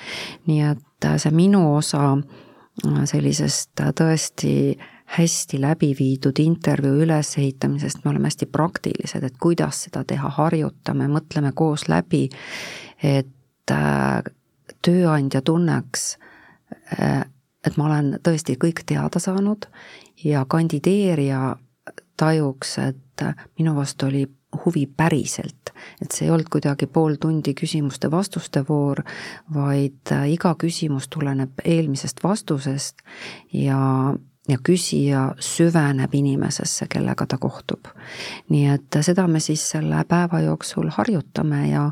nii 0.47 0.61
et 0.71 1.09
see 1.19 1.35
minu 1.35 1.65
osa 1.75 2.13
sellisest 3.11 3.83
tõesti 3.99 4.53
hästi 5.17 5.61
läbi 5.61 5.95
viidud 5.99 6.39
intervjuu 6.39 7.01
ülesehitamisest, 7.03 8.03
me 8.05 8.11
oleme 8.11 8.29
hästi 8.29 8.45
praktilised, 8.45 9.23
et 9.23 9.37
kuidas 9.41 9.83
seda 9.87 10.03
teha, 10.07 10.29
harjutame, 10.29 11.07
mõtleme 11.09 11.51
koos 11.55 11.87
läbi, 11.89 12.27
et 13.03 13.73
äh, 13.73 14.21
tööandja 14.85 15.41
tunneks, 15.41 16.11
äh, 16.99 17.23
et 17.65 17.77
ma 17.77 17.89
olen 17.89 18.19
tõesti 18.23 18.57
kõik 18.61 18.83
teada 18.85 19.19
saanud 19.19 19.65
ja 20.23 20.45
kandideerija 20.47 21.55
tajuks, 22.17 22.77
et 22.85 23.25
äh, 23.25 23.47
minu 23.57 23.73
vastu 23.75 24.11
oli 24.11 24.27
huvi 24.65 24.85
päriselt, 24.97 25.73
et 26.01 26.11
see 26.11 26.25
ei 26.27 26.31
olnud 26.33 26.49
kuidagi 26.53 26.87
pool 26.89 27.17
tundi 27.21 27.53
küsimuste-vastuste 27.57 28.63
voor, 28.69 29.01
vaid 29.53 30.13
iga 30.29 30.55
küsimus 30.57 31.09
tuleneb 31.09 31.61
eelmisest 31.65 32.23
vastusest 32.23 33.05
ja 33.53 33.77
ja 34.49 34.57
küsija 34.63 35.23
süveneb 35.43 36.13
inimesesse, 36.15 36.87
kellega 36.89 37.25
ta 37.29 37.37
kohtub. 37.37 37.91
nii 38.49 38.65
et 38.73 39.01
seda 39.05 39.27
me 39.27 39.39
siis 39.39 39.63
selle 39.75 40.03
päeva 40.09 40.41
jooksul 40.45 40.89
harjutame 40.95 41.67
ja, 41.69 41.91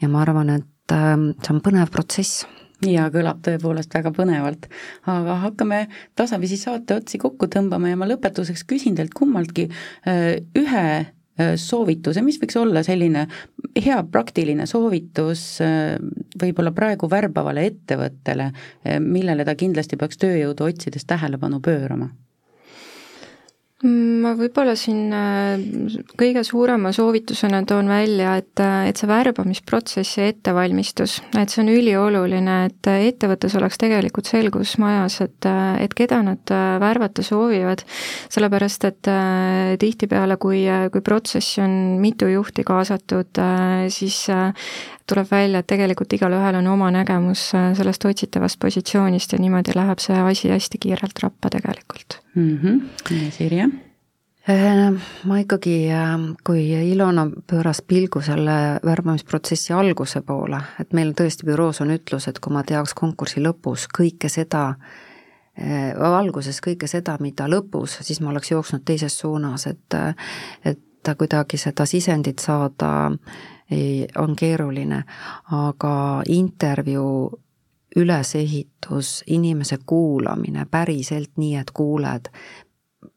ja 0.00 0.08
ma 0.08 0.22
arvan, 0.22 0.50
et 0.60 0.94
ähm, 0.94 1.32
see 1.42 1.54
on 1.54 1.62
põnev 1.64 1.90
protsess 1.90 2.46
ja 2.84 3.08
kõlab 3.12 3.40
tõepoolest 3.44 3.94
väga 3.94 4.12
põnevalt. 4.12 4.68
aga 5.06 5.38
hakkame 5.46 5.86
tasapisi 6.14 6.58
saate 6.60 7.00
otsi 7.00 7.18
kokku 7.18 7.48
tõmbama 7.52 7.90
ja 7.90 7.96
ma 7.96 8.08
lõpetuseks 8.08 8.66
küsin 8.68 8.96
teilt 8.96 9.14
kummaltki 9.16 9.68
äh, 9.70 10.42
ühe 10.56 10.88
soovituse, 11.60 12.22
mis 12.24 12.38
võiks 12.42 12.56
olla 12.60 12.82
selline 12.86 13.26
hea 13.76 13.98
praktiline 14.10 14.66
soovitus 14.66 15.46
äh, 15.64 15.96
võib-olla 16.40 16.72
praegu 16.76 17.10
värbavale 17.10 17.66
ettevõttele, 17.70 18.50
millele 19.00 19.44
ta 19.44 19.56
kindlasti 19.58 19.98
peaks 20.00 20.20
tööjõudu 20.22 20.70
otsides 20.70 21.04
tähelepanu 21.08 21.60
pöörama 21.64 22.10
ma 23.84 24.30
võib-olla 24.32 24.72
siin 24.78 25.10
äh, 25.12 25.60
kõige 26.16 26.40
suurema 26.48 26.94
soovitusena 26.96 27.60
toon 27.68 27.90
välja, 27.90 28.38
et, 28.40 28.54
äh, 28.62 28.86
et 28.88 28.96
see 28.96 29.08
värbamisprotsess 29.10 30.16
ja 30.16 30.30
ettevalmistus, 30.30 31.18
et 31.36 31.52
see 31.52 31.60
on 31.60 31.68
ülioluline, 31.74 32.56
et 32.70 32.90
ettevõttes 32.94 33.56
oleks 33.60 33.76
tegelikult 33.82 34.30
selgus 34.32 34.78
majas, 34.80 35.20
et, 35.26 35.50
et 35.82 35.92
keda 35.98 36.22
nad 36.24 36.54
värvata 36.80 37.24
soovivad, 37.26 37.84
sellepärast 38.32 38.88
et 38.88 39.12
äh, 39.12 39.76
tihtipeale, 39.82 40.40
kui, 40.40 40.64
kui 40.92 41.04
protsessi 41.04 41.60
on 41.60 41.78
mitu 42.00 42.32
juhti 42.32 42.64
kaasatud, 42.64 43.44
siis 43.92 44.24
tuleb 45.06 45.28
välja, 45.30 45.60
et 45.60 45.68
tegelikult 45.68 46.16
igalühel 46.16 46.62
on 46.62 46.72
oma 46.72 46.88
nägemus 46.96 47.50
sellest 47.52 48.08
otsitavast 48.08 48.60
positsioonist 48.62 49.36
ja 49.36 49.42
niimoodi 49.42 49.76
läheb 49.76 50.00
see 50.02 50.16
asi 50.16 50.54
hästi 50.54 50.80
kiirelt 50.86 51.26
rappa 51.26 51.52
tegelikult 51.52 52.22
mm. 52.36 52.58
-hmm. 52.62 53.30
Sirje? 53.30 53.68
Äh, 54.48 54.92
ma 55.24 55.38
ikkagi, 55.38 55.90
äh, 55.90 56.20
kui 56.46 56.68
Ilona 56.92 57.26
pööras 57.50 57.80
pilgu 57.82 58.20
selle 58.22 58.78
värbamisprotsessi 58.84 59.72
alguse 59.74 60.20
poole, 60.22 60.60
et 60.80 60.92
meil 60.92 61.10
tõesti 61.18 61.48
büroos 61.48 61.80
on 61.82 61.90
ütlus, 61.90 62.28
et 62.28 62.38
kui 62.38 62.52
ma 62.54 62.62
teaks 62.62 62.94
konkursi 62.94 63.42
lõpus 63.42 63.88
kõike 63.98 64.30
seda, 64.30 64.76
äh, 65.58 65.98
alguses 65.98 66.60
kõike 66.62 66.86
seda, 66.86 67.16
mida 67.20 67.48
lõpus, 67.50 67.98
siis 68.02 68.20
ma 68.20 68.30
oleks 68.30 68.50
jooksnud 68.50 68.84
teises 68.84 69.18
suunas, 69.18 69.66
et 69.66 69.94
et 70.64 70.82
kuidagi 71.18 71.56
seda 71.56 71.84
sisendit 71.86 72.38
saada 72.38 73.12
ei, 73.70 74.06
on 74.18 74.36
keeruline, 74.36 75.02
aga 75.50 76.22
intervjuu 76.26 77.40
ülesehitus, 77.96 79.24
inimese 79.26 79.78
kuulamine 79.86 80.66
päriselt 80.70 81.30
nii, 81.36 81.56
et 81.56 81.70
kuuled, 81.70 82.28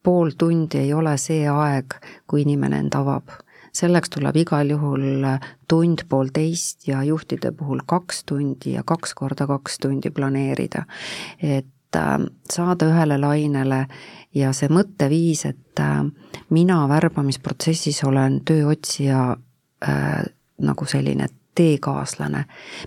pool 0.04 0.32
tundi 0.38 0.78
ei 0.78 0.94
ole 0.94 1.18
see 1.18 1.48
aeg, 1.50 2.00
kui 2.28 2.42
inimene 2.48 2.80
end 2.86 2.96
avab. 2.96 3.30
selleks 3.74 4.10
tuleb 4.10 4.36
igal 4.36 4.70
juhul 4.70 5.26
tund, 5.70 6.02
poolteist 6.10 6.88
ja 6.88 7.04
juhtide 7.04 7.52
puhul 7.52 7.84
kaks 7.86 8.24
tundi 8.26 8.74
ja 8.74 8.82
kaks 8.84 9.14
korda 9.14 9.48
kaks 9.48 9.78
tundi 9.80 10.10
planeerida. 10.10 10.86
et 11.42 11.96
äh, 11.96 12.18
saada 12.50 12.86
ühele 12.86 13.18
lainele 13.18 13.88
ja 14.36 14.54
see 14.54 14.70
mõtteviis, 14.70 15.46
et 15.46 15.80
äh, 15.80 16.06
mina 16.50 16.88
värbamisprotsessis 16.90 18.04
olen 18.04 18.42
tööotsija 18.46 19.36
äh, 19.88 20.24
nagu 20.60 20.86
selline 20.86 21.28
teekaaslane. 21.60 22.45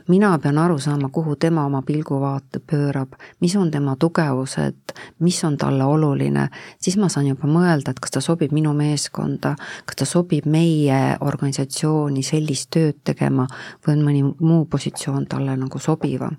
mina 0.08 0.38
pean 0.38 0.58
aru 0.58 0.78
saama, 0.78 1.08
kuhu 1.12 1.36
tema 1.36 1.66
oma 1.66 1.82
pilguvaate 1.82 2.60
pöörab, 2.70 3.12
mis 3.40 3.56
on 3.56 3.70
tema 3.70 3.96
tugevused, 3.96 4.94
mis 5.18 5.44
on 5.44 5.56
talle 5.56 5.84
oluline, 5.84 6.48
siis 6.78 6.96
ma 6.96 7.08
saan 7.12 7.26
juba 7.26 7.48
mõelda, 7.48 7.92
et 7.92 8.00
kas 8.00 8.14
ta 8.14 8.22
sobib 8.24 8.54
minu 8.56 8.72
meeskonda, 8.76 9.54
kas 9.84 10.00
ta 10.00 10.08
sobib 10.08 10.48
meie 10.48 11.00
organisatsiooni 11.20 12.24
sellist 12.24 12.70
tööd 12.72 13.02
tegema 13.04 13.46
või 13.84 13.96
on 13.96 14.06
mõni 14.06 14.24
muu 14.40 14.64
positsioon 14.64 15.26
talle 15.28 15.56
nagu 15.56 15.78
sobivam. 15.78 16.38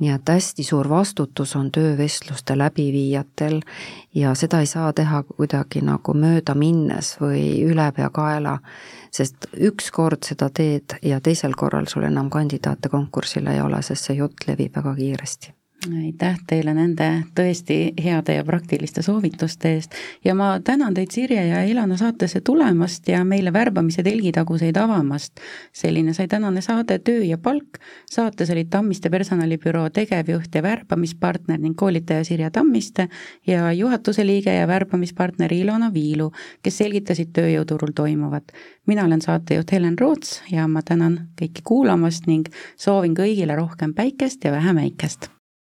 nii 0.00 0.12
et 0.14 0.28
hästi 0.28 0.64
suur 0.64 0.88
vastutus 0.88 1.56
on 1.56 1.70
töövestluste 1.72 2.58
läbiviijatel 2.58 3.60
ja 4.14 4.34
seda 4.34 4.60
ei 4.60 4.66
saa 4.66 4.92
teha 4.92 5.22
kuidagi 5.22 5.82
nagu 5.86 6.14
mööda 6.14 6.54
minnes 6.54 7.14
või 7.20 7.62
ülepeakaela 7.66 8.58
sest 9.14 9.46
üks 9.56 9.90
kord 9.94 10.26
seda 10.26 10.50
teed 10.54 10.98
ja 11.02 11.20
teisel 11.20 11.54
korral 11.56 11.86
sul 11.86 12.06
enam 12.08 12.30
kandidaate 12.30 12.88
konkursile 12.88 13.54
ei 13.54 13.60
ole, 13.60 13.82
sest 13.82 14.10
see 14.10 14.18
jutt 14.18 14.46
levib 14.48 14.76
väga 14.76 14.94
kiiresti 14.98 15.54
aitäh 15.88 16.36
teile 16.46 16.74
nende 16.76 17.06
tõesti 17.36 17.76
heade 18.04 18.34
ja 18.36 18.44
praktiliste 18.44 19.02
soovituste 19.02 19.72
eest 19.74 19.94
ja 20.24 20.34
ma 20.36 20.52
tänan 20.64 20.94
teid, 20.94 21.10
Sirje 21.10 21.46
ja 21.46 21.62
Ilona 21.64 21.96
saatesse 21.96 22.42
tulemast 22.44 23.08
ja 23.08 23.22
meile 23.24 23.52
värbamise 23.52 24.02
telgitaguseid 24.04 24.76
avamast. 24.76 25.40
selline 25.72 26.12
sai 26.14 26.28
tänane 26.28 26.60
saade 26.60 26.98
Töö 26.98 27.24
ja 27.24 27.38
palk. 27.38 27.80
saates 28.10 28.50
olid 28.50 28.68
Tammiste 28.70 29.10
personalibüroo 29.10 29.90
tegevjuht 29.90 30.54
ja 30.54 30.62
värbamispartner 30.62 31.58
ning 31.58 31.76
koolitaja 31.76 32.24
Sirje 32.24 32.50
Tammiste 32.50 33.08
ja 33.46 33.72
juhatuse 33.72 34.26
liige 34.26 34.54
ja 34.54 34.68
värbamispartner 34.68 35.52
Ilona 35.52 35.92
Viilu, 35.94 36.30
kes 36.62 36.78
selgitasid 36.78 37.32
tööjõuturul 37.32 37.92
toimuvat. 37.94 38.52
mina 38.86 39.04
olen 39.04 39.20
saatejuht 39.20 39.72
Helen 39.72 39.98
Roots 39.98 40.42
ja 40.52 40.68
ma 40.68 40.82
tänan 40.82 41.28
kõiki 41.40 41.62
kuulamast 41.64 42.26
ning 42.26 42.48
soovin 42.76 43.14
kõigile 43.14 43.56
rohkem 43.56 43.94
päikest 43.94 44.44
ja 44.44 44.52
vähem 44.52 44.78
äikest 44.78 45.39